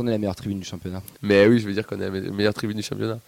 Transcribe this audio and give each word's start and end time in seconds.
qu'on 0.00 0.06
est 0.06 0.12
la 0.12 0.18
meilleure 0.18 0.36
tribune 0.36 0.60
du 0.60 0.66
championnat. 0.66 1.02
Mais 1.20 1.46
oui, 1.46 1.60
je 1.60 1.66
veux 1.66 1.74
dire 1.74 1.86
qu'on 1.86 2.00
est 2.00 2.10
la 2.10 2.30
meilleure 2.32 2.54
tribune 2.54 2.78
du 2.78 2.82
championnat. 2.82 3.18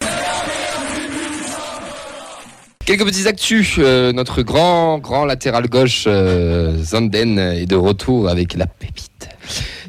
Quelques 2.86 3.04
petits 3.04 3.28
actus. 3.28 3.76
Euh, 3.78 4.12
notre 4.12 4.42
grand, 4.42 4.98
grand 4.98 5.26
latéral 5.26 5.68
gauche, 5.68 6.04
euh, 6.06 6.76
Zanden, 6.82 7.38
est 7.38 7.66
de 7.66 7.76
retour 7.76 8.28
avec 8.28 8.54
la 8.54 8.66
pépite. 8.66 9.28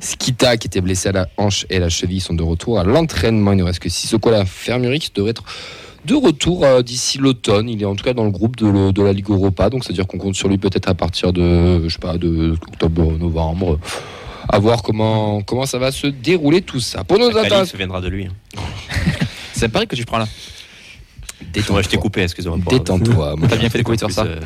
Skita, 0.02 0.58
qui 0.58 0.68
était 0.68 0.82
blessé 0.82 1.10
à 1.10 1.12
la 1.14 1.28
hanche 1.38 1.66
et 1.70 1.78
à 1.78 1.80
la 1.80 1.90
cheville, 1.90 2.20
sont 2.20 2.34
de 2.34 2.44
retour 2.44 2.78
à 2.80 2.84
l'entraînement. 2.84 3.54
Il 3.54 3.60
ne 3.60 3.64
reste 3.64 3.80
que 3.80 3.90
Sissoko, 3.90 4.30
l'infirmerie, 4.30 5.00
qui 5.00 5.12
devrait 5.16 5.32
être 5.32 5.44
de 6.04 6.16
retour 6.16 6.66
euh, 6.66 6.82
d'ici 6.82 7.18
l'automne. 7.18 7.70
Il 7.70 7.82
est 7.82 7.86
en 7.86 7.96
tout 7.96 8.04
cas 8.04 8.14
dans 8.14 8.26
le 8.26 8.32
groupe 8.32 8.58
de 8.58 9.02
la 9.02 9.14
Ligue 9.14 9.30
Europa, 9.30 9.70
donc 9.70 9.86
c'est-à-dire 9.86 10.06
qu'on 10.06 10.18
compte 10.18 10.36
sur 10.36 10.50
lui 10.50 10.58
peut-être 10.58 10.90
à 10.90 10.94
partir 10.94 11.32
de, 11.32 11.88
je 11.88 11.94
sais 11.94 12.00
pas, 12.00 12.18
de 12.18 12.58
octobre, 12.68 13.18
novembre. 13.18 13.80
À 14.54 14.60
voir 14.60 14.84
comment, 14.84 15.42
comment 15.42 15.66
ça 15.66 15.80
va 15.80 15.92
se 15.92 16.08
dérouler 16.08 16.62
tout 16.62 16.80
ça. 16.80 17.04
Pour 17.04 17.18
nos 17.20 17.28
internationaux. 17.30 17.66
se 17.66 17.78
viendra 17.78 18.02
de 18.02 18.08
lui. 18.08 18.28
C'est 19.54 19.66
un 19.66 19.70
pari 19.70 19.88
que 19.88 19.96
tu 19.96 20.06
prends 20.06 20.18
là. 20.20 20.28
Détends-toi. 21.54 21.82
Je 21.82 21.90
t'ai 21.90 21.98
coupé, 21.98 22.22
excuse-moi. 22.24 22.58
pour- 22.64 22.72
Détends-toi. 22.72 23.36
T'as 23.50 23.56
bien 23.58 23.70
fait 23.70 23.80
de 23.80 23.84
couper 23.84 23.98
sur 23.98 24.12
ça. 24.12 24.24
euh, 24.24 24.40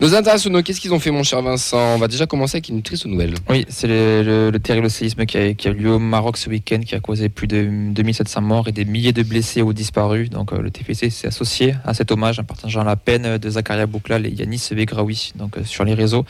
Nos 0.00 0.14
internationaux, 0.14 0.62
qu'est-ce 0.62 0.80
qu'ils 0.80 0.94
ont 0.94 0.98
fait, 0.98 1.10
mon 1.10 1.22
cher 1.22 1.42
Vincent? 1.42 1.76
On 1.76 1.98
va 1.98 2.08
déjà 2.08 2.24
commencer 2.26 2.56
avec 2.56 2.70
une 2.70 2.80
triste 2.80 3.04
nouvelle. 3.04 3.34
Oui, 3.50 3.66
c'est 3.68 3.86
le, 3.86 4.22
le- 4.22 4.50
le 4.50 4.58
terrible 4.58 4.88
séisme 4.88 5.26
qui 5.26 5.36
a, 5.36 5.48
eu 5.50 5.54
lieu 5.74 5.90
au 5.92 5.98
Maroc 5.98 6.38
ce 6.38 6.48
week-end, 6.48 6.80
qui 6.80 6.94
a 6.94 7.00
causé 7.00 7.28
plus 7.28 7.46
de 7.46 7.68
2700 7.92 8.40
morts 8.40 8.66
et 8.68 8.72
des 8.72 8.86
milliers 8.86 9.12
de 9.12 9.22
blessés 9.22 9.60
ou 9.60 9.74
disparus. 9.74 10.30
Donc 10.30 10.54
euh, 10.54 10.62
le 10.62 10.70
TFC 10.70 11.10
s'est 11.10 11.26
associé 11.26 11.74
à 11.84 11.92
cet 11.92 12.10
hommage 12.12 12.38
en 12.40 12.44
partageant 12.44 12.82
la 12.82 12.96
peine 12.96 13.36
de 13.36 13.50
Zakaria 13.50 13.84
Bouklal 13.84 14.24
et 14.24 14.30
Yanis 14.30 14.68
Begraoui 14.72 15.32
donc, 15.34 15.58
euh, 15.58 15.64
sur 15.64 15.84
les 15.84 15.92
réseaux. 15.92 16.24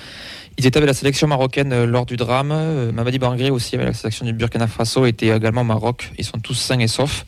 Ils 0.58 0.66
étaient 0.66 0.78
avec 0.78 0.88
la 0.88 0.94
sélection 0.94 1.28
marocaine 1.28 1.72
euh, 1.72 1.86
lors 1.86 2.06
du 2.06 2.16
drame. 2.16 2.52
Mamadi 2.92 3.20
Bangré 3.20 3.50
aussi 3.50 3.76
avec 3.76 3.86
la 3.86 3.94
sélection 3.94 4.26
du 4.26 4.32
Burkina 4.32 4.66
Faso 4.66 5.06
était 5.06 5.28
également 5.28 5.60
au 5.60 5.64
Maroc. 5.64 6.10
Ils 6.18 6.24
sont 6.24 6.38
tous 6.40 6.54
sains 6.54 6.80
et 6.80 6.88
saufs. 6.88 7.24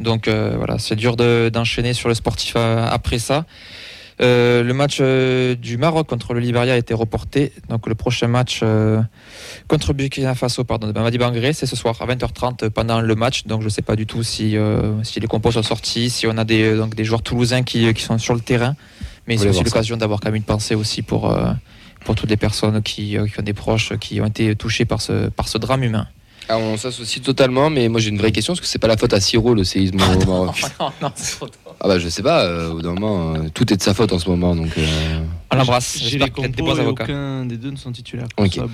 Donc 0.00 0.28
voilà, 0.28 0.78
c'est 0.78 0.94
dur 0.96 1.16
de- 1.16 1.48
d'enchaîner 1.50 1.94
sur 1.94 2.08
le 2.10 2.14
sportif 2.14 2.54
après 2.56 3.18
ça. 3.18 3.46
Euh, 4.22 4.62
le 4.62 4.72
match 4.72 4.98
euh, 5.00 5.54
du 5.54 5.76
Maroc 5.76 6.08
contre 6.08 6.32
le 6.32 6.40
Liberia 6.40 6.74
a 6.74 6.76
été 6.76 6.94
reporté. 6.94 7.52
Donc 7.68 7.86
le 7.86 7.94
prochain 7.94 8.28
match 8.28 8.60
euh, 8.62 9.00
contre 9.68 9.92
Burkina 9.92 10.34
Faso, 10.34 10.64
pardon, 10.64 10.86
de 10.86 10.92
Mamadi 10.92 11.18
Bangré, 11.18 11.52
c'est 11.52 11.66
ce 11.66 11.76
soir 11.76 11.96
à 12.00 12.06
20h30 12.06 12.70
pendant 12.70 13.00
le 13.00 13.14
match. 13.14 13.44
Donc 13.46 13.60
je 13.60 13.66
ne 13.66 13.70
sais 13.70 13.82
pas 13.82 13.96
du 13.96 14.06
tout 14.06 14.22
si, 14.22 14.56
si 15.02 15.20
les 15.20 15.26
compos 15.26 15.52
sont 15.52 15.62
sortis, 15.62 16.10
si 16.10 16.26
on 16.26 16.36
a 16.38 16.44
des, 16.44 16.76
donc, 16.76 16.94
des 16.94 17.04
joueurs 17.04 17.22
toulousains 17.22 17.62
qui, 17.62 17.92
qui 17.92 18.02
sont 18.02 18.18
sur 18.18 18.34
le 18.34 18.40
terrain. 18.40 18.74
Mais 19.26 19.36
c'est 19.36 19.48
aussi 19.48 19.64
l'occasion 19.64 19.96
d'avoir 19.96 20.20
quand 20.20 20.28
même 20.28 20.36
une 20.36 20.42
pensée 20.44 20.74
aussi 20.74 21.02
pour, 21.02 21.36
pour 22.04 22.14
toutes 22.14 22.30
les 22.30 22.36
personnes 22.36 22.80
qui, 22.82 23.18
qui 23.32 23.40
ont 23.40 23.42
des 23.42 23.52
proches 23.52 23.96
qui 23.98 24.20
ont 24.20 24.26
été 24.26 24.54
touchés 24.54 24.84
par 24.84 25.02
ce, 25.02 25.28
par 25.28 25.48
ce 25.48 25.58
drame 25.58 25.82
humain. 25.82 26.06
Ah, 26.48 26.58
on 26.58 26.76
s'associe 26.76 27.22
totalement, 27.22 27.70
mais 27.70 27.88
moi 27.88 28.00
j'ai 28.00 28.10
une 28.10 28.18
vraie 28.18 28.30
question 28.32 28.52
est-ce 28.52 28.60
que 28.60 28.66
c'est 28.68 28.78
pas 28.78 28.86
la 28.86 28.96
faute 28.96 29.12
à 29.12 29.20
Siro 29.20 29.52
le 29.54 29.64
séisme 29.64 29.96
au 29.96 30.26
Maroc 30.26 30.62
non, 30.80 30.90
non, 31.02 31.10
c'est 31.16 31.36
trop 31.36 31.48
tôt. 31.48 31.58
Ah 31.80 31.88
bah 31.88 31.98
je 31.98 32.08
sais 32.08 32.22
pas, 32.22 32.44
euh, 32.44 32.70
au 32.70 32.74
bout 32.74 32.82
d'un 32.82 32.94
moment, 32.94 33.34
euh, 33.34 33.48
tout 33.52 33.70
est 33.72 33.76
de 33.76 33.82
sa 33.82 33.94
faute 33.94 34.12
en 34.12 34.18
ce 34.18 34.28
moment, 34.30 34.54
donc. 34.54 34.70
euh, 34.78 35.20
On 35.52 35.56
l'embrasse. 35.56 35.96
J'ai 35.98 36.18
J'espère 36.18 36.26
les 36.26 36.32
compos 36.32 36.76
et 36.76 36.84
aucun 36.86 37.44
des 37.46 37.56
deux 37.56 37.70
ne 37.70 37.76
sont 37.76 37.92
titulaires. 37.92 38.26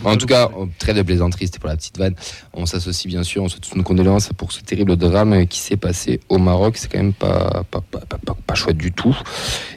En 0.04 0.16
tout 0.16 0.26
cas, 0.26 0.48
on- 0.56 0.68
très 0.78 0.94
de 0.94 1.02
plaisanterie, 1.02 1.46
c'était 1.46 1.58
pour 1.58 1.68
la 1.68 1.76
petite 1.76 1.98
vanne. 1.98 2.14
On 2.54 2.64
s'associe 2.66 3.06
bien 3.12 3.22
sûr, 3.22 3.42
on 3.42 3.48
souhaite 3.48 3.62
toutes 3.62 3.76
nos 3.76 3.82
condoléances 3.82 4.30
pour 4.36 4.52
ce 4.52 4.60
terrible 4.62 4.96
drame 4.96 5.46
qui 5.46 5.58
s'est 5.58 5.76
passé 5.76 6.20
au 6.30 6.38
Maroc. 6.38 6.76
C'est 6.78 6.90
quand 6.90 6.98
même 6.98 7.12
pas, 7.12 7.64
pas, 7.70 7.80
pas, 7.82 8.00
pas, 8.00 8.18
pas- 8.24 8.36
pas 8.46 8.54
chouette 8.54 8.78
du 8.78 8.90
tout. 8.92 9.16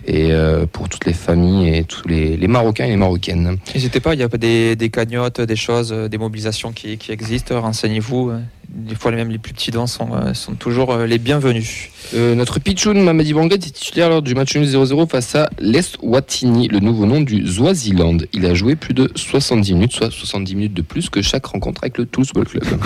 Et 0.07 0.31
euh, 0.31 0.65
pour 0.65 0.87
toutes 0.87 1.05
les 1.05 1.13
familles 1.13 1.75
et 1.77 1.83
tous 1.83 2.07
les, 2.07 2.37
les 2.37 2.47
Marocains 2.47 2.85
et 2.85 2.89
les 2.91 2.97
Marocaines. 2.97 3.57
N'hésitez 3.73 3.99
pas, 3.99 4.13
il 4.13 4.21
y 4.21 4.23
a 4.23 4.27
des, 4.29 4.75
des 4.75 4.89
cagnottes, 4.89 5.41
des 5.41 5.55
choses, 5.57 5.91
euh, 5.91 6.07
des 6.07 6.17
mobilisations 6.17 6.71
qui, 6.71 6.97
qui 6.97 7.11
existent. 7.11 7.59
Renseignez-vous. 7.59 8.31
Des 8.69 8.95
fois, 8.95 9.11
même 9.11 9.29
les 9.29 9.37
plus 9.37 9.53
petits 9.53 9.71
dons 9.71 9.87
sont, 9.87 10.09
euh, 10.13 10.33
sont 10.33 10.55
toujours 10.55 10.91
euh, 10.91 11.05
les 11.05 11.17
bienvenus. 11.17 11.89
Euh, 12.13 12.35
notre 12.35 12.59
Pichoun 12.59 13.01
Mamadi 13.01 13.33
Bangré 13.33 13.55
est 13.55 13.59
titulaire 13.59 14.09
lors 14.09 14.21
du 14.21 14.35
match 14.35 14.55
nul 14.55 14.65
0-0 14.65 15.07
face 15.07 15.35
à 15.35 15.49
l'Eswatini, 15.59 16.67
le 16.67 16.79
nouveau 16.79 17.05
nom 17.05 17.21
du 17.21 17.45
Swaziland. 17.47 18.17
Il 18.33 18.45
a 18.45 18.53
joué 18.53 18.75
plus 18.75 18.93
de 18.93 19.11
70 19.15 19.73
minutes, 19.73 19.91
soit 19.93 20.11
70 20.11 20.55
minutes 20.55 20.73
de 20.73 20.81
plus 20.81 21.09
que 21.09 21.21
chaque 21.21 21.45
rencontre 21.45 21.83
avec 21.83 21.97
le 21.97 22.05
Toulouse 22.05 22.27
Football 22.27 22.61
Club. 22.61 22.81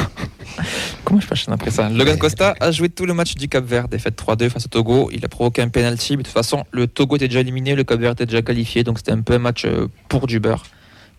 Comment 1.05 1.21
je 1.21 1.27
passe 1.27 1.47
après 1.49 1.71
ça 1.71 1.89
Logan 1.89 2.17
Costa 2.17 2.55
a 2.59 2.71
joué 2.71 2.89
tout 2.89 3.05
le 3.05 3.13
match 3.13 3.35
du 3.35 3.47
Cap 3.47 3.65
Vert, 3.65 3.87
défaite 3.87 4.21
3-2 4.21 4.49
face 4.49 4.65
au 4.65 4.69
Togo. 4.69 5.09
Il 5.13 5.23
a 5.23 5.27
provoqué 5.27 5.61
un 5.61 5.69
penalty, 5.69 6.17
mais 6.17 6.23
de 6.23 6.27
toute 6.27 6.33
façon, 6.33 6.65
le 6.71 6.87
Togo 6.87 7.15
était 7.15 7.27
déjà 7.27 7.39
éliminé, 7.39 7.75
le 7.75 7.83
Cap 7.83 7.99
Vert 7.99 8.11
était 8.11 8.25
déjà 8.25 8.41
qualifié, 8.41 8.83
donc 8.83 8.97
c'était 8.97 9.11
un 9.11 9.21
peu 9.21 9.33
un 9.33 9.39
match 9.39 9.65
pour 10.07 10.27
du 10.27 10.39
beurre. 10.39 10.63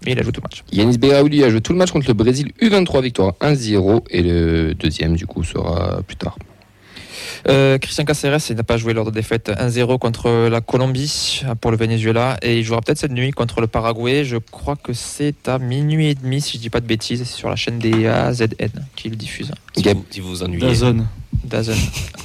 Mais 0.04 0.12
il 0.12 0.18
a 0.18 0.22
joué 0.22 0.32
tout 0.32 0.40
le 0.40 0.44
match. 0.44 0.64
Yanis 0.72 0.98
Beiraouli 0.98 1.44
a 1.44 1.50
joué 1.50 1.60
tout 1.60 1.72
le 1.72 1.78
match 1.78 1.90
contre 1.90 2.08
le 2.08 2.14
Brésil, 2.14 2.52
U23 2.62 3.02
victoire 3.02 3.34
1-0 3.40 4.02
et 4.10 4.22
le 4.22 4.74
deuxième 4.74 5.16
du 5.16 5.26
coup 5.26 5.44
sera 5.44 6.02
plus 6.02 6.16
tard. 6.16 6.36
Euh, 7.48 7.78
Christian 7.78 8.04
Caceres, 8.04 8.54
n'a 8.54 8.62
pas 8.62 8.76
joué 8.76 8.92
lors 8.92 9.06
de 9.06 9.10
défaite 9.10 9.48
1-0 9.48 9.98
contre 9.98 10.48
la 10.48 10.60
Colombie 10.60 11.42
euh, 11.44 11.54
pour 11.54 11.70
le 11.70 11.76
Venezuela 11.76 12.36
et 12.42 12.58
il 12.58 12.64
jouera 12.64 12.80
peut-être 12.80 12.98
cette 12.98 13.12
nuit 13.12 13.30
contre 13.30 13.60
le 13.60 13.66
Paraguay. 13.66 14.24
Je 14.24 14.36
crois 14.36 14.76
que 14.76 14.92
c'est 14.92 15.48
à 15.48 15.58
minuit 15.58 16.08
et 16.08 16.14
demi, 16.14 16.40
si 16.40 16.56
je 16.56 16.62
dis 16.62 16.70
pas 16.70 16.80
de 16.80 16.86
bêtises, 16.86 17.20
c'est 17.24 17.36
sur 17.36 17.48
la 17.48 17.56
chaîne 17.56 17.78
des 17.78 18.06
AZN 18.06 18.86
qui 18.96 19.08
le 19.08 19.16
diffuse. 19.16 19.52
Si 19.76 19.82
vous, 19.82 20.04
si 20.10 20.20
vous 20.20 20.28
vous 20.28 20.42
ennuyez. 20.42 20.66
Dazone. 20.66 21.06
Dazen. 21.44 21.76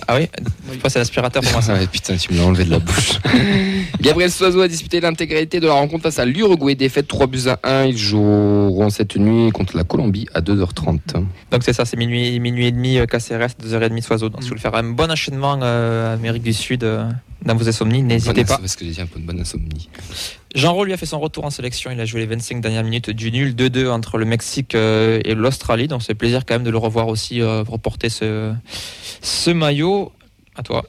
Ah 0.07 0.17
oui 0.17 0.27
Toi, 0.79 0.89
c'est 0.89 0.99
l'aspirateur 0.99 1.41
pour 1.41 1.51
moi 1.51 1.61
ça. 1.61 1.75
Ah, 1.79 1.87
putain, 1.87 2.15
tu 2.15 2.33
me 2.33 2.37
l'as 2.37 2.45
enlevé 2.45 2.65
de 2.65 2.71
la 2.71 2.79
bouche. 2.79 3.19
Gabriel 4.01 4.31
Soiseau 4.31 4.61
a 4.61 4.67
disputé 4.67 4.99
l'intégralité 4.99 5.59
de 5.59 5.67
la 5.67 5.73
rencontre 5.73 6.03
face 6.03 6.19
à 6.19 6.25
l'Uruguay, 6.25 6.75
défaite 6.75 7.07
3 7.07 7.27
buts 7.27 7.47
à 7.47 7.59
1. 7.63 7.85
Ils 7.85 7.97
joueront 7.97 8.89
cette 8.89 9.15
nuit 9.15 9.51
contre 9.51 9.75
la 9.75 9.83
Colombie 9.83 10.27
à 10.33 10.41
2h30. 10.41 10.99
Donc 11.51 11.63
c'est 11.63 11.73
ça, 11.73 11.85
c'est 11.85 11.97
minuit, 11.97 12.39
minuit 12.39 12.67
et 12.67 12.71
demi, 12.71 12.99
Caceres, 13.07 13.55
2h30 13.63 14.01
Soiseau. 14.01 14.29
Donc 14.29 14.43
si 14.43 14.49
vous 14.49 14.49
voulez 14.49 14.61
faire 14.61 14.75
un 14.75 14.83
bon 14.83 15.09
enchaînement 15.09 15.59
euh, 15.63 16.13
Amérique 16.13 16.43
du 16.43 16.53
Sud 16.53 16.83
euh, 16.83 17.09
dans 17.43 17.55
vos 17.55 17.67
insomnies, 17.67 18.03
n'hésitez 18.03 18.45
pas. 18.45 18.57
Parce 18.57 18.75
que 18.75 18.85
j'ai 18.85 18.91
dit 18.91 19.01
un 19.01 19.07
peu 19.07 19.19
de 19.19 19.25
bonne 19.25 19.39
insomnie. 19.39 19.89
Jean 20.55 20.81
lui 20.83 20.93
a 20.93 20.97
fait 20.97 21.05
son 21.05 21.19
retour 21.19 21.43
en 21.43 21.49
sélection. 21.49 21.91
Il 21.91 21.99
a 21.99 22.05
joué 22.05 22.21
les 22.21 22.25
25 22.27 22.61
dernières 22.61 22.85
minutes 22.85 23.09
du 23.09 23.29
nul 23.29 23.53
2-2 23.53 23.89
entre 23.89 24.17
le 24.17 24.23
Mexique 24.23 24.73
euh, 24.73 25.19
et 25.25 25.35
l'Australie. 25.35 25.89
Donc 25.89 26.01
c'est 26.01 26.16
plaisir 26.16 26.45
quand 26.45 26.55
même 26.55 26.63
de 26.63 26.69
le 26.69 26.77
revoir 26.77 27.09
aussi 27.09 27.41
euh, 27.41 27.63
reporter 27.63 28.09
ce, 28.09 28.53
ce 29.21 29.51
maillot. 29.51 30.13
À 30.55 30.63
toi. 30.63 30.85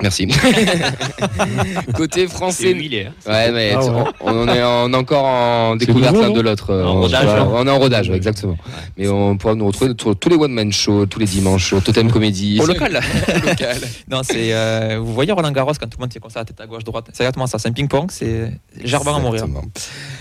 Merci. 0.00 0.28
Côté 1.94 2.26
français. 2.28 2.72
hein. 2.74 3.12
Ouais, 3.26 3.50
mais 3.52 3.72
Ah 3.74 3.84
ouais. 3.84 4.02
on, 4.20 4.30
on 4.32 4.48
est 4.48 4.62
en- 4.62 4.92
encore 4.94 5.24
en 5.24 5.76
découverte 5.76 6.16
l'un 6.16 6.30
de 6.30 6.40
l'autre. 6.40 6.70
euh, 6.70 6.84
En 6.84 6.96
on- 6.96 7.00
rodage, 7.02 7.24
hein. 7.28 7.48
On 7.52 7.66
est 7.66 7.70
en 7.70 7.78
rodage, 7.78 8.08
ouais, 8.10 8.16
exactement. 8.16 8.56
Mais 8.96 9.08
on 9.08 9.36
pourra 9.36 9.54
nous 9.54 9.66
retrouver 9.66 9.94
tous 9.94 10.28
les 10.28 10.36
one-man 10.36 10.72
shows, 10.72 11.06
tous 11.06 11.18
les 11.18 11.26
dimanches, 11.26 11.66
sur 11.66 11.82
Totem 11.82 12.10
Comedy. 12.10 12.58
Au 12.60 12.66
local. 12.66 13.00
Au 13.28 13.46
local. 13.48 13.76
non, 14.10 14.20
c'est. 14.22 14.52
euh, 14.52 14.98
vous 15.00 15.12
voyez 15.14 15.32
Roland 15.32 15.50
Garros 15.52 15.72
quand 15.78 15.86
tout 15.88 15.98
le 15.98 16.02
monde 16.04 16.12
est 16.14 16.20
comme 16.20 16.30
ça, 16.30 16.40
la 16.40 16.44
tête 16.44 16.60
à 16.60 16.66
gauche, 16.66 16.84
droite. 16.84 17.06
C'est 17.12 17.22
exactement 17.24 17.46
ça. 17.46 17.58
C'est 17.58 17.68
un 17.68 17.72
ping-pong. 17.72 18.10
C'est 18.10 18.52
gerbant 18.84 19.16
à 19.16 19.20
mourir. 19.20 19.44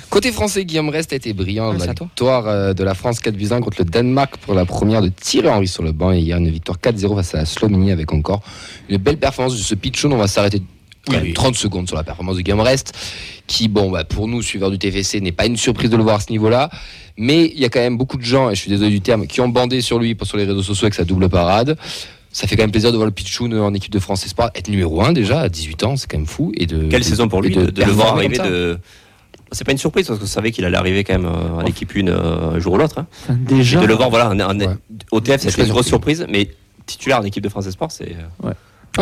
Côté 0.09 0.31
français, 0.31 0.63
Guillaume 0.65 0.89
Rest 0.89 1.13
a 1.13 1.17
été 1.17 1.33
brillant. 1.33 1.73
Dans 1.73 1.79
la 1.85 1.93
victoire 1.93 2.47
euh, 2.47 2.73
de 2.73 2.83
la 2.83 2.93
France 2.95 3.19
4 3.19 3.35
buts 3.35 3.49
1 3.51 3.59
contre 3.61 3.77
le 3.79 3.85
Danemark 3.85 4.37
pour 4.37 4.53
la 4.53 4.65
première 4.65 5.01
de 5.01 5.09
Thierry 5.09 5.49
Henry 5.49 5.67
sur 5.67 5.83
le 5.83 5.91
banc. 5.91 6.11
Et 6.11 6.19
hier, 6.19 6.37
une 6.37 6.49
victoire 6.49 6.77
4-0 6.77 7.15
face 7.15 7.35
à 7.35 7.39
la 7.39 7.45
Slovénie 7.45 7.91
avec 7.91 8.11
encore 8.13 8.41
une 8.89 8.97
belle 8.97 9.17
performance 9.17 9.53
de 9.57 9.61
ce 9.67 9.75
pitchoun. 9.75 10.13
On 10.13 10.17
va 10.17 10.27
s'arrêter 10.27 10.59
quand 11.05 11.11
Oui, 11.13 11.15
même 11.17 11.23
oui. 11.27 11.33
30 11.33 11.55
secondes 11.55 11.87
sur 11.87 11.95
la 11.95 12.03
performance 12.03 12.35
de 12.37 12.41
Guillaume 12.41 12.59
Rest, 12.61 12.93
qui, 13.47 13.67
bon, 13.67 13.91
bah, 13.91 14.03
pour 14.03 14.27
nous, 14.27 14.41
suiveurs 14.41 14.71
du 14.71 14.77
TFC, 14.79 15.21
n'est 15.21 15.31
pas 15.31 15.45
une 15.45 15.57
surprise 15.57 15.89
de 15.89 15.95
le 15.97 16.03
voir 16.03 16.15
à 16.17 16.19
ce 16.19 16.31
niveau-là. 16.31 16.69
Mais 17.17 17.45
il 17.45 17.59
y 17.59 17.65
a 17.65 17.69
quand 17.69 17.79
même 17.79 17.97
beaucoup 17.97 18.17
de 18.17 18.23
gens, 18.23 18.49
et 18.49 18.55
je 18.55 18.59
suis 18.61 18.69
désolé 18.69 18.89
du 18.91 19.01
terme, 19.01 19.25
qui 19.27 19.41
ont 19.41 19.49
bandé 19.49 19.81
sur 19.81 19.99
lui 19.99 20.15
sur 20.23 20.37
les 20.37 20.43
réseaux 20.45 20.61
sociaux 20.63 20.85
avec 20.85 20.93
sa 20.95 21.03
double 21.05 21.29
parade. 21.29 21.77
Ça 22.31 22.45
fait 22.45 22.55
quand 22.55 22.63
même 22.63 22.71
plaisir 22.71 22.91
de 22.91 22.97
voir 22.97 23.05
le 23.07 23.11
pitchoun 23.13 23.57
en 23.57 23.73
équipe 23.73 23.91
de 23.91 23.99
France 23.99 24.25
Espoir 24.25 24.51
être 24.53 24.67
numéro 24.67 25.01
1 25.01 25.13
déjà 25.13 25.39
à 25.41 25.49
18 25.49 25.83
ans, 25.85 25.95
c'est 25.95 26.07
quand 26.11 26.17
même 26.17 26.27
fou. 26.27 26.51
Et 26.55 26.65
de, 26.67 26.87
Quelle 26.89 26.99
de- 27.01 27.05
saison 27.05 27.27
pour 27.27 27.41
lui 27.41 27.55
de, 27.55 27.65
de 27.71 27.83
le 27.83 27.91
voir 27.91 28.15
arriver 28.17 28.37
de. 28.37 28.77
C'est 29.53 29.63
pas 29.63 29.71
une 29.71 29.77
surprise 29.77 30.05
parce 30.07 30.19
qu'on 30.19 30.25
savait 30.25 30.51
qu'il 30.51 30.65
allait 30.65 30.75
arriver 30.77 31.05
quand 31.05 31.13
même 31.13 31.25
euh, 31.25 31.59
à 31.59 31.63
l'équipe 31.63 31.95
une 31.95 32.09
euh, 32.09 32.51
un 32.55 32.59
jour 32.59 32.73
ou 32.73 32.77
l'autre. 32.77 32.99
hein. 32.99 33.07
Enfin, 33.23 33.37
déjà, 33.39 33.79
Et 33.79 33.83
de 33.83 33.87
le 33.87 33.93
voir, 33.95 34.09
voilà, 34.09 34.29
en- 34.29 34.39
en- 34.41 34.59
Ouais. 34.59 34.67
au 35.11 35.21
TF, 35.21 35.41
c'était 35.41 35.61
une 35.63 35.69
grosse 35.69 35.87
surpris. 35.87 36.15
surprise, 36.17 36.27
mais 36.29 36.49
titulaire 36.85 37.19
en 37.19 37.23
équipe 37.23 37.41
de 37.43 37.49
France 37.49 37.65
Espoir, 37.65 37.89
c'est 37.91 38.13
Ah, 38.43 38.49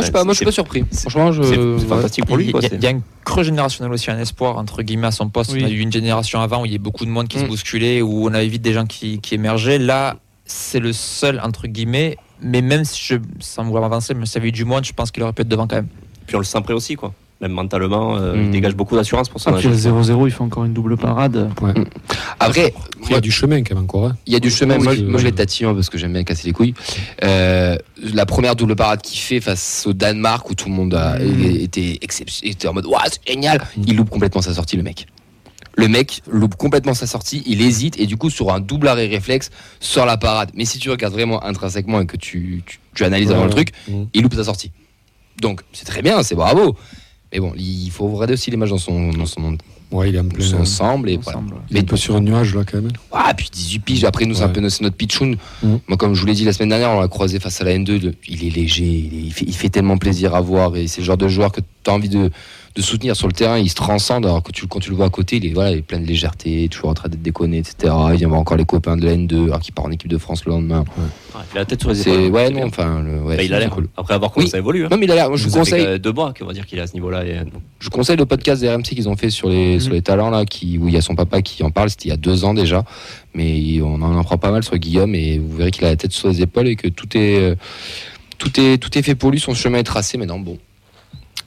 je 0.02 0.06
sais 0.08 0.12
pas, 0.12 0.24
moi 0.24 0.34
je 0.34 0.38
suis 0.38 0.46
pas 0.46 0.52
surpris. 0.52 0.84
Franchement, 0.92 1.32
je. 1.32 1.44
c'est- 1.44 1.88
fantastique 1.88 2.26
pour 2.26 2.38
lui. 2.38 2.52
Il 2.74 2.84
y, 2.84 2.88
a- 2.88 2.90
un 2.92 3.02
creux 3.24 3.44
générationnel 3.44 3.92
aussi, 3.94 4.10
un 4.12 4.20
espoir 4.20 4.58
entre 4.58 4.82
guillemets 4.84 5.08
à 5.08 5.12
son 5.12 5.30
poste. 5.30 5.52
Oui. 5.54 5.62
On 5.64 5.68
a 5.68 5.70
eu 5.70 5.80
une 5.80 5.92
génération 5.92 6.40
avant 6.42 6.62
où 6.62 6.66
il 6.66 6.72
y 6.72 6.76
a 6.76 6.80
beaucoup 6.80 7.06
de 7.06 7.10
monde 7.10 7.28
qui 7.28 7.40
se 7.40 7.46
Mm. 7.46 7.48
bousculait, 7.48 8.02
où 8.02 8.26
on 8.26 8.34
avait 8.34 8.48
vite 8.48 8.62
des 8.62 8.74
gens 8.74 8.86
qui, 8.86 9.20
qui 9.20 9.36
émergeaient. 9.36 9.78
Là, 9.80 10.18
c'est 10.46 10.80
le 10.80 10.94
seul 10.94 11.40
entre 11.44 11.68
guillemets. 11.68 12.18
Mais 12.42 12.62
même 12.62 12.84
si 12.84 13.02
je, 13.02 13.16
sans 13.40 13.64
vouloir 13.64 13.86
avancer, 13.86 14.14
mais 14.14 14.26
s'il 14.26 14.36
y 14.36 14.38
avait 14.40 14.50
eu 14.50 14.52
du 14.52 14.66
monde, 14.66 14.84
je 14.84 14.92
pense 14.94 15.10
qu'il 15.12 15.24
aurait 15.24 15.32
pu 15.34 15.42
être 15.44 15.48
devant 15.48 15.68
quand 15.68 15.78
même. 15.78 15.88
Puis 16.28 16.36
on 16.36 16.40
le 16.40 16.46
sent 16.46 16.60
prêt 16.62 16.74
aussi, 16.74 16.96
quoi. 16.96 17.14
Même 17.42 17.52
mentalement, 17.52 18.16
euh, 18.16 18.34
il 18.38 18.50
dégage 18.50 18.76
beaucoup 18.76 18.96
d'assurance 18.96 19.28
pour 19.28 19.42
son 19.42 19.50
Ah, 19.52 19.56
âge. 19.56 19.60
puis 19.60 19.70
le 19.70 19.76
0-0, 19.76 20.26
il 20.28 20.32
fait 20.32 20.42
encore 20.42 20.64
une 20.64 20.74
double 20.74 20.96
parade. 20.96 21.50
Après, 22.40 22.74
Il 23.04 23.12
y 23.12 23.16
a 23.16 23.20
du 23.22 23.30
chemin 23.32 23.62
quand 23.62 23.76
même 23.76 23.84
encore. 23.84 24.06
hein. 24.08 24.18
il 24.26 24.32
y 24.34 24.36
a 24.36 24.40
du 24.40 24.50
chemin. 24.50 24.76
Moi, 24.78 24.86
Parce 24.86 24.98
je- 24.98 25.02
que- 25.04 25.10
moi, 25.10 25.20
je 25.20 25.26
l'ai 25.26 25.32
tatillon 25.34 25.76
parce 25.76 25.90
que 25.90 25.98
j'aime 25.98 26.14
bien 26.14 26.24
casser 26.24 26.48
les 26.48 26.54
couilles. 26.54 26.74
Euh, 27.24 27.78
la 28.14 28.26
première 28.26 28.56
double 28.56 28.76
parade 28.78 29.02
qu'il 29.02 29.20
fait 29.20 29.42
face 29.42 29.84
au 29.86 29.94
Danemark 29.94 30.50
où 30.50 30.56
tout 30.56 30.70
le 30.70 30.76
monde 30.76 30.94
a 30.94 31.20
Mm. 31.20 31.42
été, 31.60 32.00
excep- 32.02 32.40
était 32.44 32.68
en 32.70 32.74
mode 32.74 32.86
Waouh, 32.86 33.02
c'est 33.12 33.28
génial. 33.34 33.62
Il 33.86 33.96
loupe 33.98 34.10
complètement 34.10 34.42
sa 34.42 34.54
sortie, 34.54 34.78
le 34.78 34.84
mec. 34.84 35.06
Le 35.78 35.90
mec 35.90 36.22
loupe 36.32 36.56
complètement 36.56 36.94
sa 36.94 37.06
sortie, 37.06 37.44
il 37.46 37.62
hésite 37.62 38.00
et 38.00 38.06
du 38.06 38.16
coup 38.16 38.30
sur 38.30 38.54
un 38.54 38.62
double 38.62 38.88
arrêt 38.88 39.08
réflexe 39.08 39.50
sort 39.82 40.06
la 40.06 40.16
parade. 40.16 40.52
Mais 40.56 40.64
si 40.64 40.80
tu 40.80 40.90
regardes 40.90 41.14
vraiment 41.14 41.44
intrinsèquement 41.44 42.00
et 42.00 42.06
que 42.06 42.16
tu, 42.16 42.64
tu, 42.66 42.80
tu 42.94 43.04
analyses 43.04 43.32
avant 43.32 43.44
le 43.44 43.50
truc, 43.50 43.74
Mhm. 43.90 44.08
il 44.14 44.24
loupe 44.24 44.36
sa 44.36 44.46
sortie. 44.46 44.72
Donc 45.42 45.62
c'est 45.74 45.84
très 45.84 46.02
bien, 46.02 46.24
c'est 46.24 46.36
bravo. 46.36 46.78
Mais 47.36 47.42
bon, 47.42 47.52
il 47.58 47.90
faut 47.92 48.08
regarder 48.08 48.34
aussi 48.34 48.50
les 48.50 48.56
matchs 48.56 48.70
dans 48.70 48.78
son, 48.78 49.10
dans 49.12 49.26
son, 49.26 49.58
Ouais, 49.92 50.08
il 50.10 50.16
est 50.16 50.20
en 50.20 50.26
plein. 50.26 50.44
son 50.46 50.58
ensemble. 50.62 51.10
Et 51.10 51.18
voilà. 51.18 51.40
ensemble, 51.40 51.54
ouais. 51.56 51.60
Il 51.70 51.76
est 51.78 51.82
un 51.82 51.84
peu 51.84 51.98
sur 51.98 52.16
un 52.16 52.22
nuage 52.22 52.56
là 52.56 52.64
quand 52.64 52.82
même. 52.82 52.92
Ah, 53.12 53.34
puis 53.36 53.50
18 53.52 53.80
piges, 53.80 54.04
après 54.06 54.26
nous, 54.26 54.36
c'est 54.36 54.44
un 54.44 54.48
Ouais. 54.48 54.54
peu 54.54 54.62
notre, 54.62 54.74
c'est 54.76 54.84
notre 54.84 54.96
pitchoun. 54.96 55.36
Mhm. 55.62 55.80
Moi, 55.90 55.98
comme 55.98 56.14
je 56.16 56.22
vous 56.22 56.28
l'ai 56.28 56.34
dit 56.34 56.46
la 56.46 56.54
semaine 56.54 56.70
dernière, 56.70 56.92
on 56.92 57.02
l'a 57.02 57.10
croisé 57.10 57.40
face 57.42 57.60
à 57.60 57.66
la 57.66 57.72
N2. 57.74 58.00
le- 58.02 58.16
il 58.30 58.46
est 58.48 58.50
léger, 58.50 58.86
il, 58.86 59.14
est- 59.20 59.24
il 59.24 59.34
fait, 59.34 59.46
il 59.46 59.54
fait 59.54 59.70
tellement 59.70 59.98
plaisir 59.98 60.34
à 60.34 60.40
voir. 60.40 60.78
Et 60.78 60.88
c'est 60.88 61.02
le 61.02 61.06
genre 61.06 61.18
de 61.18 61.28
joueur 61.28 61.52
que 61.52 61.60
tu 61.60 61.90
as 61.90 61.94
envie 61.94 62.08
de, 62.10 62.30
de 62.76 62.82
soutenir 62.82 63.16
sur 63.16 63.28
le 63.28 63.34
terrain. 63.34 63.58
Il 63.58 63.70
se 63.70 63.76
transcende. 63.76 64.26
Alors 64.26 64.44
que 64.44 64.52
tu, 64.52 64.68
quand 64.68 64.80
tu 64.80 64.90
le 64.90 64.96
vois 64.98 65.06
à 65.06 65.10
côté, 65.10 65.38
il 65.38 65.46
est, 65.46 65.54
voilà, 65.54 65.72
il 65.72 65.78
est 65.78 65.82
plein 65.82 66.00
de 66.00 66.06
légèreté, 66.06 66.68
toujours 66.70 66.90
en 66.90 66.94
train 66.94 67.08
d'être 67.08 67.22
déconné, 67.22 67.60
etc. 67.60 67.94
Il 68.12 68.18
vient 68.18 68.28
voir 68.28 68.40
encore 68.42 68.58
les 68.58 68.66
copains 68.66 68.98
de 68.98 69.06
la 69.06 69.16
N2, 69.16 69.46
alors 69.46 69.60
qu'il 69.62 69.74
part 69.74 69.86
en 69.86 69.92
équipe 69.92 70.10
de 70.10 70.18
France 70.18 70.44
le 70.46 70.52
lendemain. 70.52 70.80
Ouais, 70.98 71.42
il 71.54 71.58
a 71.58 71.60
la 71.62 71.66
tête 71.66 71.80
sur 71.82 71.90
les 71.92 72.02
épaules. 72.02 72.32
ouais, 72.32 72.50
non, 72.50 72.66
enfin, 72.66 73.02
le- 73.02 73.22
ouais, 73.22 73.38
Bah, 73.38 73.44
il 73.44 73.54
a 73.54 73.60
l'air. 73.60 73.70
cool. 73.70 73.88
Après 73.96 74.14
avoir 74.14 74.32
comment 74.32 74.44
Oui. 74.46 74.50
ça 74.50 74.58
évolue. 74.58 74.86
hein. 74.86 74.90
Non, 74.92 74.98
mais 74.98 75.06
il 75.06 75.12
a 75.12 75.16
l'air. 75.16 75.36
Je 75.38 75.48
vous 75.48 75.58
conseille. 75.58 76.00
deux 76.00 76.12
mois 76.12 76.34
qu'on 76.38 76.46
va 76.46 76.54
dire 76.54 76.66
qu'il 76.66 76.78
est 76.78 76.82
à 76.82 76.88
ce 76.88 76.94
niveau-là. 76.96 77.26
et- 77.26 77.40
Je 77.80 77.90
conseille 77.90 78.18
le 78.18 78.26
podcast 78.26 78.62
des 78.62 78.70
RMC 78.70 78.84
qu'ils 78.96 79.08
ont 79.08 79.16
fait 79.16 79.30
sur 79.30 79.48
les, 79.50 79.80
sur 79.80 79.94
les 79.94 80.02
talents 80.02 80.30
là, 80.30 80.44
qui, 80.46 80.78
où 80.78 80.88
il 80.90 80.94
y 80.94 80.98
a 80.98 81.02
son 81.02 81.16
papa 81.16 81.42
qui 81.42 81.64
en 81.64 81.72
parle, 81.72 81.90
c'était 81.90 82.06
il 82.06 82.10
y 82.10 82.14
a 82.14 82.18
deux 82.18 82.44
ans 82.44 82.54
déjà, 82.54 82.84
mais 83.34 83.80
on 83.82 84.02
en 84.02 84.20
apprend 84.20 84.38
pas 84.38 84.52
mal 84.52 84.64
sur 84.64 84.78
Guillaume 84.78 85.16
et 85.16 85.38
vous 85.40 85.56
verrez 85.58 85.72
qu'il 85.72 85.86
a 85.86 85.90
la 85.92 85.96
tête 85.96 86.12
sur 86.12 86.28
les 86.28 86.42
épaules 86.42 86.68
et 86.68 86.76
que 86.76 86.88
tout 86.90 87.08
est, 87.18 87.40
euh, 87.40 87.56
tout 88.38 88.60
est, 88.60 88.78
tout 88.78 88.98
est 88.98 89.02
fait 89.02 89.16
pour 89.16 89.32
lui, 89.32 89.40
son 89.40 89.54
chemin 89.54 89.78
est 89.78 89.84
tracé 89.84 90.18
maintenant. 90.18 90.40
Bon, 90.40 90.58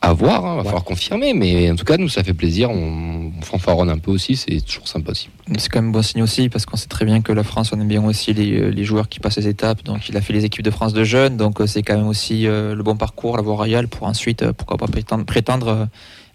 à 0.00 0.12
voir, 0.12 0.44
hein, 0.44 0.56
va 0.56 0.64
falloir 0.64 0.84
confirmer, 0.84 1.34
mais 1.34 1.70
en 1.70 1.76
tout 1.76 1.84
cas 1.84 1.96
nous 1.96 2.08
ça 2.08 2.22
fait 2.22 2.34
plaisir, 2.34 2.70
on, 2.70 3.32
on 3.36 3.42
fanfaronne 3.42 3.90
un 3.90 3.98
peu 3.98 4.10
aussi, 4.12 4.36
c'est 4.36 4.60
toujours 4.60 4.86
sympa 4.86 5.10
aussi. 5.10 5.28
C'est 5.58 5.68
quand 5.68 5.82
même 5.82 5.92
bon 5.92 6.02
signe 6.02 6.22
aussi 6.22 6.48
parce 6.48 6.66
qu'on 6.66 6.76
sait 6.76 6.86
très 6.86 7.04
bien 7.04 7.20
que 7.20 7.32
la 7.32 7.42
France 7.42 7.72
on 7.72 7.80
aime 7.80 7.88
bien 7.88 8.04
aussi 8.04 8.32
les, 8.32 8.60
euh, 8.60 8.68
les 8.68 8.84
joueurs 8.84 9.08
qui 9.08 9.18
passent 9.18 9.38
les 9.38 9.48
étapes. 9.48 9.82
Donc 9.84 10.08
il 10.08 10.16
a 10.16 10.20
fait 10.20 10.32
les 10.32 10.44
équipes 10.44 10.64
de 10.64 10.70
France 10.70 10.92
de 10.92 11.02
jeunes, 11.02 11.36
donc 11.36 11.60
euh, 11.60 11.66
c'est 11.66 11.82
quand 11.82 11.96
même 11.96 12.06
aussi 12.06 12.46
euh, 12.46 12.74
le 12.74 12.82
bon 12.82 12.96
parcours, 12.96 13.36
la 13.36 13.42
voie 13.42 13.56
royale 13.56 13.88
pour 13.88 14.06
ensuite 14.06 14.52
pourquoi 14.52 14.76
pas 14.76 14.86
prétendre, 14.86 15.24
prétendre 15.24 15.88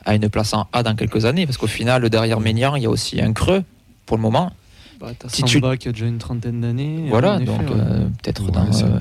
à 0.05 0.15
une 0.15 0.27
place 0.29 0.53
en 0.53 0.67
A 0.73 0.83
dans 0.83 0.95
quelques 0.95 1.23
années. 1.25 1.45
Parce 1.45 1.57
qu'au 1.57 1.67
final 1.67 2.09
derrière 2.09 2.41
Ménian 2.41 2.75
il 2.75 2.83
y 2.83 2.85
a 2.85 2.89
aussi 2.89 3.21
un 3.21 3.31
creux 3.31 3.63
pour 4.05 4.17
le 4.17 4.21
moment. 4.21 4.51
Bah, 5.03 5.09
t'as 5.19 5.27
Si 5.27 5.43
tu- 5.43 5.59
Samba 5.59 5.75
qui 5.75 5.89
a 5.89 5.91
déjà 5.91 6.05
une 6.05 6.17
trentaine 6.17 6.61
d'années. 6.61 7.07
Voilà, 7.09 7.35
effet, 7.35 7.43
donc 7.45 7.59
ouais. 7.59 7.65
euh, 7.77 8.05
peut-être 8.23 8.41
Ouais, 8.45 8.51
dans, 8.51 8.71
c'est- 8.71 8.85
euh, 8.85 8.99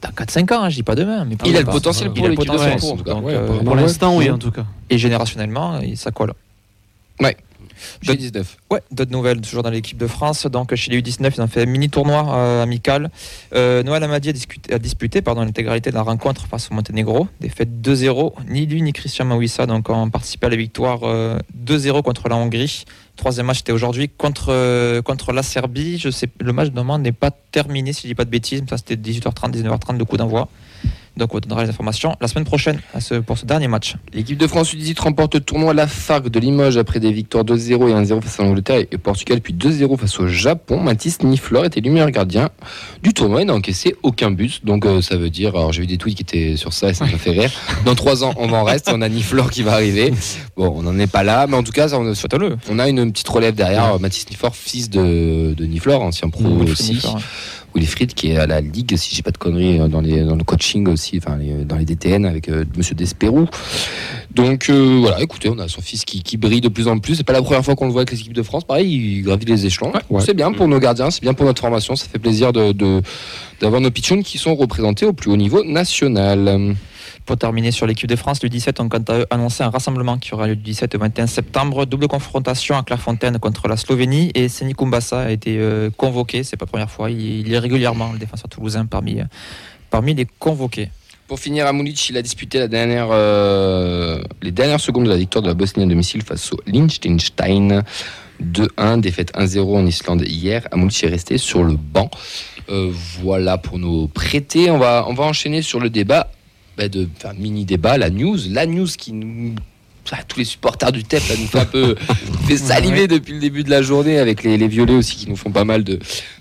dans 0.00 0.10
4-5 0.10 0.52
ans, 0.52 0.62
hein, 0.62 0.68
je 0.68 0.76
dis 0.76 0.82
pas 0.84 0.94
demain. 0.94 1.24
Mais 1.24 1.34
il 1.44 1.56
a 1.56 1.60
le 1.62 1.66
potentiel 1.66 2.12
Il 2.14 2.14
pour 2.14 2.28
l'équipe 2.28 2.48
de 2.52 2.56
France, 2.56 2.80
pour, 2.80 3.24
Ouais, 3.24 3.34
euh, 3.34 3.58
ouais. 3.74 3.74
l'instant, 3.82 4.16
oui, 4.16 4.26
et- 4.26 4.30
en 4.30 4.38
tout 4.38 4.52
cas. 4.52 4.64
et 4.90 4.96
générationnellement, 4.96 5.80
ça 5.96 6.12
colle. 6.12 6.34
G19. 8.04 8.44
Ouais, 8.70 8.80
d'autres 8.90 9.10
nouvelles, 9.10 9.40
toujours 9.40 9.62
dans 9.62 9.70
l'équipe 9.70 9.98
de 9.98 10.06
France. 10.06 10.46
Donc, 10.46 10.74
chez 10.74 10.90
les 10.90 11.00
U19, 11.00 11.32
ils 11.36 11.40
ont 11.42 11.46
fait 11.46 11.62
un 11.62 11.66
mini 11.66 11.88
tournoi 11.90 12.24
euh, 12.28 12.62
amical. 12.62 13.10
Euh, 13.54 13.82
Noël 13.82 14.02
Amadi 14.04 14.28
a, 14.28 14.32
discuté- 14.32 14.72
a 14.72 14.78
disputé 14.78 15.22
l'intégralité 15.26 15.90
de 15.90 15.94
la 15.94 16.02
rencontre 16.02 16.46
face 16.46 16.68
au 16.70 16.74
Monténégro. 16.74 17.28
Défaite 17.40 17.70
2-0. 17.82 18.32
Ni 18.48 18.66
lui 18.66 18.82
ni 18.82 18.92
Christian 18.92 19.24
Mawissa 19.24 19.66
donc, 19.66 19.88
ont 19.90 20.10
participé 20.10 20.46
à 20.46 20.50
la 20.50 20.56
victoire 20.56 21.00
euh, 21.04 21.38
2-0 21.66 22.02
contre 22.02 22.28
la 22.28 22.36
Hongrie. 22.36 22.84
Troisième 23.16 23.46
match, 23.46 23.58
c'était 23.58 23.72
aujourd'hui 23.72 24.08
contre, 24.08 24.46
euh, 24.50 25.02
contre 25.02 25.32
la 25.32 25.42
Serbie. 25.42 25.98
Je 25.98 26.10
sais, 26.10 26.28
le 26.40 26.52
match 26.52 26.68
normalement 26.68 26.98
n'est 26.98 27.12
pas 27.12 27.30
terminé, 27.30 27.92
si 27.92 28.02
je 28.02 28.06
dis 28.08 28.14
pas 28.14 28.24
de 28.24 28.30
bêtises. 28.30 28.62
Ça, 28.68 28.76
c'était 28.78 28.96
18h30, 28.96 29.52
19h30 29.52 29.98
le 29.98 30.04
coup 30.04 30.16
d'envoi. 30.16 30.48
Donc, 31.16 31.34
on 31.34 31.38
donnera 31.38 31.64
les 31.64 31.70
informations 31.70 32.16
la 32.20 32.28
semaine 32.28 32.44
prochaine 32.44 32.80
à 32.94 33.00
ce, 33.00 33.14
pour 33.14 33.38
ce 33.38 33.46
dernier 33.46 33.68
match. 33.68 33.96
L'équipe 34.12 34.38
de 34.38 34.46
France 34.46 34.74
U18 34.74 35.00
remporte 35.00 35.34
le 35.34 35.40
tournoi 35.40 35.74
La 35.74 35.86
Fargue 35.86 36.28
de 36.28 36.40
Limoges 36.40 36.76
après 36.76 37.00
des 37.00 37.12
victoires 37.12 37.44
2-0 37.44 37.88
et 37.88 37.92
1-0 37.94 38.20
face 38.20 38.40
à 38.40 38.44
l'Angleterre 38.44 38.78
et 38.78 38.88
au 38.94 38.98
Portugal, 38.98 39.40
puis 39.40 39.54
2-0 39.54 39.98
face 39.98 40.18
au 40.20 40.26
Japon. 40.28 40.80
Mathis 40.80 41.22
Niflor 41.22 41.64
était 41.64 41.80
le 41.80 41.90
meilleur 41.90 42.10
gardien 42.10 42.50
du 43.02 43.12
tournoi 43.12 43.42
et 43.42 43.44
n'a 43.44 43.54
encaissé 43.54 43.96
aucun 44.02 44.30
but. 44.30 44.64
Donc 44.64 44.86
euh, 44.86 45.02
ça 45.02 45.16
veut 45.16 45.30
dire, 45.30 45.50
alors 45.50 45.72
j'ai 45.72 45.82
vu 45.82 45.86
des 45.86 45.98
tweets 45.98 46.16
qui 46.16 46.22
étaient 46.22 46.56
sur 46.56 46.72
ça 46.72 46.90
et 46.90 46.94
ça 46.94 47.04
m'a 47.04 47.18
fait 47.18 47.30
rire. 47.30 47.50
Dans 47.84 47.94
trois 47.94 48.24
ans, 48.24 48.32
on 48.36 48.52
en 48.52 48.64
reste, 48.64 48.90
on 48.92 49.02
a 49.02 49.08
Niflor 49.08 49.50
qui 49.50 49.62
va 49.62 49.72
arriver. 49.72 50.12
Bon, 50.56 50.72
on 50.76 50.82
n'en 50.82 50.98
est 50.98 51.06
pas 51.06 51.22
là, 51.22 51.46
mais 51.46 51.56
en 51.56 51.62
tout 51.62 51.72
cas, 51.72 51.88
ça, 51.88 51.98
on, 51.98 52.78
a 52.78 52.88
une 52.88 53.12
petite 53.12 53.28
relève 53.28 53.54
derrière. 53.54 53.98
Mathis 54.00 54.28
Niflor, 54.30 54.54
fils 54.54 54.90
de, 54.90 55.54
de 55.56 55.64
Niflor, 55.64 56.02
ancien 56.02 56.28
pro 56.28 56.44
aussi. 56.44 56.94
Niflor. 56.94 57.20
Wilfried 57.74 58.14
qui 58.14 58.30
est 58.32 58.36
à 58.36 58.46
la 58.46 58.60
ligue, 58.60 58.96
si 58.96 59.14
j'ai 59.14 59.22
pas 59.22 59.30
de 59.30 59.38
conneries, 59.38 59.78
euh, 59.80 59.88
dans, 59.88 60.00
les, 60.00 60.22
dans 60.24 60.36
le 60.36 60.44
coaching 60.44 60.88
aussi, 60.88 61.18
enfin 61.24 61.36
les- 61.36 61.64
dans 61.64 61.76
les 61.76 61.84
DTN 61.84 62.26
avec 62.26 62.48
euh, 62.48 62.64
Monsieur 62.76 62.94
Desperou. 62.94 63.46
Donc 64.34 64.68
euh, 64.70 64.98
voilà, 65.00 65.20
écoutez, 65.20 65.48
on 65.48 65.58
a 65.58 65.68
son 65.68 65.80
fils 65.80 66.04
qui, 66.04 66.22
qui 66.22 66.36
brille 66.36 66.60
de 66.60 66.68
plus 66.68 66.88
en 66.88 66.98
plus. 66.98 67.16
C'est 67.16 67.24
pas 67.24 67.32
la 67.32 67.42
première 67.42 67.64
fois 67.64 67.74
qu'on 67.76 67.86
le 67.86 67.92
voit 67.92 68.02
avec 68.02 68.12
les 68.12 68.20
équipes 68.20 68.32
de 68.32 68.42
France. 68.42 68.64
Pareil, 68.64 68.90
il 68.92 69.22
gravit 69.22 69.44
les 69.46 69.66
échelons. 69.66 69.92
Ouais. 70.10 70.20
C'est 70.24 70.34
bien 70.34 70.52
pour 70.52 70.68
nos 70.68 70.78
gardiens, 70.78 71.10
c'est 71.10 71.22
bien 71.22 71.34
pour 71.34 71.46
notre 71.46 71.60
formation. 71.60 71.96
Ça 71.96 72.06
fait 72.10 72.18
plaisir 72.18 72.52
de- 72.52 72.72
d'avoir 73.60 73.80
nos 73.80 73.90
pitchouns 73.90 74.22
qui 74.22 74.38
sont 74.38 74.54
représentés 74.54 75.06
au 75.06 75.12
plus 75.12 75.30
haut 75.30 75.36
niveau 75.36 75.62
national. 75.64 76.74
Pour 77.30 77.38
terminer 77.38 77.70
sur 77.70 77.86
l'équipe 77.86 78.08
de 78.08 78.16
France, 78.16 78.42
le 78.42 78.48
17 78.48 78.80
ont 78.80 78.88
quant 78.88 79.04
à 79.06 79.18
eux 79.18 79.26
annoncé 79.30 79.62
un 79.62 79.70
rassemblement 79.70 80.18
qui 80.18 80.34
aura 80.34 80.48
lieu 80.48 80.54
le 80.54 80.62
17 80.62 80.96
au 80.96 80.98
21 80.98 81.28
septembre. 81.28 81.86
Double 81.86 82.08
confrontation 82.08 82.76
à 82.76 82.82
Clairefontaine 82.82 83.38
contre 83.38 83.68
la 83.68 83.76
Slovénie 83.76 84.32
et 84.34 84.48
Seni 84.48 84.74
Kumbasa 84.74 85.20
a 85.20 85.30
été 85.30 85.58
euh, 85.60 85.90
convoqué. 85.96 86.42
C'est 86.42 86.56
pas 86.56 86.64
la 86.64 86.70
première 86.70 86.90
fois. 86.90 87.08
Il, 87.08 87.46
il 87.46 87.52
est 87.52 87.58
régulièrement 87.60 88.10
le 88.12 88.18
défenseur 88.18 88.48
toulousain 88.48 88.84
parmi, 88.84 89.20
euh, 89.20 89.24
parmi 89.90 90.12
les 90.12 90.26
convoqués. 90.40 90.88
Pour 91.28 91.38
finir, 91.38 91.68
Amulic, 91.68 92.08
il 92.08 92.16
a 92.16 92.22
disputé 92.22 92.58
la 92.58 92.66
dernière, 92.66 93.10
euh, 93.12 94.20
les 94.42 94.50
dernières 94.50 94.80
secondes 94.80 95.04
de 95.04 95.10
la 95.10 95.16
victoire 95.16 95.42
de 95.42 95.46
la 95.46 95.54
Bosnie 95.54 95.84
à 95.84 95.86
domicile 95.86 96.22
face 96.22 96.52
au 96.52 96.58
Liechtenstein. 96.66 97.84
2-1, 98.42 98.98
défaite 98.98 99.32
1-0 99.36 99.76
en 99.76 99.86
Islande 99.86 100.24
hier. 100.26 100.66
Amulic 100.72 101.04
est 101.04 101.06
resté 101.06 101.38
sur 101.38 101.62
le 101.62 101.76
banc. 101.76 102.10
Euh, 102.70 102.90
voilà 103.22 103.56
pour 103.56 103.78
nos 103.78 104.08
prêtés. 104.08 104.70
On 104.72 104.78
va, 104.78 105.04
on 105.08 105.14
va 105.14 105.22
enchaîner 105.22 105.62
sur 105.62 105.78
le 105.78 105.90
débat, 105.90 106.28
bah, 106.80 106.88
de, 106.88 107.06
enfin, 107.18 107.34
mini 107.38 107.66
débat, 107.66 107.98
la 107.98 108.08
news. 108.08 108.38
La 108.50 108.64
news 108.64 108.86
qui 108.96 109.12
nous. 109.12 109.54
tous 110.28 110.38
les 110.38 110.44
supporters 110.46 110.90
du 110.92 111.04
TEP 111.04 111.22
là, 111.28 111.34
nous 111.38 111.46
fait 111.46 111.60
un 111.60 111.64
peu 111.66 111.94
fait 112.48 112.56
saliver 112.56 113.06
depuis 113.06 113.34
le 113.34 113.40
début 113.40 113.62
de 113.64 113.70
la 113.70 113.82
journée 113.82 114.18
avec 114.18 114.42
les, 114.42 114.56
les 114.56 114.66
violets 114.68 114.94
aussi 114.94 115.14
qui 115.16 115.28
nous 115.28 115.36
font 115.36 115.50
pas 115.52 115.64
mal 115.64 115.84
de, 115.84 115.98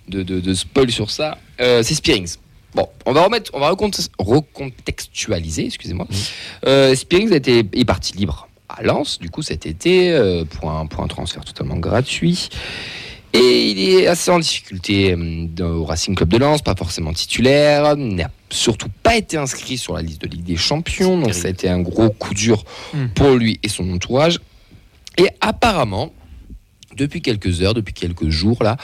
de, 0.08 0.24
de, 0.24 0.40
de 0.40 0.54
spoil 0.54 0.90
sur 0.92 1.12
ça. 1.12 1.38
Euh, 1.60 1.84
c'est 1.84 1.94
Spearings. 1.96 2.36
Bon, 2.74 2.88
on 3.06 3.12
va 3.14 3.24
remettre, 3.26 3.52
on 3.54 3.60
va 3.60 3.70
recont- 3.72 4.10
recontextualiser, 4.18 5.66
excusez-moi. 5.66 6.08
Euh, 6.66 6.96
Spearings 6.96 7.34
est 7.34 7.86
parti 7.86 8.16
libre 8.16 8.48
à 8.70 8.84
Lens, 8.84 9.20
du 9.20 9.30
coup 9.30 9.42
cet 9.42 9.66
été, 9.66 10.12
euh, 10.14 10.46
pour, 10.46 10.70
un, 10.72 10.86
pour 10.86 11.04
un 11.04 11.08
transfert 11.08 11.44
totalement 11.44 11.78
gratuit. 11.78 12.50
Et 13.34 13.70
il 13.72 13.80
est 13.90 14.08
assez 14.08 14.32
en 14.32 14.40
difficulté 14.40 15.16
dans- 15.56 15.68
au 15.70 15.86
Racing 15.86 16.16
Club 16.16 16.30
de 16.30 16.38
Lens, 16.38 16.62
pas 16.64 16.76
forcément 16.76 17.14
titulaire, 17.14 17.96
n'a 17.96 18.32
surtout 18.50 18.88
pas 19.04 19.16
été 19.18 19.38
inscrit 19.38 19.78
sur 19.78 19.94
la 19.94 20.02
liste 20.02 20.22
de 20.24 20.28
Ligue 20.28 20.44
des 20.44 20.56
Champions, 20.58 21.20
donc 21.20 21.34
ça 21.36 21.48
a 21.48 21.52
été 21.52 21.70
un 21.70 21.80
gros 21.80 22.10
coup 22.10 22.34
dur 22.34 22.64
Mm. 22.94 23.06
pour 23.14 23.30
lui 23.36 23.60
et 23.62 23.70
son 23.70 23.92
entourage. 23.94 24.40
Et 25.18 25.28
apparemment, 25.42 26.12
depuis 26.98 27.22
quelques 27.22 27.62
heures, 27.62 27.76
depuis 27.76 27.94
quelques 27.94 28.30
jours 28.30 28.64
là, 28.64 28.78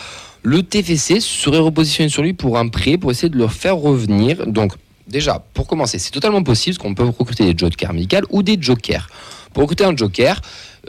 le 0.43 0.61
TFC 0.61 1.19
serait 1.21 1.57
repositionné 1.57 2.09
sur 2.09 2.21
lui 2.21 2.33
pour 2.33 2.59
un 2.59 2.67
prêt, 2.67 2.97
pour 2.99 3.09
essayer 3.09 3.29
de 3.29 3.37
le 3.37 3.47
faire 3.47 3.77
revenir. 3.77 4.45
Donc, 4.45 4.73
déjà, 5.07 5.43
pour 5.55 5.65
commencer, 5.65 5.97
c'est 5.97 6.11
totalement 6.11 6.43
possible 6.43 6.75
parce 6.77 6.87
qu'on 6.87 6.93
peut 6.93 7.03
recruter 7.17 7.51
des 7.51 7.57
jokers 7.57 7.89
amicales 7.89 8.25
ou 8.29 8.43
des 8.43 8.57
jokers. 8.61 9.07
Pour 9.53 9.63
recruter 9.63 9.85
un 9.85 9.95
joker, 9.97 10.39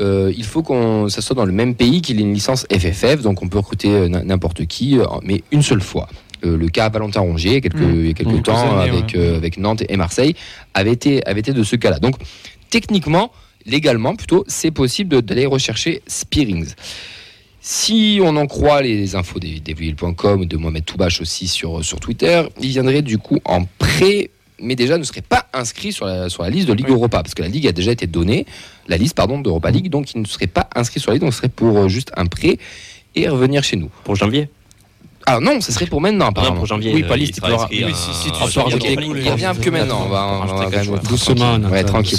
euh, 0.01 0.33
il 0.37 0.45
faut 0.45 0.63
qu'on 0.63 1.09
ça 1.09 1.21
soit 1.23 1.37
dans 1.37 1.45
le 1.45 1.53
même 1.53 1.75
pays 1.75 2.03
qu'il 2.03 2.19
ait 2.19 2.23
une 2.23 2.35
licence 2.35 2.67
FFF, 2.71 3.23
donc 3.23 3.43
on 3.43 3.49
peut 3.49 3.59
recruter 3.59 3.91
euh, 3.91 4.09
n'importe 4.09 4.67
qui, 4.67 4.99
euh, 4.99 5.05
mais 5.23 5.43
une 5.53 5.63
seule 5.63 5.81
fois. 5.81 6.09
Euh, 6.45 6.57
le 6.57 6.69
cas 6.69 6.89
Valentin 6.89 7.21
Rongier, 7.21 7.51
il 7.51 7.55
y 7.55 7.57
a 7.57 7.61
quelques, 7.61 8.27
Mmh. 8.27 8.43
temps, 8.43 8.57
années, 8.57 8.91
avec, 8.91 9.15
ouais. 9.15 9.37
avec 9.37 9.57
Nantes 9.59 9.83
et 9.89 9.97
Marseille, 9.97 10.35
avait 10.75 10.93
été, 10.93 11.27
avait 11.27 11.41
été 11.41 11.53
de 11.53 11.63
ce 11.63 11.77
cas-là. 11.77 11.99
Donc, 11.99 12.17
techniquement, 12.71 13.33
légalement 13.65 14.15
plutôt, 14.15 14.45
c'est 14.47 14.71
possible 14.71 15.23
d'aller 15.23 15.47
rechercher 15.47 16.03
Spearings. 16.07 16.75
Si 17.61 18.21
on 18.23 18.37
en 18.37 18.47
croit 18.47 18.83
les 18.83 19.17
infos 19.17 19.41
des 19.41 19.61
Devil.com, 19.61 20.45
de 20.45 20.57
Mohamed 20.57 20.85
Toubache 20.85 21.21
aussi 21.21 21.49
sur, 21.49 21.85
sur 21.85 21.99
Twitter, 21.99 22.43
il 22.61 22.69
viendrait 22.69 23.03
du 23.03 23.19
coup 23.19 23.39
en 23.45 23.65
prêt, 23.79 24.31
mais 24.61 24.75
déjà 24.77 24.97
ne 24.99 25.05
serait 25.05 25.21
pas 25.23 25.47
inscrit 25.53 25.93
sur 25.93 26.07
la, 26.07 26.29
sur 26.29 26.43
la 26.43 26.51
liste 26.51 26.67
de 26.69 26.73
Ligue 26.73 26.87
Oui. 26.89 26.95
Europa, 26.95 27.23
parce 27.23 27.35
que 27.35 27.43
la 27.43 27.49
Ligue 27.49 27.67
a 27.67 27.73
déjà 27.73 27.93
été 27.93 28.07
donnée, 28.07 28.47
la 28.89 28.97
liste 28.97 29.15
pardon 29.15 29.39
d'Europa 29.41 29.71
League, 29.71 29.89
donc 29.91 30.13
il 30.15 30.21
ne 30.21 30.27
serait 30.27 30.47
pas 30.47 30.69
inscrit 30.75 31.01
sur 31.01 31.11
la 31.11 31.15
liste, 31.15 31.25
donc 31.25 31.33
ce 31.33 31.39
serait 31.39 31.49
pour 31.49 31.77
euh, 31.79 31.89
juste 31.89 32.11
un 32.17 32.27
prêt 32.27 32.59
et 33.15 33.29
revenir 33.29 33.63
chez 33.65 33.77
nous. 33.77 33.91
Pour 34.05 34.17
janvier? 34.17 34.49
Ah 35.27 35.41
non, 35.41 35.61
ce 35.61 35.73
serait 35.73 35.87
pour 35.87 36.01
maintenant 36.01 36.27
Non, 36.27 36.31
apparemment. 36.31 36.57
pour 36.57 36.67
janvier. 36.67 36.95
Oui, 36.95 37.03
euh, 37.03 37.09
pas 37.09 37.17
il 37.17 37.21
liste, 37.21 37.41
il 37.45 37.53
inscrit 37.53 37.85
oui, 37.85 37.91
à- 37.91 37.95
si- 37.95 38.15
si 38.15 38.31
tu 38.31 38.39
sors 38.51 38.69
Il 38.71 39.29
revient 39.31 39.53
que 39.61 39.71
maintenant, 39.71 40.03
on 40.07 40.09
va, 40.09 40.27
on 40.27 40.45
va 40.47 40.97
Doucement, 41.09 41.59
tranquille. 41.59 41.71
Ouais, 41.73 41.85
tranquille. 41.85 42.19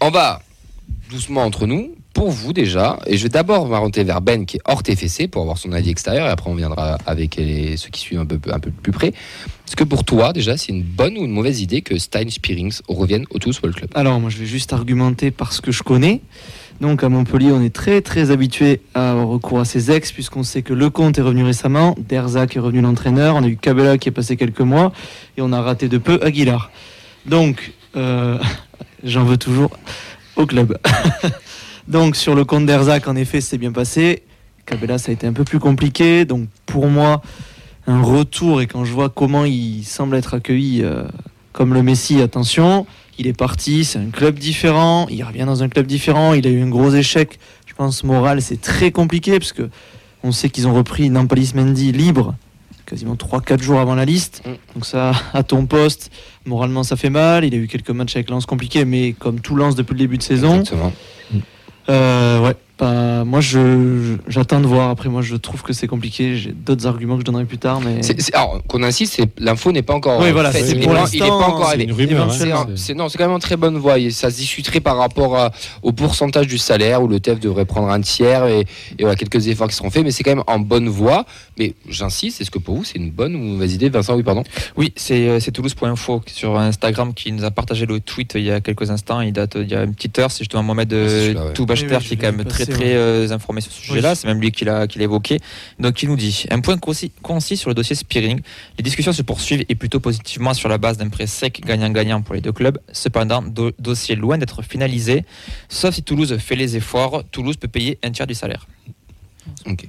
on 0.00 0.10
va 0.10 0.40
doucement 1.10 1.44
entre 1.44 1.66
nous 1.66 1.94
pour 2.12 2.30
vous 2.30 2.52
déjà, 2.52 2.98
et 3.06 3.16
je 3.16 3.22
vais 3.22 3.28
d'abord 3.28 3.66
m'orienter 3.66 4.04
vers 4.04 4.20
Ben 4.20 4.44
qui 4.44 4.56
est 4.56 4.60
hors 4.64 4.82
TFC 4.82 5.28
pour 5.28 5.42
avoir 5.42 5.58
son 5.58 5.72
avis 5.72 5.90
extérieur, 5.90 6.26
et 6.26 6.30
après 6.30 6.50
on 6.50 6.54
viendra 6.54 6.98
avec 7.06 7.36
ceux 7.36 7.88
qui 7.90 8.00
suivent 8.00 8.20
un 8.20 8.26
peu, 8.26 8.38
un 8.50 8.58
peu 8.58 8.70
plus 8.70 8.92
près. 8.92 9.08
Est-ce 9.08 9.76
que 9.76 9.84
pour 9.84 10.04
toi, 10.04 10.32
déjà, 10.32 10.56
c'est 10.56 10.72
une 10.72 10.82
bonne 10.82 11.16
ou 11.16 11.24
une 11.24 11.30
mauvaise 11.30 11.60
idée 11.60 11.80
que 11.80 11.96
Stein 11.96 12.28
Spearings 12.28 12.80
revienne 12.88 13.24
au 13.30 13.38
Toulouse 13.38 13.54
Football 13.54 13.74
Club? 13.76 13.90
Alors, 13.94 14.18
moi, 14.18 14.28
je 14.28 14.38
vais 14.38 14.46
juste 14.46 14.72
argumenter 14.72 15.30
parce 15.30 15.60
que 15.60 15.70
je 15.70 15.84
connais. 15.84 16.22
Donc, 16.80 17.04
à 17.04 17.08
Montpellier, 17.08 17.52
on 17.52 17.62
est 17.62 17.72
très, 17.72 18.00
très 18.00 18.32
habitué 18.32 18.80
à 18.94 19.12
avoir 19.12 19.28
recours 19.28 19.60
à 19.60 19.64
ses 19.64 19.92
ex, 19.92 20.10
puisqu'on 20.10 20.42
sait 20.42 20.62
que 20.62 20.72
Lecomte 20.72 21.18
est 21.18 21.22
revenu 21.22 21.44
récemment, 21.44 21.94
Derzac 22.00 22.56
est 22.56 22.58
revenu 22.58 22.80
l'entraîneur, 22.80 23.36
on 23.36 23.44
a 23.44 23.46
eu 23.46 23.56
Cabella 23.56 23.96
qui 23.96 24.08
est 24.08 24.12
passé 24.12 24.36
quelques 24.36 24.60
mois, 24.60 24.92
et 25.36 25.42
on 25.42 25.52
a 25.52 25.62
raté 25.62 25.88
de 25.88 25.98
peu 25.98 26.18
Aguilar. 26.20 26.72
Donc, 27.26 27.72
euh, 27.96 28.38
j'en 29.04 29.24
veux 29.24 29.36
toujours 29.36 29.70
au 30.34 30.46
club. 30.46 30.78
donc, 31.90 32.14
sur 32.14 32.34
le 32.34 32.44
compte 32.44 32.66
d'Erzac, 32.66 33.08
en 33.08 33.16
effet, 33.16 33.40
c'est 33.40 33.58
bien 33.58 33.72
passé. 33.72 34.22
Cabella, 34.64 34.96
ça 34.96 35.10
a 35.10 35.12
été 35.12 35.26
un 35.26 35.32
peu 35.32 35.44
plus 35.44 35.58
compliqué. 35.58 36.24
Donc, 36.24 36.48
pour 36.64 36.86
moi, 36.86 37.20
un 37.88 38.00
retour, 38.00 38.62
et 38.62 38.68
quand 38.68 38.84
je 38.84 38.92
vois 38.92 39.08
comment 39.08 39.44
il 39.44 39.84
semble 39.84 40.14
être 40.16 40.34
accueilli 40.34 40.82
euh, 40.84 41.02
comme 41.52 41.74
le 41.74 41.82
Messi, 41.82 42.20
attention, 42.20 42.86
il 43.18 43.26
est 43.26 43.36
parti, 43.36 43.84
c'est 43.84 43.98
un 43.98 44.10
club 44.10 44.38
différent, 44.38 45.08
il 45.10 45.22
revient 45.24 45.44
dans 45.44 45.64
un 45.64 45.68
club 45.68 45.86
différent, 45.86 46.32
il 46.32 46.46
a 46.46 46.50
eu 46.50 46.62
un 46.62 46.68
gros 46.68 46.92
échec, 46.92 47.40
je 47.66 47.74
pense, 47.74 48.04
moral, 48.04 48.40
c'est 48.40 48.60
très 48.60 48.92
compliqué, 48.92 49.40
parce 49.40 49.52
que 49.52 49.68
on 50.22 50.30
sait 50.30 50.48
qu'ils 50.48 50.68
ont 50.68 50.74
repris 50.74 51.10
Nampalis 51.10 51.52
Mendy 51.56 51.90
libre, 51.90 52.36
quasiment 52.86 53.16
3-4 53.16 53.62
jours 53.62 53.80
avant 53.80 53.96
la 53.96 54.04
liste. 54.04 54.42
Mm. 54.46 54.50
Donc 54.74 54.86
ça, 54.86 55.12
à 55.32 55.42
ton 55.42 55.66
poste, 55.66 56.12
moralement, 56.44 56.84
ça 56.84 56.96
fait 56.96 57.10
mal. 57.10 57.44
Il 57.44 57.54
a 57.54 57.56
eu 57.56 57.66
quelques 57.66 57.90
matchs 57.90 58.14
avec 58.14 58.30
Lens 58.30 58.46
compliqués, 58.46 58.84
mais 58.84 59.12
comme 59.12 59.40
tout 59.40 59.56
Lens 59.56 59.74
depuis 59.74 59.94
le 59.94 59.98
début 59.98 60.18
de 60.18 60.22
saison, 60.22 60.60
Exactement. 60.60 60.92
Euh, 61.88 62.40
ouais, 62.40 62.56
bah, 62.80 63.24
moi, 63.24 63.40
je, 63.40 64.16
j'attends 64.26 64.60
de 64.60 64.66
voir. 64.66 64.88
Après, 64.90 65.08
moi, 65.08 65.22
je 65.22 65.36
trouve 65.36 65.62
que 65.62 65.72
c'est 65.72 65.86
compliqué. 65.86 66.36
J'ai 66.36 66.52
d'autres 66.52 66.86
arguments 66.86 67.14
que 67.14 67.20
je 67.20 67.24
donnerai 67.26 67.44
plus 67.44 67.58
tard, 67.58 67.80
mais... 67.80 68.02
C'est- 68.02 68.20
c'est- 68.20 68.34
alors, 68.34 68.62
qu'on 68.66 68.82
insiste, 68.82 69.14
c'est- 69.16 69.28
l'info 69.38 69.70
n'est 69.72 69.82
pas 69.82 69.94
encore 69.94 70.20
Oui, 70.20 70.32
voilà, 70.32 70.50
faite. 70.50 70.64
c'est 70.64 70.74
pour 70.76 70.82
il 70.82 70.84
est 70.84 70.86
pas 70.94 71.00
l'instant, 71.00 71.36
encore 71.40 71.58
C'est 71.66 71.74
arrivé. 71.74 71.84
une 71.84 71.92
rumeur. 71.92 72.28
hein. 72.30 72.66
C'est, 72.76 72.94
non, 72.94 73.08
c'est 73.08 73.18
quand 73.18 73.24
même 73.26 73.34
en 73.36 73.38
très 73.38 73.56
bonne 73.56 73.76
voie. 73.76 73.98
Et 73.98 74.10
ça 74.10 74.30
se 74.30 74.36
discuterait 74.36 74.80
par 74.80 74.96
rapport 74.96 75.36
à- 75.36 75.50
au 75.82 75.92
pourcentage 75.92 76.46
du 76.46 76.58
salaire 76.58 77.02
où 77.02 77.08
le 77.08 77.20
TEF 77.20 77.38
devrait 77.38 77.66
prendre 77.66 77.88
un 77.90 78.00
tiers 78.00 78.46
et, 78.46 78.60
et 78.60 78.66
voilà, 79.02 79.14
quelques 79.16 79.46
efforts 79.48 79.68
qui 79.68 79.76
seront 79.76 79.90
faits. 79.90 80.02
Mais 80.04 80.10
c'est 80.10 80.22
quand 80.24 80.34
même 80.34 80.44
en 80.46 80.58
bonne 80.58 80.88
voie. 80.88 81.26
Mais 81.58 81.74
j'insiste, 81.88 82.40
est-ce 82.40 82.50
que 82.50 82.58
pour 82.58 82.76
vous 82.76 82.84
c'est 82.84 82.96
une 82.98 83.10
bonne 83.10 83.34
ou 83.34 83.38
une 83.38 83.52
mauvaise 83.54 83.74
idée? 83.74 83.90
Vincent, 83.90 84.16
oui, 84.16 84.22
pardon. 84.22 84.42
Oui, 84.76 84.92
c'est 84.96 85.28
euh, 85.28 85.40
c'est 85.40 85.50
toulouse.info 85.52 86.22
sur 86.26 86.58
Instagram 86.58 87.12
qui 87.12 87.30
nous 87.32 87.44
a 87.44 87.50
partagé 87.50 87.84
le 87.84 88.00
tweet 88.00 88.32
il 88.36 88.42
y 88.44 88.50
a 88.50 88.60
quelques 88.60 88.90
instants. 88.90 89.20
Il 89.20 89.32
date 89.32 89.56
il 89.60 89.68
y 89.70 89.74
a 89.74 89.82
une 89.82 89.94
petite 89.94 90.18
heure. 90.18 90.30
C'est 90.30 90.38
justement 90.44 90.62
Mohamed 90.62 90.92
Ah, 90.92 91.08
c'est 91.08 91.36
euh, 91.36 91.46
ouais. 91.48 91.52
Toubachter 91.52 91.86
Oui, 91.90 91.96
oui, 92.00 92.04
qui 92.06 92.14
est 92.14 92.16
quand 92.16 92.32
même 92.32 92.44
très 92.46 92.64
passer, 92.70 92.80
très 92.82 92.94
euh, 92.96 93.30
informé 93.30 93.60
sur 93.60 93.72
ce 93.72 93.80
sujet-là. 93.82 94.10
Oui. 94.10 94.16
C'est 94.16 94.26
même 94.28 94.40
lui 94.40 94.50
qui 94.52 94.64
l'a 94.64 94.86
qui 94.86 94.98
l'a 94.98 95.04
évoqué. 95.04 95.38
Donc 95.78 96.02
il 96.02 96.08
nous 96.08 96.16
dit 96.16 96.46
un 96.50 96.60
point 96.60 96.78
concis, 96.78 97.12
concis 97.22 97.56
sur 97.56 97.68
le 97.70 97.74
dossier 97.74 97.94
Spearing. 97.96 98.40
Les 98.78 98.82
discussions 98.82 99.12
se 99.12 99.22
poursuivent 99.22 99.64
et 99.68 99.74
plutôt 99.74 100.00
positivement 100.00 100.54
sur 100.54 100.68
la 100.68 100.78
base 100.78 100.96
d'un 100.98 101.08
prêt 101.08 101.26
sec 101.26 101.60
gagnant-gagnant 101.64 102.22
pour 102.22 102.34
les 102.34 102.40
deux 102.40 102.52
clubs. 102.52 102.78
Cependant, 102.92 103.42
do- 103.42 103.72
dossier 103.78 104.16
loin 104.16 104.38
d'être 104.38 104.62
finalisé. 104.62 105.24
Sauf 105.68 105.94
si 105.94 106.02
Toulouse 106.02 106.36
fait 106.38 106.56
les 106.56 106.76
efforts, 106.76 107.24
Toulouse 107.30 107.56
peut 107.56 107.68
payer 107.68 107.98
un 108.02 108.10
tiers 108.10 108.26
du 108.26 108.34
salaire. 108.34 108.66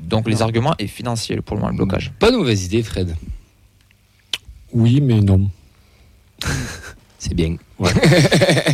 Donc 0.04 0.28
les 0.28 0.42
arguments 0.42 0.76
est 0.80 0.88
financier 0.88 1.38
pour 1.42 1.56
le 1.56 1.62
moment 1.62 1.72
le 1.72 1.78
blocage. 1.78 2.12
Bonne 2.20 2.36
ou 2.36 2.40
mauvaise 2.40 2.66
idée, 2.66 2.84
Fred? 2.84 3.16
Oui, 4.74 5.02
mais 5.02 5.20
non. 5.20 5.50
C'est 7.24 7.36
bien. 7.36 7.56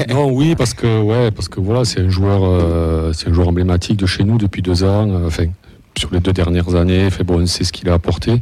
non, 0.10 0.32
oui, 0.32 0.56
parce 0.56 0.74
que 0.74 1.02
ouais, 1.02 1.32
parce 1.32 1.50
que 1.50 1.60
voilà, 1.60 1.84
c'est 1.84 2.00
un 2.00 2.08
joueur, 2.10 2.44
euh, 2.46 3.12
c'est 3.12 3.28
un 3.28 3.34
joueur 3.34 3.50
emblématique 3.50 3.98
de 3.98 4.06
chez 4.06 4.24
nous 4.24 4.38
depuis 4.38 4.62
deux 4.62 4.86
ans. 4.86 5.10
euh, 5.10 5.28
enfin, 5.28 5.48
sur 5.98 6.10
les 6.14 6.22
deux 6.22 6.32
dernières 6.32 6.74
années, 6.76 7.10
fait 7.10 7.26
bon, 7.26 7.42
on 7.42 7.46
sait 7.46 7.66
ce 7.66 7.74
qu'il 7.74 7.90
a 7.90 7.94
apporté. 7.94 8.40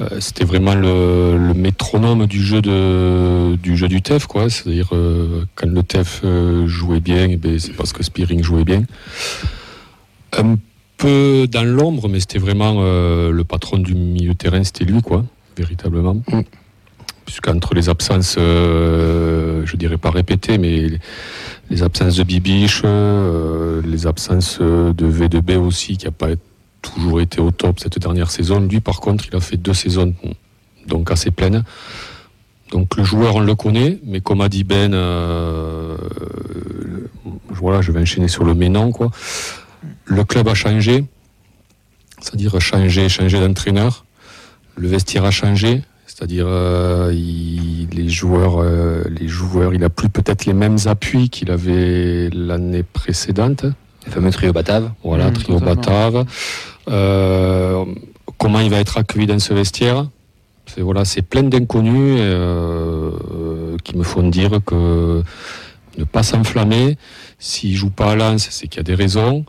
Euh, 0.00 0.08
C'était 0.18 0.44
vraiment 0.44 0.74
le, 0.74 1.38
le 1.38 1.54
métronome 1.54 2.26
du 2.26 2.42
jeu 2.42 2.60
de, 2.60 3.54
du 3.54 3.76
jeu 3.76 3.86
du 3.86 4.02
TEF, 4.02 4.26
quoi. 4.26 4.50
C'est-à-dire 4.50 4.88
quand 5.54 5.68
le 5.68 5.82
TEF 5.84 6.24
jouait 6.66 6.98
bien, 7.00 7.28
eh 7.30 7.36
ben, 7.36 7.56
c'est 7.60 7.74
parce 7.74 7.92
que 7.92 8.02
Spearing 8.02 8.42
jouait 8.42 8.64
bien. 8.64 8.82
Un 10.36 10.56
peu 10.96 11.46
dans 11.48 11.62
l'ombre, 11.62 12.08
mais 12.08 12.18
c'était 12.18 12.40
vraiment 12.40 12.82
le 12.82 13.42
patron 13.44 13.78
du 13.78 13.94
milieu 13.94 14.32
de 14.32 14.36
terrain, 14.38 14.64
c'était 14.64 14.84
lui, 14.84 15.02
quoi, 15.02 15.24
véritablement. 15.56 16.14
Mm. 16.26 16.40
Puisqu'entre 17.30 17.74
les 17.74 17.88
absences, 17.88 18.34
euh, 18.38 19.62
je 19.64 19.76
dirais 19.76 19.98
pas 19.98 20.10
répétées, 20.10 20.58
mais 20.58 20.98
les, 21.70 21.82
absences 21.84 22.16
de 22.16 22.24
Bibiche, 22.24 22.82
euh, 22.84 23.80
les 23.86 24.08
absences 24.08 24.58
de 24.60 25.06
V2B 25.06 25.56
aussi, 25.56 25.96
qui 25.96 26.06
n'a 26.06 26.10
pas 26.10 26.30
toujours 26.82 27.20
été 27.20 27.40
au 27.40 27.52
top 27.52 27.78
cette 27.78 28.00
dernière 28.00 28.32
saison. 28.32 28.58
Lui, 28.58 28.80
par 28.80 28.98
contre, 28.98 29.26
il 29.28 29.36
a 29.36 29.40
fait 29.40 29.56
deux 29.56 29.74
saisons 29.74 30.12
donc 30.88 31.12
assez 31.12 31.30
pleines. 31.30 31.62
Donc 32.72 32.96
le 32.96 33.04
joueur, 33.04 33.36
on 33.36 33.40
le 33.40 33.54
connaît, 33.54 34.00
mais 34.04 34.20
comme 34.20 34.40
a 34.40 34.48
dit 34.48 34.64
Ben, 34.64 34.92
euh, 34.92 35.96
voilà, 37.48 37.80
je 37.80 37.92
vais 37.92 38.00
enchaîner 38.00 38.26
sur 38.26 38.42
le 38.42 38.54
maintenant, 38.54 38.90
quoi. 38.90 39.12
Le 40.04 40.24
club 40.24 40.48
a 40.48 40.54
changé, 40.54 41.04
c'est-à-dire 42.20 42.60
changer, 42.60 43.08
changer 43.08 43.38
d'entraîneur. 43.38 44.04
Le 44.74 44.88
vestiaire 44.88 45.24
a 45.24 45.30
changé, 45.30 45.82
c'est-à-dire 46.20 46.44
euh, 46.48 47.10
il- 47.14 47.88
les 47.92 48.10
joueurs, 48.10 48.60
euh, 48.60 49.02
les 49.18 49.26
joueurs, 49.26 49.72
il 49.72 49.82
a 49.84 49.88
plus 49.88 50.10
peut-être 50.10 50.44
les 50.44 50.52
mêmes 50.52 50.76
appuis 50.84 51.30
qu'il 51.30 51.50
avait 51.50 52.28
l'année 52.30 52.82
précédente. 52.82 53.64
Le 54.04 54.12
fameux 54.12 54.30
trio 54.30 54.52
Batave. 54.52 54.90
Voilà, 55.02 55.30
Mm, 55.30 55.32
trio. 55.32 55.58
Batave. 55.60 56.26
Euh, 56.90 57.84
comment 58.36 58.60
il 58.60 58.68
va 58.68 58.80
être 58.80 58.98
accueilli 58.98 59.26
dans 59.26 59.38
ce 59.38 59.54
vestiaire? 59.54 60.08
C'est 60.66 60.82
voilà, 60.82 61.06
c'est 61.06 61.22
plein 61.22 61.42
d'inconnus 61.42 62.20
qui 63.82 63.96
me 63.96 64.02
font 64.02 64.28
dire 64.28 64.60
que 64.66 65.22
ne 65.96 66.04
pas 66.04 66.22
s'enflammer. 66.22 66.98
S'il 67.38 67.74
joue 67.74 67.88
pas 67.90 68.12
à 68.12 68.14
Lens, 68.16 68.46
c'est 68.50 68.68
qu'il 68.68 68.76
y 68.76 68.80
a 68.80 68.84
des 68.84 68.94
raisons. 68.94 69.44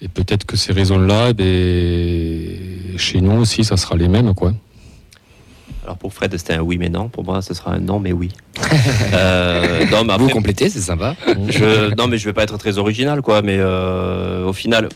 Et 0.00 0.08
peut-être 0.08 0.46
que 0.46 0.56
ces 0.56 0.72
raisons-là, 0.72 1.28
eh 1.30 1.34
ben, 1.34 2.98
chez 2.98 3.20
nous 3.20 3.32
aussi, 3.40 3.62
ça 3.62 3.76
sera 3.76 3.94
les 3.96 4.08
mêmes, 4.08 4.34
quoi. 4.34 4.52
Alors 5.84 5.98
pour 5.98 6.14
Fred, 6.14 6.34
c'était 6.36 6.54
un 6.54 6.60
oui 6.62 6.78
mais 6.78 6.88
non. 6.88 7.08
Pour 7.08 7.24
moi, 7.24 7.42
ce 7.42 7.54
sera 7.54 7.72
un 7.72 7.80
non 7.80 8.00
mais 8.00 8.12
oui. 8.12 8.30
Euh, 9.12 9.84
non, 9.90 10.04
mais 10.04 10.16
Vous 10.16 10.28
complétez, 10.28 10.70
c'est 10.70 10.80
sympa. 10.80 11.14
je, 11.26 11.94
non, 11.94 12.08
mais 12.08 12.18
je 12.18 12.24
vais 12.24 12.32
pas 12.32 12.42
être 12.42 12.56
très 12.58 12.78
original, 12.78 13.20
quoi. 13.22 13.42
Mais 13.42 13.56
euh, 13.58 14.46
au 14.46 14.52
final, 14.52 14.88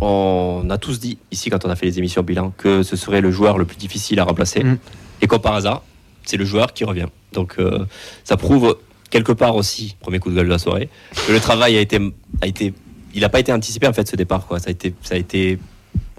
on 0.00 0.66
a 0.70 0.78
tous 0.78 1.00
dit 1.00 1.18
ici 1.32 1.50
quand 1.50 1.64
on 1.64 1.70
a 1.70 1.76
fait 1.76 1.86
les 1.86 1.98
émissions 1.98 2.22
bilan 2.22 2.52
que 2.56 2.82
ce 2.82 2.96
serait 2.96 3.20
le 3.20 3.30
joueur 3.30 3.58
le 3.58 3.64
plus 3.64 3.76
difficile 3.76 4.20
à 4.20 4.24
remplacer. 4.24 4.62
Mm. 4.62 4.78
Et 5.22 5.26
comme 5.26 5.40
par 5.40 5.54
hasard, 5.54 5.82
c'est 6.24 6.36
le 6.36 6.44
joueur 6.44 6.72
qui 6.72 6.84
revient. 6.84 7.06
Donc 7.32 7.56
euh, 7.58 7.84
ça 8.24 8.36
prouve 8.36 8.76
quelque 9.10 9.32
part 9.32 9.56
aussi, 9.56 9.96
premier 10.00 10.18
coup 10.18 10.30
de 10.30 10.36
gueule 10.36 10.46
de 10.46 10.52
la 10.52 10.58
soirée, 10.58 10.88
que 11.26 11.32
le 11.32 11.40
travail 11.40 11.76
a 11.76 11.80
été, 11.80 11.98
a 12.40 12.46
été, 12.46 12.74
il 13.14 13.20
n'a 13.20 13.28
pas 13.28 13.40
été 13.40 13.52
anticipé 13.52 13.86
en 13.86 13.92
fait 13.92 14.06
ce 14.08 14.16
départ, 14.16 14.46
quoi. 14.46 14.58
Ça 14.58 14.68
a 14.68 14.70
été, 14.70 14.94
ça 15.02 15.14
a 15.14 15.18
été 15.18 15.58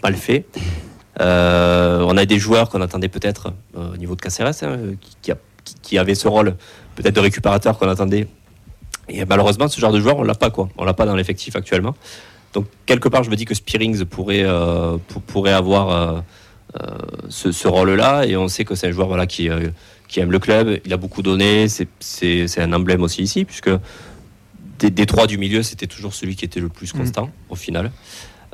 mal 0.04 0.16
fait. 0.16 0.46
Euh, 1.20 2.06
on 2.08 2.16
a 2.18 2.26
des 2.26 2.38
joueurs 2.40 2.70
qu'on 2.70 2.82
attendait 2.82 3.08
peut-être 3.10 3.54
euh, 3.78 3.94
au 3.94 3.98
niveau 3.98 4.16
de 4.16 4.22
Caceres, 4.22 4.52
hein, 4.64 4.78
qui, 5.02 5.32
qui, 5.64 5.74
qui- 5.82 5.98
avaient 5.98 6.16
ce 6.16 6.28
rôle 6.28 6.56
peut-être 6.96 7.16
de 7.16 7.20
récupérateur 7.20 7.78
qu'on 7.80 7.90
attendait. 7.90 8.28
Et 9.10 9.24
malheureusement, 9.26 9.68
ce 9.68 9.80
genre 9.80 9.92
de 9.92 10.00
joueur, 10.00 10.18
on 10.18 10.24
l'a 10.24 10.36
pas 10.36 10.50
quoi. 10.50 10.70
On 10.78 10.84
l'a 10.86 10.94
pas 10.94 11.06
dans 11.06 11.16
l'effectif 11.16 11.56
actuellement. 11.56 11.96
Donc 12.54 12.66
quelque 12.86 13.10
part, 13.10 13.24
je 13.24 13.30
me 13.30 13.36
dis 13.36 13.46
que 13.46 13.56
Spearings 13.56 14.06
pourrait 14.06 14.44
euh, 14.44 14.98
pour- 15.08 15.22
pourrait 15.22 15.54
avoir 15.54 15.90
euh, 15.90 16.20
euh, 16.82 16.88
ce, 17.30 17.52
ce 17.52 17.68
rôle-là. 17.68 18.26
Et 18.26 18.38
on 18.38 18.48
sait 18.48 18.66
que 18.66 18.76
c'est 18.76 18.88
un 18.88 18.92
joueur 18.92 19.08
voilà 19.08 19.26
qui 19.28 19.50
euh, 19.50 19.70
qui 20.08 20.20
aime 20.20 20.32
le 20.32 20.40
club. 20.40 20.80
Il 20.86 20.94
a 20.94 20.98
beaucoup 20.98 21.22
donné. 21.22 21.68
C'est 21.70 22.60
un 22.60 22.74
emblème 22.74 23.02
aussi 23.02 23.24
ici 23.24 23.44
puisque 23.46 23.70
des, 24.80 24.90
des 24.92 25.06
trois 25.06 25.26
du 25.28 25.38
milieu, 25.38 25.64
c'était 25.64 25.88
toujours 25.88 26.14
celui 26.14 26.36
qui 26.36 26.46
était 26.46 26.60
le 26.60 26.70
plus 26.70 26.94
Mm. 26.94 26.98
constant 27.00 27.30
au 27.50 27.56
final. 27.56 27.92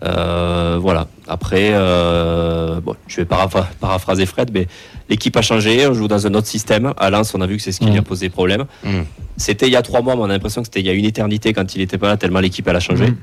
Euh, 0.03 0.77
voilà. 0.81 1.07
Après, 1.27 1.69
euh, 1.73 2.79
bon, 2.81 2.95
je 3.07 3.17
vais 3.17 3.25
paraphr- 3.25 3.67
paraphraser 3.79 4.25
Fred, 4.25 4.49
mais 4.53 4.67
l'équipe 5.09 5.35
a 5.37 5.41
changé. 5.41 5.87
On 5.87 5.93
joue 5.93 6.07
dans 6.07 6.25
un 6.27 6.33
autre 6.33 6.47
système. 6.47 6.93
À 6.97 7.09
Lens, 7.09 7.33
on 7.35 7.41
a 7.41 7.47
vu 7.47 7.57
que 7.57 7.63
c'est 7.63 7.71
ce 7.71 7.79
qui 7.79 7.87
Mm. 7.87 7.91
lui 7.91 7.99
a 7.99 8.01
posé 8.01 8.29
problème. 8.29 8.65
Mm. 8.83 9.01
C'était 9.37 9.67
il 9.67 9.71
y 9.71 9.75
a 9.75 9.81
trois 9.81 10.01
mois, 10.01 10.15
mais 10.15 10.21
on 10.21 10.25
a 10.25 10.29
l'impression 10.29 10.61
que 10.61 10.67
c'était 10.67 10.79
il 10.81 10.85
y 10.87 10.89
a 10.89 10.93
une 10.93 11.05
éternité 11.05 11.53
quand 11.53 11.75
il 11.75 11.79
n'était 11.79 11.97
pas 11.97 12.07
là, 12.07 12.17
tellement 12.17 12.39
l'équipe 12.39 12.67
elle 12.67 12.75
a 12.75 12.79
changé. 12.81 13.11
Mm. 13.11 13.17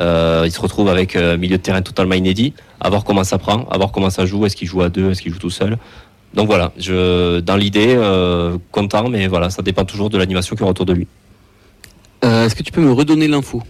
Euh, 0.00 0.42
il 0.46 0.52
se 0.52 0.60
retrouve 0.60 0.88
avec 0.88 1.16
un 1.16 1.36
milieu 1.36 1.58
de 1.58 1.62
terrain 1.62 1.82
totalement 1.82 2.14
inédit. 2.14 2.54
À 2.80 2.88
voir 2.88 3.04
comment 3.04 3.24
ça 3.24 3.36
prend, 3.38 3.64
à 3.70 3.76
voir 3.76 3.92
comment 3.92 4.08
ça 4.10 4.24
joue. 4.24 4.46
Est-ce 4.46 4.56
qu'il 4.56 4.68
joue 4.68 4.80
à 4.82 4.88
deux, 4.88 5.10
est-ce 5.10 5.20
qu'il 5.20 5.32
joue 5.32 5.38
tout 5.38 5.50
seul? 5.50 5.76
Donc 6.32 6.46
voilà, 6.46 6.72
je, 6.78 7.40
dans 7.40 7.56
l'idée, 7.56 7.94
euh, 7.94 8.56
content, 8.70 9.06
mais 9.10 9.26
voilà, 9.26 9.50
ça 9.50 9.60
dépend 9.60 9.84
toujours 9.84 10.08
de 10.08 10.16
l'animation 10.16 10.56
qui 10.56 10.62
est 10.62 10.66
autour 10.66 10.86
de 10.86 10.94
lui. 10.94 11.06
Euh, 12.24 12.46
Est-ce 12.46 12.54
que 12.54 12.62
tu 12.62 12.72
peux 12.72 12.80
me 12.80 12.92
redonner 12.92 13.28
l'info? 13.28 13.62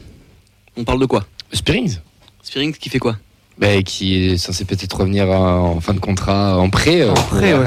On 0.77 0.85
parle 0.85 1.01
de 1.01 1.07
quoi? 1.07 1.25
Spearings 1.53 1.99
Spearings 2.43 2.75
qui 2.75 2.89
fait 2.91 2.99
quoi? 2.99 3.17
Mais 3.59 3.83
qui 3.83 4.17
est 4.31 4.37
censé 4.39 4.65
peut-être 4.65 4.95
revenir 4.99 5.29
en 5.29 5.77
en 5.77 5.81
fin 5.81 5.93
de 5.93 6.01
contrat 6.01 6.57
en 6.59 6.71
prêt. 6.71 7.03
euh, 7.03 7.11
En 7.11 7.15
prêt, 7.15 7.53
ouais, 7.55 7.65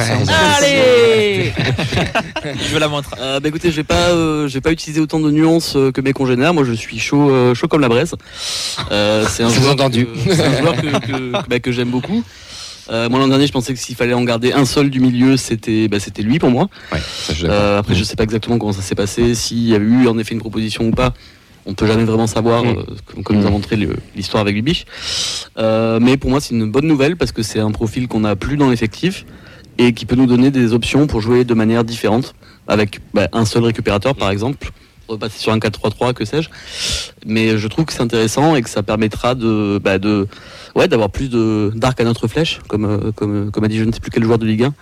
Allez 0.57 1.53
Je 2.43 2.73
veux 2.73 2.79
la 2.79 2.87
montre. 2.87 3.11
Euh, 3.19 3.39
bah 3.39 3.49
écoutez, 3.49 3.69
je 3.71 3.75
vais 3.77 3.83
pas, 3.83 4.09
euh, 4.09 4.49
utiliser 4.71 4.99
autant 4.99 5.19
de 5.19 5.29
nuances 5.31 5.75
euh, 5.75 5.91
que 5.91 6.01
mes 6.01 6.11
congénères. 6.11 6.53
Moi, 6.53 6.63
je 6.65 6.73
suis 6.73 6.99
chaud, 6.99 7.29
euh, 7.29 7.53
chaud 7.53 7.67
comme 7.67 7.81
la 7.81 7.87
braise. 7.89 8.13
C'est 8.89 9.43
un 9.43 9.49
joueur, 9.53 9.73
entendu. 9.73 10.07
que, 10.07 10.33
c'est 10.33 10.43
un 10.43 10.57
joueur 10.59 10.75
que, 10.75 11.07
que- 11.07 11.47
bah, 11.47 11.59
que 11.59 11.71
j'aime 11.71 11.89
beaucoup. 11.91 12.23
Euh, 12.91 13.09
moi 13.09 13.19
l'an 13.19 13.27
dernier, 13.27 13.47
je 13.47 13.51
pensais 13.51 13.73
que 13.73 13.79
s'il 13.79 13.95
fallait 13.95 14.13
en 14.13 14.23
garder 14.23 14.53
un 14.53 14.65
seul 14.65 14.89
du 14.91 14.99
milieu, 14.99 15.37
c'était, 15.37 15.87
bah, 15.87 15.99
c'était 15.99 16.21
lui 16.21 16.37
pour 16.39 16.51
moi. 16.51 16.67
Ouais, 16.91 16.99
ça, 16.99 17.33
je. 17.33 17.47
Euh, 17.47 17.79
après, 17.79 17.95
je 17.95 18.03
sais 18.03 18.15
pas 18.15 18.23
exactement 18.23 18.57
comment 18.57 18.73
ça 18.73 18.81
s'est 18.83 18.93
passé, 18.95 19.33
s'il 19.35 19.67
y 19.67 19.73
a 19.75 19.79
eu 19.79 20.07
en 20.07 20.17
effet 20.17 20.33
une 20.33 20.39
proposition 20.39 20.85
ou 20.85 20.91
pas. 20.91 21.13
On 21.65 21.73
peut 21.73 21.87
jamais 21.87 22.03
vraiment 22.03 22.27
savoir, 22.27 22.63
Mm. 22.63 22.67
euh, 22.77 23.21
comme, 23.23 23.37
nous 23.37 23.47
a 23.47 23.49
montré 23.49 23.75
l'histoire 24.15 24.41
avec 24.41 24.55
Bibiche. 24.55 24.85
Euh, 25.57 25.99
mais 26.01 26.17
pour 26.17 26.29
moi, 26.29 26.39
c'est 26.39 26.53
une 26.53 26.69
bonne 26.69 26.85
nouvelle 26.87 27.15
parce 27.17 27.31
que 27.31 27.41
c'est 27.43 27.59
un 27.59 27.71
profil 27.71 28.07
qu'on 28.07 28.19
n'a 28.21 28.35
plus 28.35 28.57
dans 28.57 28.69
l'effectif 28.69 29.25
et 29.77 29.93
qui 29.93 30.05
peut 30.05 30.15
nous 30.15 30.27
donner 30.27 30.51
des 30.51 30.73
options 30.73 31.07
pour 31.07 31.21
jouer 31.21 31.43
de 31.43 31.53
manière 31.53 31.83
différente 31.83 32.35
avec 32.67 32.99
bah, 33.13 33.27
un 33.33 33.45
seul 33.45 33.63
récupérateur, 33.63 34.15
par 34.15 34.29
exemple. 34.29 34.69
Repasser 35.07 35.39
sur 35.39 35.51
un 35.51 35.59
4-3-3, 35.59 36.13
que 36.13 36.25
sais-je. 36.25 36.49
Mais 37.25 37.57
je 37.57 37.67
trouve 37.67 37.85
que 37.85 37.93
c'est 37.93 38.01
intéressant 38.01 38.55
et 38.55 38.61
que 38.61 38.69
ça 38.69 38.83
permettra 38.83 39.35
de, 39.35 39.79
bah, 39.83 39.97
de, 39.99 40.27
ouais, 40.75 40.87
d'avoir 40.87 41.09
plus 41.11 41.29
de 41.29 41.71
d'arc 41.75 41.99
à 42.01 42.03
notre 42.03 42.27
flèche, 42.27 42.59
comme, 42.67 42.85
euh, 42.85 43.11
comme, 43.15 43.51
comme 43.51 43.63
a 43.63 43.67
dit 43.67 43.77
je 43.77 43.83
ne 43.83 43.91
sais 43.91 43.99
plus 43.99 44.11
quel 44.11 44.23
joueur 44.23 44.37
de 44.39 44.45
Ligue 44.45 44.63
1. 44.63 44.73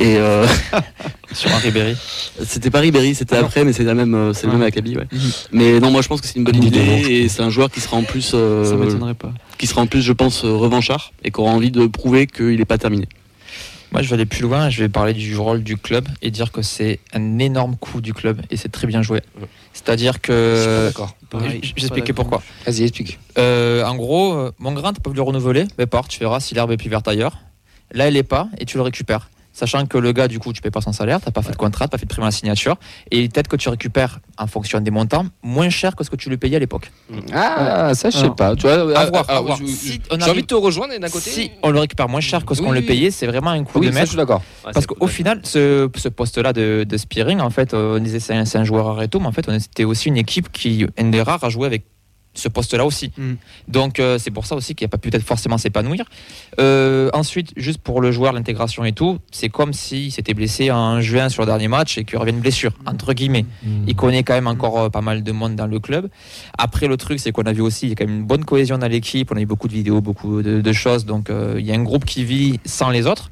Et 0.00 0.16
euh, 0.16 0.46
Sur 1.34 1.52
un 1.52 1.58
Ribéry. 1.58 1.94
c'était 2.46 2.70
pas 2.70 2.80
Ribéry, 2.80 3.14
c'était 3.14 3.36
Ah 3.36 3.40
après, 3.40 3.64
mais 3.64 3.72
c'est 3.74 3.84
la 3.84 3.94
même, 3.94 4.14
euh, 4.14 4.32
c'est 4.32 4.46
le 4.46 4.52
même 4.54 4.62
acabit, 4.62 4.96
ouais. 4.96 5.06
Mhm. 5.12 5.30
Mais 5.52 5.80
non, 5.80 5.90
moi 5.90 6.00
je 6.00 6.08
pense 6.08 6.20
que 6.22 6.26
c'est 6.26 6.36
une 6.36 6.44
bonne 6.44 6.62
Idée, 6.62 6.78
et 6.78 7.28
c'est 7.28 7.42
un 7.42 7.50
joueur 7.50 7.70
qui 7.70 7.80
sera 7.80 7.96
en 7.98 8.02
plus, 8.02 8.32
euh, 8.34 8.64
Ça 8.64 8.76
m'étonnerait 8.76 9.14
pas. 9.14 9.32
qui 9.58 9.66
sera 9.66 9.82
en 9.82 9.86
plus, 9.86 10.00
je 10.00 10.12
pense, 10.12 10.44
euh, 10.44 10.52
revanchard 10.52 11.12
et 11.22 11.30
qui 11.30 11.40
aura 11.40 11.50
envie 11.50 11.70
de 11.70 11.86
prouver 11.86 12.26
qu'il 12.26 12.56
n'est 12.56 12.64
pas 12.64 12.78
terminé. 12.78 13.06
Moi, 13.92 14.02
je 14.02 14.08
vais 14.08 14.14
aller 14.14 14.26
plus 14.26 14.42
loin. 14.42 14.68
Je 14.70 14.82
vais 14.82 14.88
parler 14.88 15.14
du 15.14 15.36
rôle 15.36 15.62
du 15.62 15.76
club 15.76 16.08
et 16.22 16.30
dire 16.30 16.52
que 16.52 16.62
c'est 16.62 17.00
un 17.12 17.38
énorme 17.38 17.76
coup 17.76 18.00
du 18.00 18.12
club 18.12 18.42
et 18.50 18.56
c'est 18.56 18.68
très 18.68 18.86
bien 18.86 19.02
joué. 19.02 19.22
C'est-à-dire 19.72 20.14
Je 20.14 20.18
suis 20.18 20.20
pas 20.20 20.34
que. 20.34 20.86
d'accord. 20.86 21.16
J'expliquais 21.76 22.12
pourquoi. 22.12 22.42
Vas-y, 22.66 22.82
explique. 22.82 23.18
Euh, 23.38 23.84
en 23.84 23.94
gros, 23.94 24.34
euh, 24.34 24.52
mon 24.58 24.72
grain, 24.72 24.92
t'as 24.92 25.00
pas 25.00 25.10
voulu 25.10 25.18
le 25.18 25.22
renouveler, 25.22 25.64
mais 25.78 25.86
part, 25.86 26.08
tu 26.08 26.20
verras 26.20 26.40
si 26.40 26.54
l'herbe 26.54 26.70
est 26.72 26.76
plus 26.76 26.90
verte 26.90 27.08
ailleurs. 27.08 27.38
Là, 27.92 28.08
elle 28.08 28.16
est 28.16 28.22
pas 28.22 28.48
et 28.58 28.66
tu 28.66 28.76
le 28.76 28.82
récupères. 28.82 29.30
Sachant 29.58 29.84
que 29.86 29.98
le 29.98 30.12
gars, 30.12 30.28
du 30.28 30.38
coup, 30.38 30.52
tu 30.52 30.62
payes 30.62 30.70
pas 30.70 30.80
son 30.80 30.92
salaire, 30.92 31.20
t'as 31.20 31.32
pas 31.32 31.42
fait 31.42 31.50
de 31.50 31.56
contrat, 31.56 31.86
t'as 31.86 31.90
pas 31.90 31.98
fait 31.98 32.04
de 32.06 32.10
prime 32.10 32.22
à 32.22 32.26
la 32.28 32.30
signature, 32.30 32.76
et 33.10 33.28
peut-être 33.28 33.48
que 33.48 33.56
tu 33.56 33.68
récupères, 33.68 34.20
en 34.38 34.46
fonction 34.46 34.78
des 34.80 34.92
montants, 34.92 35.26
moins 35.42 35.68
cher 35.68 35.96
que 35.96 36.04
ce 36.04 36.10
que 36.10 36.14
tu 36.14 36.28
lui 36.30 36.36
payais 36.36 36.54
à 36.54 36.58
l'époque. 36.60 36.92
Ah, 37.32 37.92
ça, 37.94 38.10
je 38.10 38.16
sais 38.18 38.22
Alors, 38.22 38.36
pas. 38.36 38.54
Tu 38.54 38.62
vois, 38.62 38.74
à 38.74 39.00
ah, 39.00 39.06
voir, 39.06 39.24
ah, 39.26 39.36
à 39.38 39.40
voir. 39.40 39.56
je- 39.58 39.66
Si 39.66 40.00
on 40.12 40.18
J'ai 40.20 40.30
envie 40.30 40.42
de 40.42 40.46
te 40.46 40.54
rejoindre 40.54 40.92
et 40.94 41.00
d'un 41.00 41.08
côté. 41.08 41.28
Si 41.30 41.50
on 41.64 41.70
le 41.70 41.80
récupère 41.80 42.08
moins 42.08 42.20
cher 42.20 42.46
que 42.46 42.54
ce 42.54 42.60
Oui, 42.60 42.66
qu'on 42.66 42.72
le 42.72 42.82
payait, 42.82 43.10
c'est 43.10 43.26
vraiment 43.26 43.50
un 43.50 43.64
coup 43.64 43.80
Oui, 43.80 43.86
de 43.86 43.90
ça, 43.90 43.96
je 43.96 44.00
maître. 44.00 44.08
suis 44.10 44.16
d'accord. 44.16 44.42
Parce 44.62 44.86
qu'au 44.86 45.06
final, 45.08 45.40
ce, 45.42 45.88
ce 45.96 46.08
poste-là 46.08 46.52
de, 46.52 46.84
de 46.88 46.96
Spearing, 46.96 47.40
en 47.40 47.50
fait, 47.50 47.74
euh, 47.74 47.96
on 47.96 48.00
disait 48.00 48.20
c'est 48.20 48.56
un, 48.56 48.64
joueur 48.64 48.88
à 48.90 48.94
réto, 48.94 49.18
mais 49.18 49.26
en 49.26 49.32
fait, 49.32 49.48
on 49.48 49.54
était 49.54 49.82
aussi 49.84 50.08
une 50.08 50.16
équipe 50.18 50.52
qui, 50.52 50.86
une 50.96 51.10
des 51.10 51.20
rares 51.22 51.42
à 51.42 51.48
jouer 51.48 51.66
avec 51.66 51.84
ce 52.38 52.48
poste-là 52.48 52.84
aussi. 52.84 53.12
Mm. 53.16 53.34
Donc, 53.68 54.00
euh, 54.00 54.18
c'est 54.18 54.30
pour 54.30 54.46
ça 54.46 54.56
aussi 54.56 54.74
qu'il 54.74 54.84
n'a 54.84 54.88
pas 54.88 54.98
pu 54.98 55.10
peut-être 55.10 55.24
forcément 55.24 55.58
s'épanouir. 55.58 56.04
Euh, 56.60 57.10
ensuite, 57.12 57.52
juste 57.56 57.78
pour 57.78 58.00
le 58.00 58.12
joueur, 58.12 58.32
l'intégration 58.32 58.84
et 58.84 58.92
tout, 58.92 59.18
c'est 59.30 59.48
comme 59.48 59.72
s'il 59.72 60.12
s'était 60.12 60.34
blessé 60.34 60.70
en 60.70 61.00
juin 61.00 61.28
sur 61.28 61.42
le 61.42 61.46
dernier 61.46 61.68
match 61.68 61.98
et 61.98 62.04
qu'il 62.04 62.18
revient 62.18 62.32
une 62.32 62.40
blessure, 62.40 62.72
entre 62.86 63.12
guillemets. 63.12 63.46
Il 63.86 63.96
connaît 63.96 64.22
quand 64.22 64.34
même 64.34 64.46
encore 64.46 64.78
euh, 64.78 64.88
pas 64.88 65.00
mal 65.00 65.22
de 65.22 65.32
monde 65.32 65.56
dans 65.56 65.66
le 65.66 65.80
club. 65.80 66.08
Après, 66.56 66.86
le 66.86 66.96
truc, 66.96 67.20
c'est 67.20 67.32
qu'on 67.32 67.42
a 67.42 67.52
vu 67.52 67.62
aussi, 67.62 67.86
il 67.86 67.88
y 67.90 67.92
a 67.92 67.94
quand 67.94 68.06
même 68.06 68.20
une 68.20 68.26
bonne 68.26 68.44
cohésion 68.44 68.78
dans 68.78 68.88
l'équipe. 68.88 69.30
On 69.32 69.36
a 69.36 69.40
eu 69.40 69.46
beaucoup 69.46 69.68
de 69.68 69.72
vidéos, 69.74 70.00
beaucoup 70.00 70.42
de, 70.42 70.60
de 70.60 70.72
choses. 70.72 71.04
Donc, 71.04 71.30
euh, 71.30 71.56
il 71.58 71.66
y 71.66 71.72
a 71.72 71.74
un 71.74 71.82
groupe 71.82 72.04
qui 72.04 72.24
vit 72.24 72.60
sans 72.64 72.90
les 72.90 73.06
autres. 73.06 73.30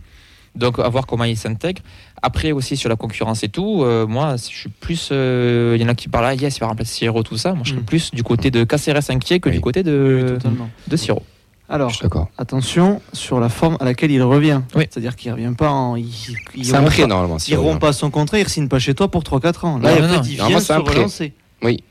Donc, 0.56 0.78
à 0.78 0.88
voir 0.88 1.06
comment 1.06 1.24
il 1.24 1.36
s'intègre. 1.36 1.82
Après, 2.22 2.50
aussi 2.52 2.76
sur 2.76 2.88
la 2.88 2.96
concurrence 2.96 3.42
et 3.44 3.48
tout, 3.48 3.82
euh, 3.84 4.06
moi, 4.06 4.36
je 4.36 4.42
suis 4.56 4.70
plus. 4.70 5.10
euh, 5.12 5.74
Il 5.76 5.82
y 5.82 5.84
en 5.84 5.88
a 5.88 5.94
qui 5.94 6.08
parlent, 6.08 6.24
ah, 6.26 6.34
yes, 6.34 6.56
il 6.56 6.60
va 6.60 6.66
remplacer 6.68 6.92
Siro, 6.94 7.22
tout 7.22 7.36
ça. 7.36 7.52
Moi, 7.52 7.62
je 7.64 7.70
serais 7.70 7.80
Mm. 7.82 7.84
plus 7.84 8.10
du 8.12 8.22
côté 8.22 8.50
de 8.50 8.64
Caceres 8.64 9.10
inquiet 9.10 9.38
que 9.40 9.48
Oui. 9.50 9.56
du 9.56 9.60
côté 9.60 9.80
Oui, 9.80 9.84
de, 9.84 10.38
de 10.88 10.96
Siro. 10.96 11.22
Alors, 11.68 11.90
suis 11.90 12.06
attention 12.38 13.02
sur 13.12 13.40
la 13.40 13.48
forme 13.48 13.76
à 13.80 13.84
laquelle 13.84 14.12
il 14.12 14.22
revient. 14.22 14.60
Oui. 14.76 14.84
C'est-à-dire 14.88 15.16
qu'il 15.16 15.32
revient 15.32 15.52
pas 15.58 15.70
en. 15.70 15.96
Il, 15.96 16.06
il 16.54 16.64
C'est 16.64 16.74
un 16.74 16.78
rompt 16.80 16.86
prêt, 16.90 17.02
pas- 17.02 17.08
normalement. 17.08 17.38
si 17.40 17.50
Il 17.50 17.56
rompt 17.56 17.80
pas 17.80 17.92
son 17.92 18.10
contrat, 18.10 18.38
il 18.38 18.48
signe 18.48 18.68
pas 18.68 18.78
chez 18.78 18.94
toi 18.94 19.10
pour 19.10 19.24
3-4 19.24 19.64
ans. 19.64 19.78
Là, 19.78 19.90
Non, 19.90 20.04
en 20.04 20.08
non, 20.08 20.14
non. 20.16 20.22
il 20.22 20.36
vient 20.46 20.60
se 20.60 20.72
relancer. 20.72 21.32
Oui. 21.62 21.82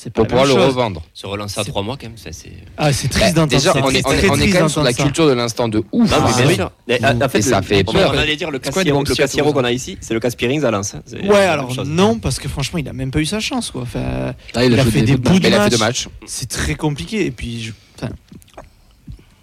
C'est 0.00 0.10
pas 0.10 0.20
Pour 0.20 0.28
pouvoir 0.28 0.46
le 0.46 0.52
chose. 0.52 0.64
revendre. 0.66 1.02
Se 1.12 1.26
relancer 1.26 1.58
à 1.58 1.64
trois 1.64 1.82
mois, 1.82 1.96
quand 2.00 2.06
même, 2.06 2.16
ça 2.16 2.30
c'est. 2.30 2.52
Ah, 2.76 2.92
c'est 2.92 3.08
triste 3.08 3.34
Bah, 3.34 3.40
d'entendre 3.46 3.50
Déjà, 3.60 3.72
ça. 3.72 3.80
on 3.82 3.90
est, 3.90 4.06
on 4.06 4.10
on 4.10 4.38
quand 4.38 4.60
même 4.60 4.68
sur 4.68 4.84
la 4.84 4.92
culture 4.92 5.26
de 5.26 5.32
l'instant 5.32 5.66
de 5.66 5.82
ouf. 5.90 6.08
Non, 6.08 6.18
mais 6.24 6.30
Ah, 6.32 6.36
bien 6.38 6.46
oui. 6.46 6.54
sûr. 6.54 6.70
Mais, 6.86 7.04
en- 7.04 7.20
en 7.20 7.28
fait, 7.28 7.38
Et 7.38 7.42
ça 7.42 7.58
le- 7.58 7.66
fait 7.66 7.82
on 7.84 7.92
peur. 7.92 8.12
allait 8.16 8.36
dire 8.36 8.52
le 8.52 8.60
Toulouse 8.60 9.52
qu'on 9.52 9.64
a 9.64 9.72
ici, 9.72 9.98
c'est 10.00 10.14
le 10.14 10.20
Caspirings 10.20 10.62
à 10.62 10.70
Lens. 10.70 10.94
Ouais, 11.24 11.34
alors 11.36 11.74
non, 11.84 12.20
parce 12.20 12.38
que 12.38 12.48
franchement, 12.48 12.78
il 12.78 12.88
a 12.88 12.92
même 12.92 13.10
pas 13.10 13.18
eu 13.18 13.26
sa 13.26 13.40
chance. 13.40 13.72
Quoi. 13.72 13.82
Enfin, 13.82 14.34
Ah, 14.54 14.64
il 14.64 14.78
a 14.78 14.84
fait 14.84 15.02
des 15.02 15.16
bouts 15.16 15.40
de 15.40 15.76
match. 15.78 16.06
C'est 16.26 16.48
très 16.48 16.76
compliqué. 16.76 17.26
Et 17.26 17.32
puis, 17.32 17.60
je- 17.60 17.72
enfin, 18.00 18.12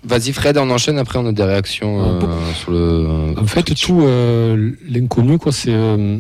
Vas-y, 0.08 0.32
Fred, 0.34 0.56
on 0.60 0.70
enchaîne. 0.70 1.00
Après, 1.00 1.18
on 1.18 1.26
a 1.26 1.32
des 1.32 1.44
réactions 1.44 2.00
Euh, 2.00 2.22
euh, 2.24 2.54
sur 2.54 2.72
le. 2.72 3.34
En 3.40 3.48
fait, 3.48 3.64
tout 3.74 4.04
euh, 4.04 4.72
l'inconnu, 4.88 5.40
quoi, 5.40 5.52
c'est 5.52 5.72
euh, 5.74 6.20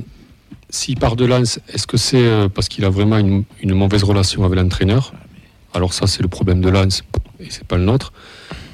s'il 0.76 0.98
part 0.98 1.16
de 1.16 1.26
Lens, 1.26 1.60
est-ce 1.74 1.88
que 1.88 1.98
c'est 1.98 2.18
euh, 2.26 2.50
parce 2.50 2.68
qu'il 2.70 2.84
a 2.86 2.90
vraiment 2.90 3.18
une, 3.18 3.44
une 3.62 3.74
mauvaise 3.74 4.04
relation 4.04 4.44
avec 4.44 4.58
l'entraîneur 4.60 5.14
Alors 5.74 5.94
ça, 5.94 6.06
c'est 6.08 6.22
le 6.22 6.28
problème 6.28 6.62
de 6.62 6.70
Lens 6.70 7.04
et 7.40 7.48
c'est 7.50 7.64
pas 7.66 7.78
le 7.78 7.84
nôtre. 7.86 8.12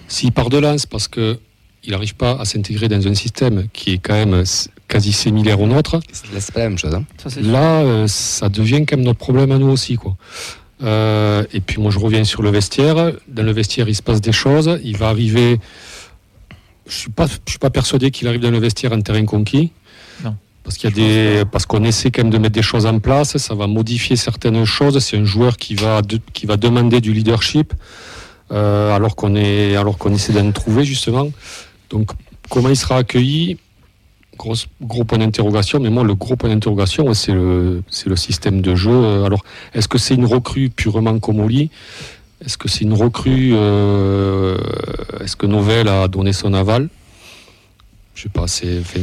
S'il 0.07 0.31
part 0.31 0.49
de 0.49 0.57
Lens 0.57 0.85
parce 0.85 1.07
que 1.07 1.37
il 1.83 1.91
n'arrive 1.91 2.15
pas 2.15 2.33
à 2.39 2.45
s'intégrer 2.45 2.87
dans 2.89 3.07
un 3.07 3.15
système 3.15 3.67
qui 3.73 3.93
est 3.93 3.97
quand 3.97 4.13
même 4.13 4.35
s- 4.41 4.69
quasi 4.87 5.11
similaire 5.13 5.59
au 5.59 5.65
nôtre, 5.67 5.95
Là, 6.31 6.39
c'est 6.39 6.53
pas 6.53 6.59
la 6.59 6.69
même 6.69 6.77
chose. 6.77 6.93
hein. 6.93 7.03
ça, 7.17 7.41
là, 7.41 7.79
euh, 7.81 8.07
ça 8.07 8.49
devient 8.49 8.85
quand 8.85 8.97
même 8.97 9.05
notre 9.05 9.17
problème 9.19 9.51
à 9.51 9.57
nous 9.57 9.69
aussi, 9.69 9.95
quoi. 9.95 10.15
Euh, 10.83 11.43
et 11.53 11.59
puis 11.59 11.81
moi, 11.81 11.89
je 11.91 11.97
reviens 11.99 12.23
sur 12.23 12.41
le 12.43 12.49
vestiaire. 12.51 12.95
Dans 13.27 13.43
le 13.43 13.51
vestiaire, 13.51 13.87
il 13.89 13.95
se 13.95 14.01
passe 14.03 14.21
des 14.21 14.31
choses. 14.31 14.79
Il 14.83 14.95
va 14.97 15.09
arriver. 15.09 15.59
Je 16.87 16.93
suis 16.95 17.09
pas, 17.11 17.25
je 17.27 17.49
suis 17.51 17.59
pas 17.59 17.69
persuadé 17.69 18.11
qu'il 18.11 18.27
arrive 18.27 18.41
dans 18.41 18.51
le 18.51 18.59
vestiaire 18.59 18.91
en 18.91 19.01
terrain 19.01 19.25
conquis. 19.25 19.71
Non. 20.23 20.35
Parce 20.63 20.77
qu'il 20.77 20.89
y 20.89 20.93
a 20.93 20.95
des, 20.95 21.45
parce 21.51 21.65
qu'on 21.65 21.83
essaie 21.83 22.11
quand 22.11 22.21
même 22.23 22.31
de 22.31 22.37
mettre 22.37 22.53
des 22.53 22.61
choses 22.61 22.85
en 22.85 22.99
place. 22.99 23.37
Ça 23.37 23.55
va 23.55 23.67
modifier 23.67 24.15
certaines 24.15 24.63
choses. 24.65 24.99
C'est 24.99 25.17
un 25.17 25.25
joueur 25.25 25.57
qui 25.57 25.75
va, 25.75 26.01
de- 26.01 26.19
qui 26.33 26.45
va 26.45 26.55
demander 26.57 27.01
du 27.01 27.13
leadership, 27.13 27.73
euh, 28.51 28.95
alors 28.95 29.15
qu'on 29.15 29.35
est, 29.35 29.75
alors 29.75 29.97
qu'on 29.97 30.13
essaie 30.13 30.33
d'en 30.33 30.51
trouver 30.51 30.83
justement. 30.85 31.29
Donc, 31.89 32.11
comment 32.49 32.69
il 32.69 32.75
sera 32.77 32.97
accueilli? 32.97 33.57
Gros, 34.37 34.55
gros 34.81 35.03
point 35.03 35.17
d'interrogation, 35.19 35.79
mais 35.79 35.89
moi, 35.89 36.03
le 36.03 36.15
gros 36.15 36.35
point 36.35 36.49
d'interrogation, 36.49 37.13
c'est 37.13 37.33
le, 37.33 37.83
c'est 37.89 38.07
le 38.09 38.15
système 38.15 38.61
de 38.61 38.75
jeu. 38.75 38.91
Euh, 38.91 39.25
Alors, 39.25 39.43
est-ce 39.73 39.87
que 39.87 39.97
c'est 39.97 40.15
une 40.15 40.25
recrue 40.25 40.69
purement 40.69 41.17
Comoli 41.19 41.69
Est-ce 42.43 42.57
que 42.57 42.67
c'est 42.69 42.81
une 42.85 42.93
recrue 42.93 43.51
euh, 43.53 44.57
Est-ce 45.19 45.35
que 45.35 45.45
Novell 45.47 45.87
a 45.89 46.07
donné 46.07 46.33
son 46.33 46.53
aval? 46.53 46.87
Je 48.13 48.23
sais 48.23 48.29
pas, 48.29 48.47
c'est. 48.47 48.79
enfin, 48.79 49.01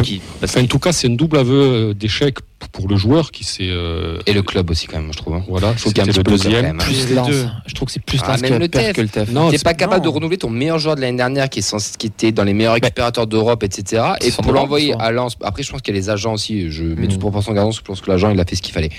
oui, 0.00 0.20
parce 0.40 0.56
en 0.56 0.66
tout 0.66 0.78
cas, 0.78 0.92
c'est 0.92 1.08
un 1.08 1.14
double 1.14 1.38
aveu 1.38 1.60
euh, 1.60 1.94
d'échec 1.94 2.38
pour 2.72 2.88
le 2.88 2.96
joueur 2.96 3.30
qui 3.30 3.44
s'est. 3.44 3.68
euh, 3.70 4.18
Et 4.26 4.32
le 4.32 4.42
club 4.42 4.70
aussi, 4.70 4.86
quand 4.86 4.98
même, 5.00 5.12
je 5.12 5.18
trouve. 5.18 5.34
hein. 5.34 5.42
Voilà, 5.48 5.72
Je 5.76 5.80
trouve 5.80 5.92
qu'il 5.92 5.98
y 5.98 6.00
a 6.00 6.04
un 6.04 6.06
petit 6.08 6.18
le 6.18 6.24
peu 6.24 6.32
club, 6.36 6.42
deuxième. 6.42 6.62
même, 6.66 6.80
hein. 6.80 6.84
Plus 6.84 7.06
deux. 7.08 7.46
Je 7.66 7.74
trouve 7.74 7.86
que 7.86 7.92
c'est 7.92 8.02
plus 8.04 8.20
Ah, 8.24 8.36
même 8.36 8.50
que, 8.52 8.56
le 8.58 8.68
TF. 8.68 8.92
que 8.94 9.00
le 9.00 9.08
TF. 9.08 9.30
Non, 9.32 9.50
T'es 9.50 9.58
pas 9.58 9.74
capable 9.74 10.04
de 10.04 10.08
renouveler 10.08 10.38
ton 10.38 10.50
meilleur 10.50 10.78
joueur 10.78 10.96
de 10.96 11.00
l'année 11.00 11.16
dernière 11.16 11.48
qui, 11.48 11.60
est 11.60 11.62
censé- 11.62 11.96
qui 11.96 12.08
était 12.08 12.32
dans 12.32 12.44
les 12.44 12.54
meilleurs 12.54 12.74
récupérateurs 12.74 13.26
d'Europe, 13.26 13.62
etc. 13.62 14.02
Et 14.20 14.30
pour 14.32 14.52
l'envoyer 14.52 14.94
à 14.98 15.10
Lens. 15.12 15.36
Après, 15.42 15.62
je 15.62 15.70
pense 15.70 15.82
qu'il 15.82 15.94
y 15.94 15.98
a 15.98 16.00
les 16.00 16.10
agents 16.10 16.34
aussi. 16.34 16.70
Je 16.70 16.82
mets 16.82 17.06
Mm. 17.06 17.08
toute 17.08 17.20
proportion 17.20 17.52
gardant, 17.52 17.70
je 17.70 17.80
pense 17.80 18.00
que 18.00 18.10
l'agent 18.10 18.30
il 18.30 18.40
a 18.40 18.44
fait 18.44 18.56
ce 18.56 18.62
qu'il 18.62 18.74
fallait. 18.74 18.90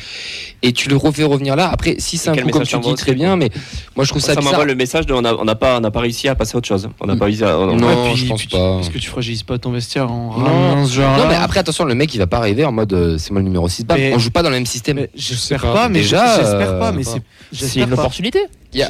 Et 0.62 0.72
tu 0.74 0.90
le 0.90 0.96
refais 0.96 1.24
revenir 1.24 1.56
là. 1.56 1.70
Après, 1.70 1.96
si 2.00 2.18
c'est 2.18 2.30
un 2.30 2.36
coup 2.36 2.50
comme 2.50 2.62
message 2.62 2.82
tu 2.82 2.88
dis 2.90 2.96
très 2.96 3.14
bien, 3.14 3.36
mais 3.36 3.50
moi 3.96 4.06
je 4.06 4.10
trouve 4.10 4.22
ça 4.22 4.34
ça 4.34 4.42
m'envoie 4.42 4.66
le 4.66 4.76
message 4.76 5.06
de 5.06 5.14
on 5.14 5.22
n'a 5.22 5.56
pas, 5.56 5.78
on 5.78 5.82
n'a 5.82 5.92
pas 5.92 6.00
réussi 6.00 6.28
à 6.28 6.36
passer 6.36 6.56
à 6.56 6.58
autre 6.60 6.68
chose. 6.68 6.90
On 7.02 7.08
n'a 7.08 7.16
pas 7.16 7.26
réussi 7.26 7.42
Non, 7.44 8.16
je 8.16 8.26
pense 8.26 8.46
pas. 8.46 8.80
Est-ce 8.80 8.90
que 8.90 8.98
tu 8.98 9.10
fragilises 9.10 9.44
pas 9.44 9.58
ton 9.58 9.72
vestiaire 9.72 10.12
en 10.12 10.38
Non. 10.38 10.46
ramenant 10.46 10.86
ce 10.86 10.94
genre 10.96 11.18
Non, 11.18 11.26
mais 11.28 11.36
après, 11.36 11.60
attention, 11.60 11.84
le 11.86 11.96
mec 11.96 12.14
il 12.16 12.18
va 12.20 12.28
pas 12.28 12.38
arriver 12.38 12.64
en 12.66 12.72
mode 12.72 12.94
euh, 12.94 13.18
c'est 13.18 13.32
moi 13.32 13.42
le 13.42 13.49
numéro 13.50 13.68
6 13.68 13.86
Mais- 13.90 14.14
On 14.14 14.20
joue 14.20 14.32
pas 14.32 14.42
dans 14.44 14.50
le 14.50 14.56
même 14.56 14.66
système. 14.66 15.08
J'espère 15.16 15.62
pas. 15.62 15.74
pas, 15.74 15.90
mais 15.90 16.00
Déjà, 16.00 16.38
j'espère 16.38 16.80
pas, 16.80 16.90
euh, 16.90 16.94
mais 16.96 17.04
pas. 17.04 17.16
c'est 17.54 17.80
une 17.82 17.94
opportunité. 17.94 18.40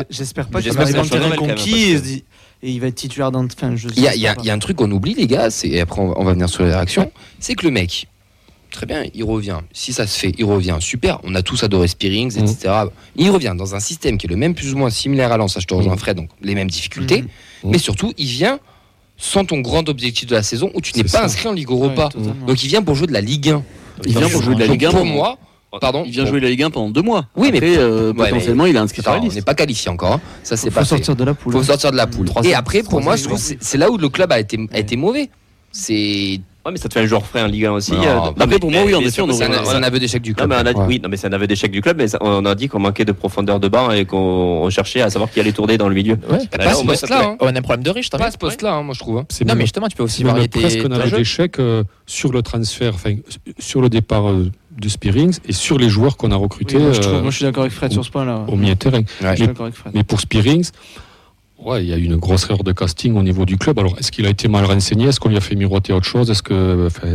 J'espère 0.10 0.48
pas 0.48 0.62
qu'il 0.62 0.72
va 0.74 0.84
en 0.84 0.88
un 0.88 1.04
terrain 1.08 1.36
conquis 1.36 1.72
et, 1.92 1.94
parce 1.94 2.06
se 2.06 2.08
dit- 2.12 2.24
et 2.62 2.72
il 2.72 2.80
va 2.82 2.88
être 2.88 2.96
titulaire 2.96 3.32
dans. 3.32 3.46
Enfin, 3.46 3.74
Il 3.96 4.04
y, 4.04 4.08
a, 4.08 4.16
y 4.16 4.46
y 4.46 4.52
un 4.52 4.60
truc 4.60 4.78
qu'on 4.78 4.92
oublie, 4.92 5.14
les 5.16 5.28
gars, 5.28 5.48
et 5.64 5.80
après 5.80 6.02
on, 6.02 6.20
on 6.20 6.24
va 6.26 6.34
venir 6.34 6.50
sur 6.50 6.64
les 6.64 6.72
réactions, 6.74 7.12
c'est 7.40 7.56
que 7.56 7.66
le 7.66 7.72
mec, 7.72 8.08
très 8.72 8.86
bien, 8.86 9.04
il 9.14 9.24
revient. 9.24 9.60
Si 9.72 9.94
ça 9.94 10.06
se 10.06 10.20
fait, 10.20 10.34
il 10.38 10.44
revient. 10.46 10.76
Super, 10.82 11.20
on 11.24 11.34
a 11.36 11.42
tous 11.42 11.64
adoré 11.64 11.88
Spearings, 11.88 12.36
Mhm. 12.38 12.44
etc. 12.44 12.74
Il 13.16 13.30
revient 13.32 13.54
dans 13.58 13.76
un 13.76 13.80
système 13.80 14.18
qui 14.18 14.28
est 14.28 14.30
le 14.30 14.36
même, 14.36 14.56
plus 14.56 14.74
ou 14.74 14.78
moins 14.78 14.90
similaire 14.90 15.32
à 15.32 15.38
Lens, 15.38 15.54
ça 15.54 15.60
je 15.62 15.68
te 15.68 15.74
rejoins 15.74 15.94
Mhm. 15.94 16.00
Fred, 16.00 16.18
donc 16.18 16.30
les 16.42 16.54
mêmes 16.54 16.70
difficultés. 16.70 17.22
Mhm. 17.64 17.72
Mais 17.72 17.78
surtout, 17.78 18.12
il 18.18 18.28
vient 18.28 18.60
sans 19.22 19.44
ton 19.46 19.60
grand 19.60 19.88
objectif 19.90 20.28
de 20.28 20.36
la 20.36 20.44
saison 20.44 20.70
où 20.74 20.82
tu 20.82 20.92
n'es 20.98 21.04
pas 21.04 21.10
ça. 21.10 21.24
inscrit 21.26 21.48
en 21.50 21.54
Ligue 21.54 21.70
Europa. 21.70 22.10
Donc 22.48 22.64
il 22.64 22.68
vient 22.68 22.82
pour 22.82 22.96
jouer 22.96 23.08
de 23.08 23.12
la 23.14 23.20
Ligue 23.22 23.50
1. 23.50 23.64
Il 24.06 24.18
vient 24.18 24.30
pour 24.30 24.42
jouer 24.44 24.56
de 24.56 24.60
la 24.60 24.68
Ligue 24.68 24.86
1. 24.86 24.92
Pour 24.92 25.06
moi, 25.06 25.38
Pardon 25.80 26.02
Il 26.04 26.12
vient 26.12 26.26
jouer 26.26 26.40
la 26.40 26.50
Ligue 26.50 26.64
1 26.64 26.72
pendant 26.72 26.90
deux 26.90 27.04
mois. 27.04 27.26
Oui, 27.36 27.50
mais- 27.52 27.58
Après, 27.58 27.78
euh, 27.78 28.12
Ouais, 28.14 28.30
potentiellement, 28.30 28.66
il 28.66 28.76
est 28.76 28.80
inscrit 28.80 29.04
sur 29.04 29.12
la 29.12 29.20
on 29.20 29.22
liste. 29.22 29.36
n'est 29.36 29.44
pas 29.44 29.54
qualifié 29.54 29.92
encore. 29.92 30.14
hein. 30.14 30.22
Ça, 30.42 30.58
c'est 30.58 30.72
faut 30.72 30.76
pas 30.76 30.82
fait. 30.82 30.88
sortir 30.90 31.16
de 31.16 31.24
la 31.24 31.36
poule. 31.36 31.54
faut 31.54 31.62
sortir 31.62 31.92
de 31.92 31.96
la 31.98 32.08
poule. 32.08 32.28
Et 32.44 32.56
après, 32.56 32.82
pour 32.82 33.02
moi, 33.02 33.16
je 33.16 33.26
trouve 33.26 33.36
oui. 33.36 33.40
que 33.40 33.46
c'est 33.46 33.58
c'est 33.62 33.78
là 33.78 33.92
où 33.92 33.98
le 34.00 34.10
club 34.10 34.32
a 34.32 34.40
été, 34.40 34.58
a 34.74 34.80
été 34.80 34.96
mauvais. 34.96 35.30
C'est 35.72 36.42
Ouais, 36.66 36.74
mais 36.74 36.78
ça 36.78 36.90
te 36.90 36.94
fait 36.94 37.00
un 37.00 37.06
joueur 37.06 37.26
frais 37.26 37.42
en 37.42 37.48
Ligue 37.48 37.66
1 37.66 37.72
aussi. 37.72 37.94
Non, 37.94 38.00
euh, 38.00 38.04
bah, 38.04 38.34
après, 38.36 38.48
mais- 38.48 38.60
pour 38.60 38.70
moi, 38.70 38.82
oui, 38.86 38.94
on 38.94 39.00
on 39.00 39.08
a- 39.08 39.10
c'est 39.10 39.76
un 39.76 39.84
aveu 39.84 39.98
d'échec 39.98 40.22
du 40.22 40.32
Non, 40.32 40.36
club. 40.36 40.50
mais 40.50 40.56
on 40.58 40.66
a, 40.66 40.72
Ouais. 40.74 40.86
Oui, 40.88 41.00
non, 41.02 41.08
mais 41.08 41.16
c'est 41.16 41.28
un 41.28 41.32
aveu 41.34 41.48
d'échec 41.48 41.72
du 41.72 41.82
club, 41.82 41.98
mais 41.98 42.10
ça- 42.10 42.18
on 42.22 42.44
a 42.46 42.54
dit 42.54 42.68
qu'on 42.68 42.80
manquait 42.80 43.06
de 43.06 43.14
profondeur 43.14 43.62
de 43.62 43.70
banc 43.70 43.92
et 43.92 44.04
qu'on 44.06 44.18
on 44.18 44.70
cherchait 44.70 45.02
à 45.02 45.10
savoir 45.10 45.32
qui 45.32 45.40
allait 45.40 45.54
tourner 45.54 45.78
dans 45.78 45.88
le 45.88 45.96
milieu. 45.96 46.18
Ouais. 46.30 46.40
Pas 46.52 46.66
Là, 46.66 46.72
à 46.72 46.74
ce 46.74 46.86
poste-là. 46.86 47.20
te 47.20 47.24
hein. 47.24 47.38
On 47.40 47.48
a 47.48 47.58
un 47.58 47.62
problème 47.62 47.84
de 47.84 47.90
riche, 47.92 48.10
t'as 48.10 48.18
Pas 48.18 48.30
ce 48.32 48.38
poste-là, 48.38 48.74
hein, 48.74 48.84
moi, 48.84 48.94
je 48.94 49.00
trouve. 49.00 49.20
hein. 49.20 49.26
Non, 49.42 49.48
même- 49.48 49.58
mais 49.60 49.64
justement, 49.64 49.88
tu 49.88 49.96
peux 49.96 50.04
aussi 50.04 50.24
même 50.26 50.34
variété. 50.34 50.60
presque 50.60 50.80
un 50.86 50.92
aveu 50.92 51.18
d'échec 51.18 51.60
euh, 51.60 51.84
sur 52.06 52.34
le 52.34 52.42
transfert, 52.42 52.94
enfin, 52.94 53.16
sur 53.58 53.82
le 53.82 53.88
départ 53.90 54.30
euh, 54.30 54.52
de 54.78 54.90
Spearings 54.90 55.38
et 55.48 55.54
sur 55.54 55.78
les 55.78 55.88
joueurs 55.90 56.18
qu'on 56.18 56.32
a 56.32 56.36
Oui, 56.36 56.44
recrutés 56.44 56.78
moi, 56.78 56.92
je, 56.92 57.00
trouve- 57.00 57.22
moi, 57.22 57.32
je 57.32 57.36
suis 57.38 57.46
d'accord 57.46 57.64
avec 57.64 57.74
Fred 57.74 57.92
sur 57.94 58.04
ce 58.04 58.12
point-là. 58.12 58.44
au 58.50 58.56
milieu 58.58 58.74
de 58.76 58.80
terrain. 58.80 59.02
Je 59.22 59.28
suis 59.28 59.42
Mais- 59.42 59.48
d'accord 59.48 59.66
avec 59.66 59.76
Fred. 59.76 59.94
Mais 59.96 60.04
pour 60.04 60.20
Spearings, 60.20 60.70
ouais, 61.66 61.84
il 61.84 61.90
y 61.90 61.94
a 61.94 61.98
eu 61.98 62.04
une 62.04 62.16
grosse 62.18 62.46
erreur 62.46 62.64
de 62.64 62.72
casting 62.72 63.16
au 63.18 63.24
niveau 63.24 63.46
du 63.46 63.58
club. 63.58 63.80
Alors, 63.80 63.96
est-ce 64.00 64.12
qu'il 64.12 64.26
a 64.26 64.30
été 64.30 64.48
mal 64.48 64.66
renseigné? 64.66 65.08
Est-ce 65.08 65.20
qu'on 65.20 65.30
lui 65.30 65.38
a 65.38 65.42
fait 65.42 65.56
miroiter 65.56 65.94
autre 65.94 66.06
chose? 66.06 66.30
Est-ce 66.32 66.44
que, 66.44 66.88
enfin, 66.88 67.08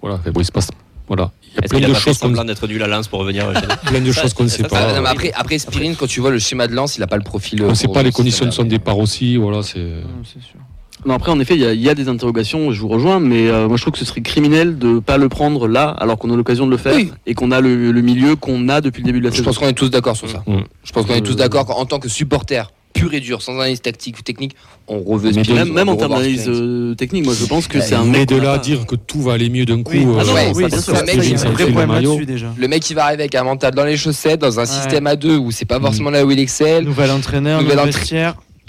voilà, 0.00 0.16
enfin, 0.16 0.30
bon, 0.30 0.40
il 0.40 0.44
se 0.44 0.52
passe, 0.52 0.70
voilà, 1.08 1.30
il 1.52 1.54
y 1.54 1.58
a 1.64 1.68
plein 1.68 1.88
de 1.88 1.94
choses 1.94 2.18
qu'on 2.18 2.26
semblant 2.28 2.44
d'être 2.44 2.66
nul 2.66 2.82
à 2.82 2.86
Lens 2.86 3.08
pour 3.08 3.20
revenir 3.20 3.46
nous 3.52 3.88
plein 3.90 4.00
de 4.00 4.12
choses 4.12 4.34
qu'on 4.34 4.44
ne 4.44 4.48
sait 4.48 4.62
ça, 4.62 4.68
pas. 4.68 4.80
Non, 4.94 4.94
mais 4.94 4.98
oui. 5.00 5.06
après, 5.08 5.32
après 5.34 5.58
Spirin, 5.58 5.94
quand 5.94 6.06
tu 6.06 6.20
vois 6.20 6.30
le 6.30 6.38
schéma 6.38 6.66
de 6.66 6.74
lance, 6.74 6.96
il 6.96 7.00
n'a 7.00 7.06
pas 7.06 7.16
le 7.16 7.22
profil. 7.24 7.62
on 7.62 7.66
euh, 7.66 7.70
ne 7.70 7.74
sait 7.74 7.88
pas 7.88 8.02
les 8.02 8.12
conditions 8.12 8.44
de 8.46 8.50
son 8.50 8.64
départ 8.64 8.98
aussi. 8.98 9.36
Voilà, 9.36 9.62
c'est. 9.62 9.78
Non, 9.78 10.22
c'est 10.24 10.42
sûr. 10.42 10.58
Non, 11.04 11.14
après, 11.14 11.30
en 11.30 11.38
effet, 11.38 11.54
il 11.54 11.60
y, 11.60 11.66
a- 11.66 11.72
il 11.74 11.80
y 11.82 11.90
a 11.90 11.94
des 11.94 12.08
interrogations, 12.08 12.72
je 12.72 12.80
vous 12.80 12.88
rejoins, 12.88 13.20
mais 13.20 13.46
euh, 13.48 13.68
moi 13.68 13.76
je 13.76 13.82
trouve 13.82 13.92
que 13.92 13.98
ce 13.98 14.06
serait 14.06 14.22
criminel 14.22 14.78
de 14.78 14.98
pas 14.98 15.18
le 15.18 15.28
prendre 15.28 15.68
là, 15.68 15.88
alors 15.90 16.18
qu'on 16.18 16.32
a 16.32 16.36
l'occasion 16.36 16.64
de 16.66 16.70
le 16.70 16.78
faire, 16.78 16.94
Oui. 16.96 17.12
et 17.26 17.34
qu'on 17.34 17.52
a 17.52 17.60
le, 17.60 17.92
le 17.92 18.00
milieu 18.00 18.34
qu'on 18.34 18.68
a 18.70 18.80
depuis 18.80 19.02
le 19.02 19.06
début 19.06 19.20
de 19.20 19.24
la 19.24 19.30
Je 19.30 19.36
saison. 19.36 19.44
pense 19.44 19.58
qu'on 19.58 19.68
est 19.68 19.74
tous 19.74 19.90
d'accord 19.90 20.16
sur 20.16 20.28
ça. 20.28 20.42
Mm. 20.46 20.60
Je 20.82 20.92
pense 20.92 21.04
qu'on 21.06 21.14
est 21.14 21.20
tous 21.20 21.32
Euh, 21.32 21.36
d'accord 21.36 21.66
qu'en 21.66 21.84
tant 21.84 21.98
que 22.00 22.08
supporter 22.08 22.72
pur 22.96 23.14
et 23.14 23.20
dur, 23.20 23.42
sans 23.42 23.54
analyse 23.54 23.80
tactique 23.82 24.18
ou 24.18 24.22
technique, 24.22 24.56
on 24.88 24.98
Spirin, 25.18 25.64
Même, 25.64 25.72
même 25.72 25.88
on 25.88 25.92
en 25.92 25.96
termes 25.96 26.12
d'analyse 26.12 26.44
euh, 26.48 26.94
technique, 26.94 27.24
moi 27.24 27.34
je 27.38 27.44
pense 27.46 27.66
que 27.66 27.80
c'est 27.80 27.94
un 27.94 28.04
mais 28.04 28.26
de 28.26 28.36
là 28.36 28.52
à 28.52 28.58
dire 28.58 28.86
que 28.86 28.94
tout 28.96 29.20
va 29.22 29.34
aller 29.34 29.48
mieux 29.50 29.64
d'un 29.64 29.82
coup. 29.82 29.92
Oui. 29.92 30.04
euh, 30.06 30.18
Ah 30.20 30.24
non, 30.24 30.32
Ouais, 30.34 30.52
oui, 30.54 30.66
bien 30.66 30.80
sûr. 30.80 30.96
Ça, 30.96 31.02
mec, 31.04 31.16
il 31.22 31.36
vrai 31.36 31.66
le 31.66 32.24
déjà. 32.26 32.52
Le 32.56 32.68
mec 32.68 32.82
qui 32.82 32.94
va 32.94 33.04
arriver 33.04 33.22
avec 33.24 33.34
un 33.34 33.44
mental 33.44 33.74
dans 33.74 33.84
les 33.84 33.96
chaussettes, 33.96 34.40
dans 34.40 34.58
un 34.58 34.62
Ouais. 34.62 34.68
système 34.68 35.06
à 35.06 35.16
deux 35.16 35.36
où 35.36 35.50
c'est 35.50 35.64
pas 35.64 35.80
forcément 35.80 36.10
là 36.10 36.24
où 36.24 36.30
il 36.30 36.38
excelle. 36.38 36.84
Nouvel 36.84 37.10
entraîneur, 37.10 37.60
Nouvel 37.62 37.76
nouvel 37.78 37.88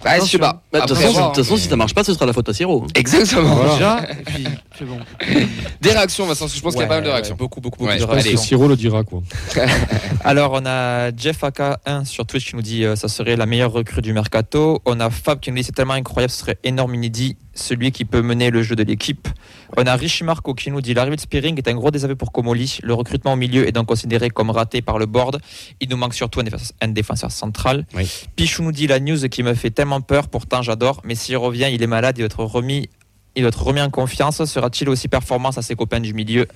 je 0.06 0.26
sais 0.26 0.38
pas. 0.38 0.62
Bah, 0.72 0.82
De 0.82 0.88
toute 0.88 0.98
façon, 0.98 1.58
si 1.58 1.68
ça 1.68 1.76
marche 1.76 1.94
pas, 1.94 2.04
ce 2.04 2.14
sera 2.14 2.26
la 2.26 2.34
faute 2.34 2.50
à 2.50 2.54
Siro. 2.54 2.86
Exactement. 2.96 3.56
Voilà. 3.56 3.74
Déjà, 3.74 4.12
et 4.20 4.24
puis 4.24 4.48
c'est 4.78 4.86
bon. 4.86 5.00
Des 5.82 5.92
réactions, 5.92 6.26
Vincent, 6.26 6.48
je 6.48 6.60
pense 6.62 6.74
qu'il 6.74 6.82
y 6.82 6.86
a 6.86 6.88
pas 6.88 6.96
mal 6.96 7.04
de 7.04 7.10
réactions. 7.10 7.34
ouais, 7.36 7.40
Beaucoup, 7.40 7.62
beaucoup, 7.62 7.80
beaucoup 7.80 7.90
Ouais, 7.90 7.96
de 7.98 8.02
Je 8.02 8.06
pense 8.06 8.24
que 8.24 8.36
Siro 8.38 8.68
le 8.68 8.76
dira 8.76 9.04
quoi. 9.04 9.22
Alors, 10.24 10.52
on 10.54 10.66
a 10.66 11.16
Jeff 11.16 11.42
AK1 11.42 12.06
sur 12.06 12.26
Twitch 12.26 12.50
qui 12.50 12.56
nous 12.56 12.62
dit 12.62 12.84
euh, 12.86 12.96
ça 12.96 13.08
serait 13.08 13.36
la 13.36 13.46
meilleure 13.46 13.72
recrue 13.72 14.02
du 14.02 14.14
mercato. 14.14 14.82
On 14.86 15.00
a 15.00 15.10
Fab 15.10 15.40
qui 15.40 15.52
nous 15.52 15.58
dit 15.58 15.64
c'est 15.64 15.72
tellement 15.76 15.94
incroyable, 15.94 16.32
ce 16.32 16.40
serait 16.40 16.58
énorme 16.64 16.96
inédit, 16.96 17.38
celui 17.58 17.92
qui 17.92 18.06
peut 18.06 18.22
mener 18.22 18.50
le 18.50 18.64
jeu 18.64 18.76
de 18.76 18.84
l'équipe. 18.84 19.28
On 19.76 19.86
a 19.86 19.96
Richie 19.96 20.24
Marco 20.24 20.54
qui 20.54 20.72
nous 20.72 20.82
dit 20.82 20.94
l'arrivée 20.94 21.16
de 21.16 21.22
Spearing 21.22 21.58
est 21.58 21.68
un 21.68 21.76
gros 21.76 21.92
désaveu 21.92 22.16
pour 22.16 22.32
Comoli. 22.32 22.80
Le 22.84 22.94
recrutement 22.94 23.34
au 23.34 23.36
milieu 23.36 23.68
est 23.68 23.72
donc 23.72 23.88
considéré 23.88 24.30
comme 24.30 24.50
raté 24.50 24.82
par 24.82 25.00
le 25.00 25.06
board. 25.06 25.40
Il 25.80 25.90
nous 25.90 25.98
manque 25.98 26.14
surtout 26.14 26.40
un 26.40 26.44
défenseur, 26.44 26.76
un 26.82 26.88
défenseur 26.88 27.32
central. 27.32 27.86
Oui. 27.96 28.10
Pichou 28.36 28.64
nous 28.64 28.72
dit 28.72 28.88
la 28.88 29.00
news 29.00 29.28
qui 29.30 29.44
me 29.44 29.54
fait 29.54 29.72
tellement 29.72 30.02
peur, 30.02 30.30
pourtant 30.30 30.62
j'adore, 30.62 31.02
mais 31.04 31.16
s'il 31.16 31.38
revient, 31.38 31.70
il 31.72 31.82
est 31.82 31.88
malade, 31.88 32.18
il 32.18 32.22
va 32.22 32.26
être 32.26 32.44
remis. 32.44 32.90
Il 33.38 33.42
doit 33.42 33.50
être 33.50 33.62
remis 33.62 33.82
en 33.82 33.92
confiance. 33.92 34.44
Sera-t-il 34.44 34.90
aussi 34.90 35.08
performant 35.08 35.50
à 35.50 35.62
ses 35.62 35.76
copains 35.76 36.00
du 36.00 36.16
milieu 36.16 36.48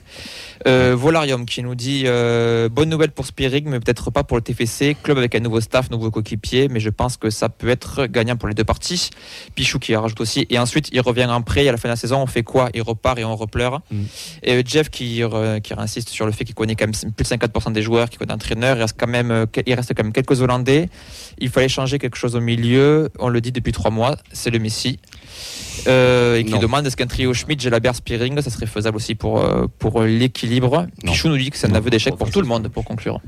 euh, 0.68 0.96
Volarium 0.98 1.46
qui 1.46 1.62
nous 1.62 1.76
dit 1.76 2.06
euh, 2.08 2.70
bonne 2.70 2.90
nouvelle 2.90 3.12
pour 3.12 3.28
Spirig, 3.28 3.68
mais 3.68 3.80
peut-être 3.80 4.10
pas 4.10 4.24
pour 4.24 4.36
le 4.36 4.42
TFC. 4.42 4.98
Club 5.04 5.20
avec 5.20 5.36
un 5.36 5.42
nouveau 5.42 5.62
staff, 5.62 5.92
nouveau 5.92 6.10
coéquipier, 6.10 6.70
mais 6.70 6.80
je 6.80 6.90
pense 6.90 7.18
que 7.18 7.30
ça 7.30 7.50
peut 7.50 7.70
être 7.70 8.08
gagnant 8.08 8.36
pour 8.36 8.50
les 8.50 8.56
deux 8.56 8.64
parties. 8.64 9.12
Pichou 9.54 9.78
qui 9.78 9.96
rajoute 9.96 10.20
aussi. 10.22 10.48
Et 10.50 10.58
ensuite, 10.58 10.90
il 10.92 11.02
revient 11.02 11.26
en 11.26 11.44
prêt. 11.44 11.68
À 11.68 11.72
la 11.72 11.78
fin 11.78 11.88
de 11.88 11.92
la 11.92 11.98
saison, 11.98 12.20
on 12.20 12.26
fait 12.26 12.42
quoi? 12.42 12.70
Il 12.74 12.82
repart 12.82 13.20
et 13.20 13.26
on 13.26 13.36
repleure. 13.36 13.82
Mm. 13.92 14.02
Et 14.42 14.64
Jeff 14.66 14.90
qui, 14.90 15.20
re- 15.20 15.62
qui 15.62 15.76
insiste 15.78 16.10
sur 16.10 16.26
le 16.26 16.32
fait 16.32 16.46
qu'il 16.46 16.56
connaît 16.56 16.76
quand 16.76 16.88
même 16.88 17.14
plus 17.14 17.24
de 17.24 17.30
54% 17.30 17.74
des 17.74 17.84
joueurs, 17.84 18.10
qu'il 18.10 18.18
connaît 18.18 18.34
l'entraîneur. 18.34 18.78
Il 18.78 18.82
reste 18.82 18.96
quand 19.00 19.06
même, 19.06 19.30
euh, 19.30 19.46
il 19.68 19.74
reste 19.76 19.94
quand 19.96 20.04
même 20.04 20.14
quelques 20.14 20.42
Hollandais. 20.42 20.90
Il 21.38 21.50
fallait 21.50 21.70
changer 21.70 22.00
quelque 22.00 22.18
chose 22.18 22.36
au 22.36 22.42
milieu. 22.42 23.12
On 23.20 23.30
le 23.30 23.40
dit 23.40 23.52
depuis 23.52 23.72
trois 23.72 23.92
mois. 23.92 24.18
C'est 24.32 24.50
le 24.50 24.58
Messi. 24.58 24.98
Euh, 25.88 26.38
et 26.38 26.44
qui 26.44 26.52
Non. 26.54 26.60
demande 26.60 26.86
est-ce 26.86 26.96
qu'un 26.98 27.08
trio 27.08 27.34
Schmidt, 27.34 27.62
Jalabert, 27.64 27.96
Spiring, 27.96 28.40
ça 28.42 28.50
serait 28.50 28.66
faisable 28.68 28.98
aussi 28.98 29.16
pour, 29.16 29.40
euh, 29.42 29.66
pour 29.80 30.02
l'équilibre. 30.04 30.88
Pichou 31.04 31.28
nous 31.30 31.38
dit 31.38 31.50
que 31.50 31.58
c'est 31.58 31.68
un 31.68 31.76
aveu 31.76 31.90
d'échec 31.90 32.16
pour 32.16 32.30
tout 32.30 32.42
le 32.42 32.48
monde, 32.48 32.68
pour 32.68 32.84
conclure. 32.86 33.20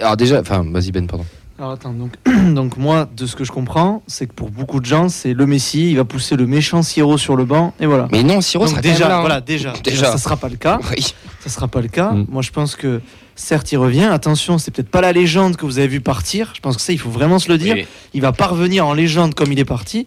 Alors 0.00 0.16
déjà, 0.16 0.40
enfin, 0.40 0.64
vas-y 0.70 0.92
Ben, 0.92 1.06
pardon. 1.06 1.24
Alors 1.58 1.72
attends, 1.72 1.92
donc, 1.92 2.12
donc 2.54 2.76
moi, 2.78 3.08
de 3.14 3.26
ce 3.26 3.36
que 3.36 3.44
je 3.44 3.52
comprends, 3.52 4.02
c'est 4.06 4.26
que 4.26 4.32
pour 4.32 4.50
beaucoup 4.50 4.80
de 4.80 4.86
gens, 4.86 5.08
c'est 5.10 5.34
le 5.34 5.44
Messi, 5.46 5.90
il 5.90 5.96
va 5.96 6.04
pousser 6.04 6.36
le 6.36 6.46
méchant 6.46 6.82
Siro 6.82 7.18
sur 7.18 7.36
le 7.36 7.44
banc, 7.44 7.74
et 7.80 7.84
voilà. 7.86 8.08
Mais 8.12 8.22
non, 8.22 8.40
Siro 8.40 8.66
sera 8.66 8.80
déjà, 8.80 8.94
quand 8.94 9.00
même 9.04 9.08
là. 9.10 9.16
hein. 9.16 9.20
voilà, 9.20 9.40
déjà, 9.42 9.72
Déjà. 9.84 10.10
ça 10.12 10.18
sera 10.18 10.36
pas 10.36 10.48
le 10.48 10.56
cas. 10.56 10.78
Oui. 10.90 11.14
Ça 11.40 11.48
sera 11.50 11.68
pas 11.68 11.80
le 11.80 11.88
cas. 11.88 12.12
Mm. 12.12 12.26
Moi, 12.30 12.42
je 12.42 12.50
pense 12.50 12.76
que 12.76 13.00
certes, 13.34 13.72
il 13.72 13.76
revient. 13.78 14.04
Attention, 14.04 14.58
c'est 14.58 14.70
peut-être 14.70 14.90
pas 14.90 15.00
la 15.00 15.12
légende 15.12 15.56
que 15.56 15.64
vous 15.66 15.78
avez 15.78 15.88
vu 15.88 16.00
partir. 16.00 16.52
Je 16.54 16.60
pense 16.60 16.76
que 16.76 16.82
ça, 16.82 16.92
il 16.92 16.98
faut 16.98 17.10
vraiment 17.10 17.38
se 17.38 17.48
le 17.50 17.56
dire. 17.58 17.74
Oui, 17.76 17.86
Il 18.14 18.20
va 18.22 18.32
pas 18.32 18.46
revenir 18.46 18.86
en 18.86 18.92
légende 18.94 19.34
comme 19.34 19.50
il 19.52 19.58
est 19.58 19.64
parti. 19.64 20.06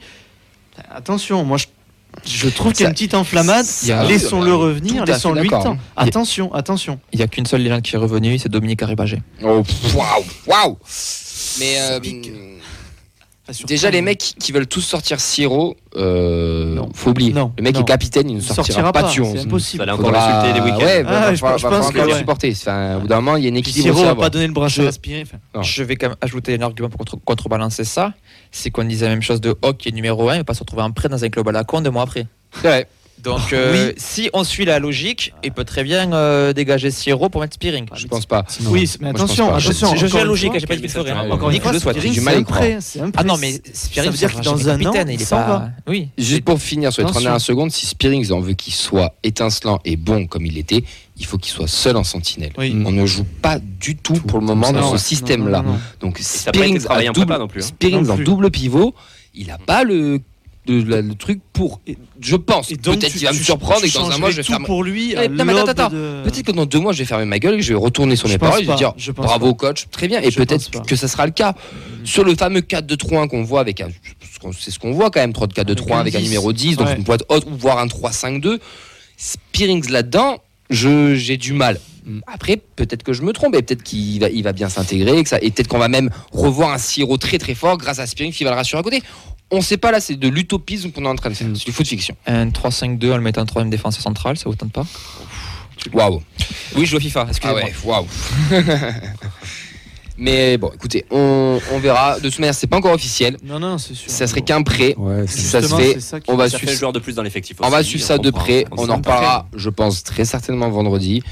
Attention, 0.93 1.43
moi, 1.43 1.57
je, 1.57 1.65
je 2.25 2.49
trouve 2.49 2.73
qu'il 2.73 2.83
y 2.83 2.85
a 2.85 2.89
une 2.89 2.93
petite 2.93 3.13
enflammade. 3.13 3.65
a- 3.89 4.03
Laissons-le 4.05 4.51
Tout 4.51 4.59
revenir, 4.59 5.03
à 5.03 5.05
fait 5.05 5.11
laissons-lui 5.13 5.43
le 5.43 5.49
temps. 5.49 5.77
Attention, 5.95 6.53
attention. 6.53 6.99
Il 7.11 7.17
n'y 7.17 7.23
a 7.23 7.27
qu'une 7.27 7.45
seule 7.45 7.61
légende 7.61 7.81
qui 7.81 7.95
est 7.95 7.99
revenue, 7.99 8.37
c'est 8.39 8.49
Dominique 8.49 8.81
Arribagé. 8.83 9.21
Oh, 9.43 9.63
waouh, 9.95 10.23
waouh. 10.47 10.77
Mais 11.59 11.75
euh, 11.79 11.99
déjà, 13.67 13.89
les 13.89 14.01
mecs 14.01 14.19
qui- 14.39 14.51
veulent 14.51 14.67
tous 14.67 14.81
sortir 14.81 15.19
Siro, 15.19 15.75
euh, 15.95 16.75
Non. 16.75 16.89
faut 16.93 17.09
oublier. 17.11 17.33
Non, 17.33 17.51
Le 17.57 17.63
mec 17.63 17.75
non. 17.75 17.81
est 17.81 17.85
capitaine, 17.85 18.29
il 18.29 18.35
ne 18.35 18.39
Il 18.39 18.43
sortira, 18.45 18.65
sortira 18.65 18.91
pas 18.91 19.03
pas, 19.03 19.09
Tuon. 19.09 19.31
c'est 19.33 19.41
impossible. 19.41 19.81
Fallait 19.81 19.91
encore 19.93 20.05
Faudra- 20.07 20.27
l'insulter 20.43 20.59
des 20.59 20.65
week-ends. 20.65 20.85
Ouais, 20.85 21.03
Ah, 21.07 21.11
va, 21.11 21.35
je 21.35 21.41
va- 21.41 21.51
pense- 21.53 21.61
va 21.93 22.05
que 22.07 22.17
supporter. 22.17 22.51
Enfin, 22.51 22.97
au 22.97 22.99
bout 23.01 23.07
d'un 23.07 23.15
moment, 23.21 23.37
il 23.37 23.43
y 23.43 23.45
a 23.45 23.49
une 23.49 23.57
équilibre 23.57 23.95
Siro 23.95 24.03
à 24.03 24.13
va 24.13 24.15
pas 24.15 24.29
donner 24.29 24.47
le 24.47 24.53
bras 24.53 24.65
à 24.65 24.69
Je- 24.69 24.81
respirer. 24.83 25.21
enfin, 25.23 25.37
Non. 25.55 25.61
Je 25.63 25.83
vais 25.83 25.95
quand 25.95 26.09
même 26.09 26.17
ajouter 26.21 26.55
un 26.55 26.61
argument 26.61 26.89
pour 26.89 26.97
contre- 26.99 27.17
contrebalancer 27.23 27.83
ça. 27.83 28.13
C'est 28.51 28.69
qu'on 28.69 28.83
disait 28.83 29.05
la 29.05 29.11
même 29.11 29.21
chose 29.21 29.41
de 29.41 29.55
Hawk 29.61 29.77
qui 29.77 29.89
est 29.89 29.91
numéro 29.93 30.29
1 30.29 30.39
et 30.39 30.43
pas 30.43 30.53
se 30.53 30.59
retrouver 30.59 30.83
en 30.83 30.91
prêt 30.91 31.09
dans 31.09 31.23
un 31.23 31.29
club 31.29 31.47
à 31.47 31.51
la 31.51 31.63
con 31.63 31.81
deux 31.81 31.89
mois 31.89 32.03
après. 32.03 32.27
C'est 32.61 32.67
vrai. 32.67 32.87
Donc, 33.21 33.53
euh, 33.53 33.93
si 33.95 34.29
on 34.33 34.43
suit 34.43 34.65
la 34.65 34.79
logique, 34.79 35.33
il 35.45 35.51
peut 35.51 35.63
très 35.63 35.83
bien 35.83 36.11
euh, 36.11 36.51
dégager 36.51 36.91
Siro 36.91 37.29
pour 37.29 37.39
mettre 37.39 37.53
Spearing. 37.55 37.85
Je 37.95 38.07
pense 38.07 38.25
pas. 38.25 38.43
Oui, 38.65 38.89
mais 38.99 39.11
Moi, 39.11 39.19
je 39.19 39.23
attention, 39.23 39.45
pense 39.45 39.53
pas. 39.53 39.59
Je, 39.59 39.69
attention. 39.69 39.95
je, 39.95 40.01
je 40.01 40.05
suis 40.07 40.17
la 40.17 40.23
logique, 40.25 40.51
j'ai 40.57 40.67
pas 40.67 40.75
dit 40.75 40.81
qu'il 40.81 40.89
ferait. 40.91 41.11
Encore 41.13 41.49
une 41.49 41.61
fois, 41.61 41.71
à 41.71 41.73
c'est 41.79 42.29
un 42.35 42.43
prêt, 42.43 42.77
Ah 43.15 43.23
non, 43.23 43.37
mais 43.37 43.53
Ça 43.53 43.59
Spearing, 43.73 44.11
veut 44.11 44.17
dire 44.17 44.35
que 44.35 44.41
dans 44.41 44.69
un 44.69 44.85
an, 44.85 44.93
il 45.07 45.21
est 45.21 45.29
pas. 45.29 45.69
Oui. 45.87 46.09
Juste 46.17 46.43
pour 46.43 46.59
finir 46.59 46.91
sur 46.91 47.01
les 47.01 47.05
30 47.05 47.11
Attention. 47.11 47.21
dernières 47.29 47.41
secondes, 47.41 47.71
si 47.71 47.85
Spearings 47.85 48.31
en 48.31 48.41
veut 48.41 48.53
qu'il 48.53 48.73
soit 48.73 49.13
étincelant 49.23 49.79
et 49.85 49.95
bon 49.95 50.27
comme 50.27 50.45
il 50.45 50.57
était, 50.57 50.83
il 51.17 51.25
faut 51.25 51.37
qu'il 51.37 51.51
soit 51.53 51.67
seul 51.67 51.95
en 51.95 52.03
sentinelle. 52.03 52.51
Oui. 52.57 52.75
On 52.85 52.91
ne 52.91 53.05
joue 53.05 53.25
pas 53.41 53.59
du 53.59 53.95
tout 53.95 54.13
pour 54.13 54.39
le 54.39 54.45
moment 54.45 54.71
Non, 54.73 54.81
dans 54.81 54.97
ce 54.97 55.03
système-là. 55.03 55.63
Donc 56.01 56.17
Spearings 56.19 56.85
en 56.89 56.99
non 57.39 57.47
plus, 57.47 57.61
hein. 57.61 57.67
Spearings 57.67 58.05
Non 58.05 58.13
en 58.13 58.15
plus. 58.17 58.25
double 58.25 58.51
pivot, 58.51 58.93
il 59.33 59.47
n'a 59.47 59.57
pas 59.57 59.83
le, 59.83 60.19
de- 60.65 60.83
la- 60.83 61.01
le 61.01 61.15
truc 61.15 61.41
pour. 61.51 61.81
Je 62.21 62.35
pense. 62.35 62.67
Peut-être 62.69 63.11
qu'il 63.11 63.25
va 63.25 63.33
me 63.33 63.37
surprendre 63.37 63.83
et 63.83 63.89
que 63.89 63.93
dans 63.93 64.11
un 64.11 64.17
mois 64.17 64.31
je 64.31 64.37
vais 64.37 64.43
faire. 64.43 64.59
pour 64.59 64.83
lui. 64.83 65.15
À 65.15 65.27
non, 65.27 65.43
mais 65.45 65.53
attends, 65.53 65.59
l'aube 65.59 65.69
attends, 65.69 65.89
de- 65.89 66.21
Peut-être 66.23 66.43
que 66.43 66.51
dans 66.51 66.65
deux 66.65 66.79
mois 66.79 66.93
je 66.93 66.99
vais 66.99 67.05
fermer 67.05 67.25
ma 67.25 67.39
gueule 67.39 67.55
et 67.55 67.57
que 67.57 67.63
je 67.63 67.73
vais 67.73 67.79
retourner 67.79 68.15
sur 68.15 68.29
mes 68.29 68.37
paroles 68.37 68.61
et 68.61 68.65
je 68.65 68.71
vais 68.71 68.77
dire 68.77 68.93
je 68.97 69.11
bravo 69.11 69.53
pas. 69.53 69.67
coach, 69.67 69.87
très 69.91 70.07
bien. 70.07 70.21
Et 70.21 70.31
peut-être 70.31 70.83
que 70.85 70.95
ça 70.95 71.07
sera 71.07 71.25
le 71.25 71.31
cas. 71.31 71.53
Sur 72.03 72.23
le 72.23 72.35
fameux 72.35 72.61
4-2-3-1 72.61 73.27
qu'on 73.27 73.43
voit 73.43 73.61
avec 73.61 73.81
un. 73.81 73.89
C'est 74.59 74.71
ce 74.71 74.79
qu'on 74.79 74.91
voit 74.91 75.09
quand 75.09 75.21
même, 75.21 75.31
3-4-2-3 75.31 75.65
avec 75.65 75.89
un 75.91 75.99
Avec 75.99 76.15
un 76.15 76.19
numéro 76.21 76.51
10, 76.51 76.75
donc 76.77 76.89
une 76.97 77.03
pointe 77.03 77.23
haute 77.29 77.45
ou 77.45 77.55
voire 77.57 77.79
un 77.79 77.87
3-5-2. 77.87 78.59
Spearings 79.17 79.89
là-dedans, 79.89 80.37
j'ai 80.69 81.37
du 81.37 81.53
mal. 81.53 81.79
Mm. 82.05 82.19
Après, 82.27 82.57
peut-être 82.75 83.03
que 83.03 83.13
je 83.13 83.21
me 83.21 83.31
trompe, 83.31 83.55
et 83.55 83.61
peut-être 83.61 83.83
qu'il 83.83 84.19
va, 84.19 84.29
il 84.29 84.43
va 84.43 84.51
bien 84.51 84.67
s'intégrer, 84.69 85.17
et, 85.17 85.23
peut-être 85.23 85.67
qu'on 85.67 85.77
va 85.77 85.87
même 85.87 86.09
revoir 86.31 86.73
un 86.73 86.77
Siro 86.77 87.17
très 87.17 87.37
très 87.37 87.55
fort 87.55 87.77
grâce 87.77 87.99
à 87.99 88.07
Spearings 88.07 88.33
qui 88.33 88.43
va 88.43 88.49
le 88.49 88.57
rassurer 88.57 88.79
à 88.79 88.83
côté. 88.83 89.01
On 89.55 89.61
sait 89.61 89.77
pas 89.77 89.91
là, 89.91 89.99
c'est 89.99 90.15
de 90.15 90.27
l'utopisme 90.27 90.91
qu'on 90.91 91.05
est 91.05 91.07
en 91.07 91.15
train 91.15 91.29
de 91.29 91.35
faire, 91.35 91.47
Mm. 91.47 91.55
c'est 91.55 91.65
du 91.65 91.71
foot 91.71 91.87
fiction. 91.87 92.15
Un 92.25 92.49
3-5-2 92.49 93.11
en 93.13 93.17
le 93.17 93.21
mettant 93.21 93.41
en 93.41 93.45
troisième 93.45 93.69
défenseur 93.69 94.01
central, 94.01 94.35
ça 94.37 94.49
vous 94.49 94.55
tente 94.55 94.71
pas? 94.73 94.85
Waouh! 95.93 96.21
Oui, 96.75 96.85
je 96.85 96.91
joue 96.91 96.97
à 96.97 96.99
FIFA, 96.99 97.23
Ah 97.25 97.29
excusez-moi. 97.29 97.61
ouais, 97.63 97.73
waouh! 97.83 98.07
Mais 100.15 100.57
bon, 100.57 100.69
écoutez, 100.73 101.05
on, 101.09 101.59
on 101.71 101.79
verra. 101.79 102.19
De 102.19 102.29
toute 102.29 102.37
manière, 102.37 102.53
c'est 102.53 102.67
pas 102.67 102.77
encore 102.77 102.93
officiel. 102.93 103.35
Non, 103.43 103.59
non, 103.59 103.79
c'est 103.79 103.95
sûr. 103.95 104.11
Ça 104.11 104.27
serait 104.27 104.41
qu'un 104.43 104.61
prêt. 104.61 104.93
Ouais, 104.95 105.25
c'est- 105.27 105.39
Ça 105.39 105.61
se 105.67 105.73
fait. 105.75 105.99
ça 105.99 106.19
On 106.27 106.35
va 106.35 106.45
Ça 106.45 106.51
fait 106.51 106.57
suivre 106.59 106.71
le 106.73 106.77
joueur 106.77 106.93
de 106.93 106.99
plus 106.99 107.15
dans 107.15 107.23
l'effectif. 107.23 107.57
On 107.61 107.69
va 107.69 107.81
suivre 107.83 108.03
ça 108.05 108.19
de 108.19 108.29
près. 108.29 108.65
On 108.71 108.83
On 108.85 108.89
en 108.89 108.97
reparlera, 108.97 109.47
je 109.55 109.69
pense, 109.71 110.03
très 110.03 110.23
certainement 110.23 110.69
vendredi. 110.69 111.23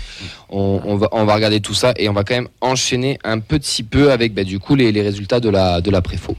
On, 0.49 0.81
on 0.83 0.97
va, 0.97 1.09
on 1.11 1.25
va 1.25 1.35
regarder 1.35 1.61
tout 1.61 1.75
ça 1.75 1.93
et 1.95 2.09
on 2.09 2.13
va 2.13 2.23
quand 2.23 2.33
même 2.33 2.49
enchaîner 2.59 3.19
un 3.23 3.39
petit 3.39 3.83
peu 3.83 4.11
avec 4.11 4.33
bah, 4.33 4.43
du 4.43 4.57
coup 4.57 4.73
les, 4.75 4.91
les 4.91 5.03
résultats 5.03 5.39
de 5.39 5.49
la, 5.49 5.79
de 5.79 5.91
la 5.91 6.01
préfo. 6.01 6.35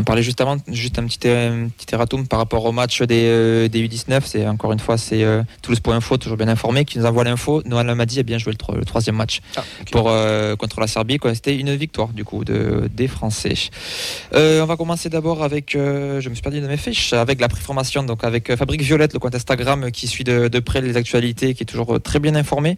En 0.00 0.04
parlait 0.04 0.22
juste 0.22 0.40
avant, 0.40 0.56
juste 0.68 0.98
un 0.98 1.04
petit, 1.06 1.28
un 1.28 1.68
petit 1.68 1.94
erratum 1.94 2.26
par 2.26 2.38
rapport 2.38 2.64
au 2.64 2.72
match 2.72 3.02
des, 3.02 3.24
euh, 3.26 3.68
des 3.68 3.86
U19. 3.86 4.20
C'est 4.24 4.46
encore 4.46 4.72
une 4.72 4.78
fois, 4.80 4.98
c'est 4.98 5.22
euh, 5.22 5.42
Toulouse.info, 5.62 6.16
toujours 6.16 6.36
bien 6.36 6.48
informé, 6.48 6.84
qui 6.84 6.98
nous 6.98 7.06
envoie 7.06 7.24
l'info. 7.24 7.62
Noël 7.66 7.86
Lamadi 7.86 8.18
a 8.18 8.22
bien 8.22 8.38
joué 8.38 8.52
le, 8.52 8.58
tro- 8.58 8.74
le 8.74 8.84
troisième 8.84 9.16
match 9.16 9.40
pour, 9.90 10.08
euh, 10.08 10.56
contre 10.56 10.80
la 10.80 10.86
Serbie. 10.86 11.18
C'était 11.34 11.56
une 11.56 11.74
victoire 11.76 12.08
du 12.08 12.24
coup 12.24 12.44
de, 12.44 12.88
des 12.94 13.08
Français. 13.08 13.54
Euh, 14.34 14.62
on 14.62 14.66
va 14.66 14.76
commencer 14.76 15.08
d'abord 15.08 15.42
avec, 15.42 15.74
euh, 15.74 16.20
je 16.20 16.28
me 16.28 16.34
suis 16.34 16.42
perdu 16.42 16.60
dans 16.60 16.68
mes 16.68 16.76
fiches, 16.76 17.12
avec 17.12 17.40
la 17.40 17.48
préformation, 17.48 18.02
donc 18.02 18.24
avec 18.24 18.50
euh, 18.50 18.56
Fabrique 18.56 18.82
Violette, 18.82 19.12
le 19.12 19.18
compte 19.18 19.34
Instagram 19.34 19.90
qui 19.90 20.06
suit 20.06 20.24
de, 20.24 20.48
de 20.48 20.58
près 20.60 20.80
les 20.80 20.96
actualités, 20.96 21.54
qui 21.54 21.62
est 21.62 21.66
toujours 21.66 21.96
euh, 21.96 21.98
très 21.98 22.18
bien 22.18 22.34
informé. 22.34 22.76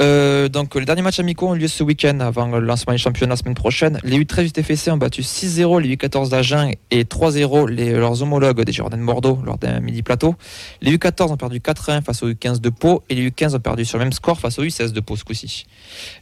Euh, 0.00 0.48
donc 0.48 0.74
les 0.74 0.84
derniers 0.84 1.02
matchs 1.02 1.20
amicaux 1.20 1.48
ont 1.48 1.54
lieu 1.54 1.68
ce 1.68 1.82
week-end 1.82 2.20
avant 2.20 2.46
le 2.46 2.60
lancement 2.60 2.92
du 2.92 2.98
championnat 2.98 3.32
la 3.32 3.36
semaine 3.36 3.54
prochaine. 3.54 3.98
Les 4.04 4.18
U13 4.18 4.44
du 4.44 4.52
TFC 4.52 4.90
ont 4.90 4.96
battu 4.96 5.22
6-0 5.22 5.80
les 5.80 5.96
U14 5.96 6.28
d'Agen 6.30 6.51
et 6.90 7.04
3-0 7.04 7.66
les- 7.66 7.92
leurs 7.92 8.22
homologues 8.22 8.62
des 8.64 8.72
Jordans 8.72 8.96
de 8.98 9.04
Bordeaux 9.04 9.38
lors 9.44 9.58
d'un 9.58 9.80
midi 9.80 10.02
plateau. 10.02 10.34
Les 10.80 10.92
U14 10.96 11.30
ont 11.32 11.36
perdu 11.36 11.60
4-1 11.60 12.02
face 12.02 12.22
aux 12.22 12.28
U15 12.30 12.60
de 12.60 12.68
Pau 12.70 13.02
et 13.08 13.14
les 13.14 13.30
U15 13.30 13.54
ont 13.56 13.60
perdu 13.60 13.84
sur 13.84 13.98
le 13.98 14.04
même 14.04 14.12
score 14.12 14.38
face 14.38 14.58
aux 14.58 14.64
U16 14.64 14.92
de 14.92 15.00
Pau 15.00 15.16
ce 15.16 15.24
coup-ci. 15.24 15.66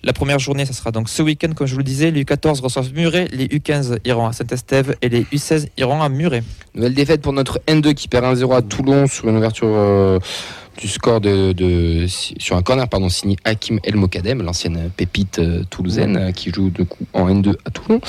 La 0.03 0.13
première 0.13 0.39
journée, 0.39 0.65
ça 0.67 0.73
sera 0.73 0.91
donc 0.93 1.09
ce 1.09 1.23
week-end, 1.23 1.53
comme 1.55 1.67
je 1.67 1.73
vous 1.73 1.79
le 1.79 1.85
disais. 1.85 2.11
Les 2.11 2.25
U14 2.25 2.61
reçoivent 2.61 2.93
Muret, 2.95 3.29
les 3.33 3.47
U15 3.47 3.99
iront 4.05 4.27
à 4.27 4.33
Saint-Estève 4.33 4.97
et 5.03 5.09
les 5.09 5.23
U16 5.33 5.69
iront 5.77 6.03
à 6.03 6.09
Muret. 6.09 6.43
Nouvelle 6.75 6.95
défaite 6.95 7.21
pour 7.23 7.33
notre 7.33 7.61
N2 7.67 7.95
qui 7.95 8.09
perd 8.09 8.25
1-0 8.25 8.53
à 8.55 8.63
Toulon 8.63 9.07
sur 9.07 9.29
une 9.29 9.37
ouverture 9.37 9.67
euh, 9.69 10.19
du 10.79 10.89
score 10.89 11.21
de, 11.21 12.07
sur 12.09 12.57
un 12.57 12.63
corner 12.63 12.89
pardon 12.89 13.09
signé 13.09 13.37
Hakim 13.45 13.81
El 13.85 13.97
Mokadem, 13.97 14.43
l'ancienne 14.43 14.91
pépite 14.97 15.39
euh, 15.39 15.63
toulousaine 15.69 16.17
euh, 16.17 16.33
qui 16.33 16.51
joue 16.51 16.71
de 16.71 16.83
coup 16.85 17.05
en 17.13 17.29
N2 17.29 17.55
à 17.67 17.71
Toulon. 17.71 18.01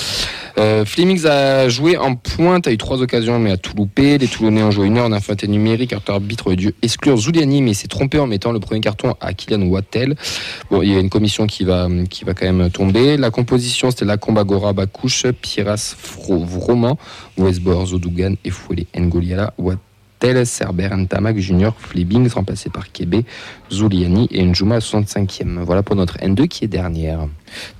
Euh, 0.58 0.86
Flemings 0.86 1.26
a 1.26 1.68
joué 1.70 1.98
en 1.98 2.16
pointe, 2.16 2.68
a 2.68 2.72
eu 2.72 2.78
trois 2.78 3.02
occasions 3.02 3.40
mais 3.40 3.52
a 3.52 3.58
tout 3.58 3.76
loupé. 3.76 4.18
Les 4.18 4.28
Toulonnais 4.28 4.64
ont 4.64 4.72
joué 4.72 4.88
une 4.88 4.98
heure 4.98 5.06
en 5.08 5.12
infanté 5.12 5.48
numérique. 5.48 5.92
Notre 5.94 6.12
arbitre 6.12 6.48
aurait 6.48 6.56
dû 6.56 6.74
exclure 6.82 7.18
Zuliani 7.18 7.62
mais 7.62 7.74
s'est 7.74 7.88
trompé 7.88 8.20
en 8.20 8.28
mettant 8.28 8.52
le 8.52 8.60
premier 8.60 8.80
carton 8.82 9.16
à 9.20 9.34
Kylian 9.34 9.64
Wattel. 9.64 10.16
Bon, 10.70 10.82
il 10.82 10.92
y 10.92 10.96
a 10.96 11.00
une 11.00 11.10
commission 11.10 11.48
qui 11.48 11.64
va, 11.66 11.88
qui 12.10 12.24
va 12.24 12.34
quand 12.34 12.46
même 12.52 12.70
tomber. 12.70 13.18
La 13.18 13.32
composition 13.32 13.90
c'était 13.92 14.06
Lacombe 14.06 14.38
Agora 14.38 14.72
Bakouche, 14.74 15.26
Piras 15.42 15.96
Fro- 16.02 16.46
Vroman, 16.46 16.96
Westbor, 17.38 17.88
Zodougan 17.88 18.36
et 18.46 18.50
Fouelé 18.50 18.88
Ngoliala, 18.98 19.54
Wattel, 19.58 19.80
Cerber, 20.46 20.90
Ntamak 20.96 21.38
Junior, 21.38 21.76
Flebings, 21.78 22.32
remplacé 22.34 22.70
par 22.70 22.92
Kébé, 22.92 23.26
Zuliani 23.72 24.28
et 24.32 24.44
Njuma 24.44 24.76
à 24.76 24.80
65e. 24.80 25.64
Voilà 25.64 25.82
pour 25.82 25.96
notre 25.96 26.18
N2 26.18 26.48
qui 26.48 26.66
est 26.66 26.68
dernière. 26.68 27.28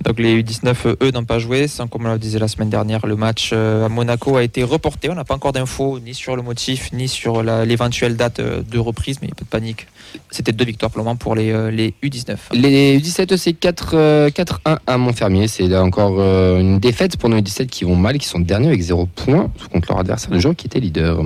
Donc 0.04 0.18
les 0.18 0.42
U19, 0.42 0.74
euh, 0.86 0.96
eux, 1.02 1.10
n'ont 1.12 1.24
pas 1.24 1.38
joué. 1.38 1.68
Sans, 1.68 1.86
comme 1.86 2.06
on 2.06 2.12
le 2.12 2.18
disait 2.18 2.38
la 2.38 2.48
semaine 2.48 2.68
dernière, 2.68 3.06
le 3.06 3.16
match 3.16 3.50
euh, 3.52 3.86
à 3.86 3.88
Monaco 3.88 4.36
a 4.36 4.42
été 4.42 4.62
reporté. 4.64 5.08
On 5.08 5.14
n'a 5.14 5.24
pas 5.24 5.34
encore 5.34 5.52
d'infos 5.52 6.00
ni 6.00 6.14
sur 6.14 6.36
le 6.36 6.42
motif, 6.42 6.92
ni 6.92 7.08
sur 7.08 7.42
l'éventuelle 7.42 8.16
date 8.16 8.40
euh, 8.40 8.62
de 8.62 8.78
reprise, 8.78 9.18
mais 9.22 9.28
il 9.28 9.30
n'y 9.30 9.32
a 9.32 9.36
pas 9.36 9.44
de 9.44 9.50
panique. 9.50 9.86
C'était 10.30 10.52
deux 10.52 10.64
victoires 10.64 10.90
pour 10.90 10.98
le 10.98 11.04
moment 11.04 11.16
pour 11.16 11.34
les, 11.34 11.50
euh, 11.52 11.70
les 11.70 11.94
U19. 12.02 12.36
Les 12.52 12.98
U17, 12.98 13.36
c'est 13.36 13.52
4, 13.52 13.92
euh, 13.94 14.30
4-1 14.30 14.78
à 14.86 14.98
Montfermier. 14.98 15.48
C'est 15.48 15.74
encore 15.76 16.20
une 16.20 16.78
défaite 16.78 17.16
pour 17.16 17.28
nos 17.28 17.38
U17 17.38 17.66
qui 17.66 17.84
vont 17.84 17.96
mal, 17.96 18.18
qui 18.18 18.26
sont 18.26 18.40
derniers 18.40 18.68
avec 18.68 18.80
0 18.80 19.06
points 19.06 19.50
contre 19.72 19.88
leur 19.90 20.00
adversaire, 20.00 20.30
le 20.30 20.38
joueur 20.38 20.56
qui 20.56 20.66
était 20.66 20.80
leader. 20.80 21.24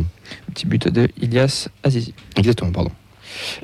Petit 0.53 0.67
but 0.67 0.89
de 0.89 1.09
Ilias 1.21 1.69
Azizi. 1.83 2.15
Exactement, 2.37 2.73
pardon. 2.73 2.91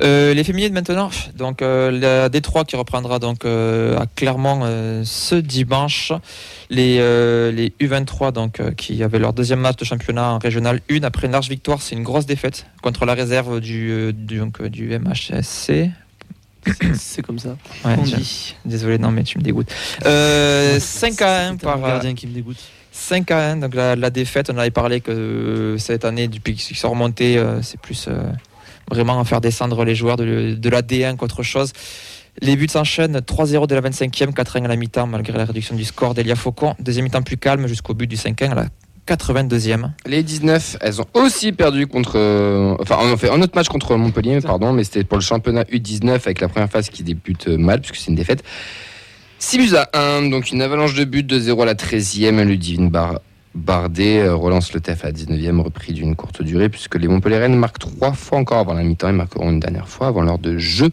Euh, 0.03 0.35
les 0.35 0.45
féminines 0.45 0.73
maintenant, 0.75 1.11
donc 1.37 1.63
euh, 1.63 1.91
la 1.91 2.29
Détroit 2.29 2.65
qui 2.65 2.77
reprendra 2.77 3.19
donc 3.19 3.45
euh, 3.47 3.97
à 3.99 4.05
Clermont 4.07 4.61
euh, 4.65 5.03
ce 5.05 5.35
dimanche. 5.35 6.13
Les, 6.69 6.99
euh, 7.01 7.51
les 7.53 7.71
U23 7.81 8.33
donc 8.33 8.61
euh, 8.61 8.73
qui 8.73 9.03
avaient 9.03 9.19
leur 9.19 9.33
deuxième 9.33 9.61
match 9.61 9.77
de 9.77 9.85
championnat 9.85 10.33
en 10.33 10.39
régional 10.39 10.81
1 10.91 11.03
après 11.05 11.27
une 11.27 11.33
large 11.33 11.49
victoire, 11.49 11.81
c'est 11.81 11.95
une 11.95 12.03
grosse 12.03 12.27
défaite 12.27 12.67
contre 12.83 13.07
la 13.07 13.15
réserve 13.15 13.61
du 13.61 13.91
euh, 13.91 14.13
du, 14.13 14.39
donc, 14.39 14.63
du 14.63 14.89
MHSC. 14.99 15.91
C'est 16.95 17.23
comme 17.23 17.39
ça. 17.39 17.57
Ouais, 17.85 17.97
On 17.99 18.03
dit. 18.03 18.55
désolé 18.65 18.99
non 18.99 19.11
mais 19.11 19.25
tu 19.25 19.39
me 19.39 19.43
dégoûtes. 19.43 19.73
Euh, 20.07 20.79
5 20.79 21.21
à 21.23 21.49
1 21.49 21.53
C'est 21.53 21.63
par 21.63 21.81
gardien 21.81 22.15
qui 22.15 22.27
me 22.27 22.33
dégoûte. 22.35 22.59
5 22.93 23.31
à 23.31 23.53
1, 23.53 23.57
donc 23.57 23.75
la, 23.75 23.97
la 23.97 24.11
défaite, 24.11 24.51
on 24.55 24.59
avait 24.59 24.71
parlé 24.71 25.01
que 25.01 25.11
euh, 25.11 25.79
cette 25.79 26.05
année, 26.05 26.29
depuis 26.29 26.55
qu'ils 26.55 26.77
sont 26.77 26.91
remontés, 26.91 27.39
euh, 27.39 27.63
c'est 27.63 27.81
plus 27.81 28.07
euh, 28.09 28.23
vraiment 28.91 29.15
en 29.15 29.25
faire 29.25 29.41
descendre 29.41 29.83
les 29.85 29.95
joueurs 29.95 30.17
de, 30.17 30.55
de 30.55 30.69
la 30.69 30.83
D1 30.83 31.17
qu'autre 31.17 31.43
chose. 31.43 31.73
Les 32.41 32.55
buts 32.55 32.69
s'enchaînent 32.69 33.19
3-0 33.19 33.67
de 33.67 33.75
la 33.75 33.81
25e, 33.81 34.33
4-1 34.33 34.65
à 34.65 34.69
la 34.69 34.77
mi-temps, 34.77 35.07
malgré 35.07 35.37
la 35.37 35.47
réduction 35.47 35.75
du 35.75 35.85
score 35.85 36.15
d'Elia 36.15 36.37
Faucon. 36.37 36.75
Deuxième 36.81 37.05
mi-temps 37.05 37.23
plus 37.23 37.39
calme 37.39 37.67
jusqu'au 37.67 37.95
but 37.95 38.07
du 38.07 38.17
5-1 38.17 38.51
à 38.51 38.55
la 38.55 38.67
82e. 39.07 39.91
Les 40.07 40.23
19, 40.23 40.77
elles 40.81 41.01
ont 41.01 41.07
aussi 41.15 41.53
perdu 41.53 41.87
contre. 41.87 42.13
euh, 42.17 42.77
enfin, 42.79 42.99
on 43.01 43.13
a 43.13 43.17
fait 43.17 43.31
un 43.31 43.41
autre 43.41 43.53
match 43.55 43.69
contre 43.69 43.97
Montpellier, 43.97 44.41
pardon, 44.41 44.73
mais 44.73 44.85
c'était 44.85 45.05
pour 45.05 45.19
le 45.19 45.23
championnat 45.23 45.63
U19 45.65 46.11
avec 46.11 46.41
la 46.41 46.49
première 46.49 46.71
phase 46.71 46.89
qui 46.91 47.03
débute 47.03 47.49
mal, 47.49 47.81
puisque 47.81 47.97
c'est 47.97 48.11
une 48.11 48.17
défaite. 48.17 48.45
6 49.45 49.59
buts 49.59 49.75
à 49.75 49.91
1, 50.19 50.29
donc 50.31 50.53
une 50.53 50.63
avalanche 50.63 50.95
de 50.95 51.05
buts 51.05 51.25
de 51.25 51.37
0 51.41 51.63
à 51.63 51.67
la 51.67 51.75
13e. 51.75 52.45
Ludivine 52.45 52.91
Bar 52.91 53.19
Bardet 53.57 54.21
euh, 54.21 54.37
relance 54.37 54.73
le 54.73 54.79
TF 54.81 55.05
à 55.05 55.09
la 55.09 55.13
19e, 55.13 55.59
repris 55.61 55.93
d'une 55.93 56.15
courte 56.15 56.43
durée, 56.43 56.69
puisque 56.69 56.95
les 56.95 57.09
Montpellierennes 57.09 57.57
marquent 57.57 57.81
trois 57.81 58.13
fois 58.13 58.39
encore 58.39 58.59
avant 58.59 58.73
la 58.73 58.85
mi-temps 58.85 59.09
et 59.09 59.13
marqueront 59.13 59.51
une 59.51 59.59
dernière 59.59 59.89
fois 59.89 60.07
avant 60.07 60.23
l'heure 60.23 60.39
de 60.39 60.59
jeu. 60.59 60.91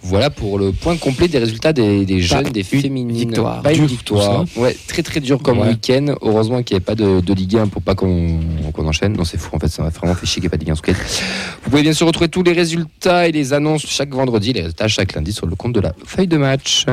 Voilà 0.00 0.30
pour 0.30 0.58
le 0.58 0.72
point 0.72 0.96
complet 0.96 1.28
des 1.28 1.38
résultats 1.38 1.74
des, 1.74 2.06
des 2.06 2.20
jeunes, 2.20 2.44
des 2.44 2.62
féminines. 2.62 3.14
victoire. 3.16 3.60
Pas 3.60 3.74
une 3.74 3.84
victoire. 3.86 4.46
Ouais, 4.56 4.74
très 4.88 5.02
très 5.02 5.20
dur 5.20 5.42
comme 5.42 5.58
Ouais. 5.58 5.68
week-end. 5.68 6.14
Heureusement 6.22 6.62
qu'il 6.62 6.76
n'y 6.76 6.78
avait 6.78 6.84
pas 6.86 6.94
de, 6.94 7.20
de 7.20 7.34
Ligue 7.34 7.58
1 7.58 7.66
pour 7.68 7.82
pas 7.82 7.94
qu'on 7.94 8.40
enchaîne. 8.78 9.12
Non, 9.14 9.24
c'est 9.24 9.38
fou 9.38 9.54
en 9.54 9.58
fait, 9.58 9.68
ça 9.68 9.82
m'a 9.82 9.90
vraiment 9.90 10.14
fait 10.14 10.24
chier 10.24 10.40
qu'il 10.40 10.44
n'y 10.44 10.46
ait 10.46 10.50
pas 10.50 10.56
de 10.56 10.62
Ligue 10.64 10.70
1 10.72 10.74
ce 10.76 10.80
week-end. 10.80 11.02
Vous 11.64 11.70
pouvez 11.70 11.82
bien 11.82 11.92
sûr 11.92 12.06
retrouver 12.06 12.28
tous 12.28 12.42
les 12.42 12.52
résultats 12.52 13.28
et 13.28 13.32
les 13.32 13.52
annonces 13.52 13.84
chaque 13.86 14.12
vendredi, 14.14 14.54
les 14.54 14.60
résultats 14.62 14.88
chaque 14.88 15.12
lundi 15.14 15.32
sur 15.34 15.46
le 15.46 15.54
compte 15.54 15.74
de 15.74 15.80
la 15.80 15.92
feuille 16.06 16.28
de 16.28 16.38
match. 16.38 16.86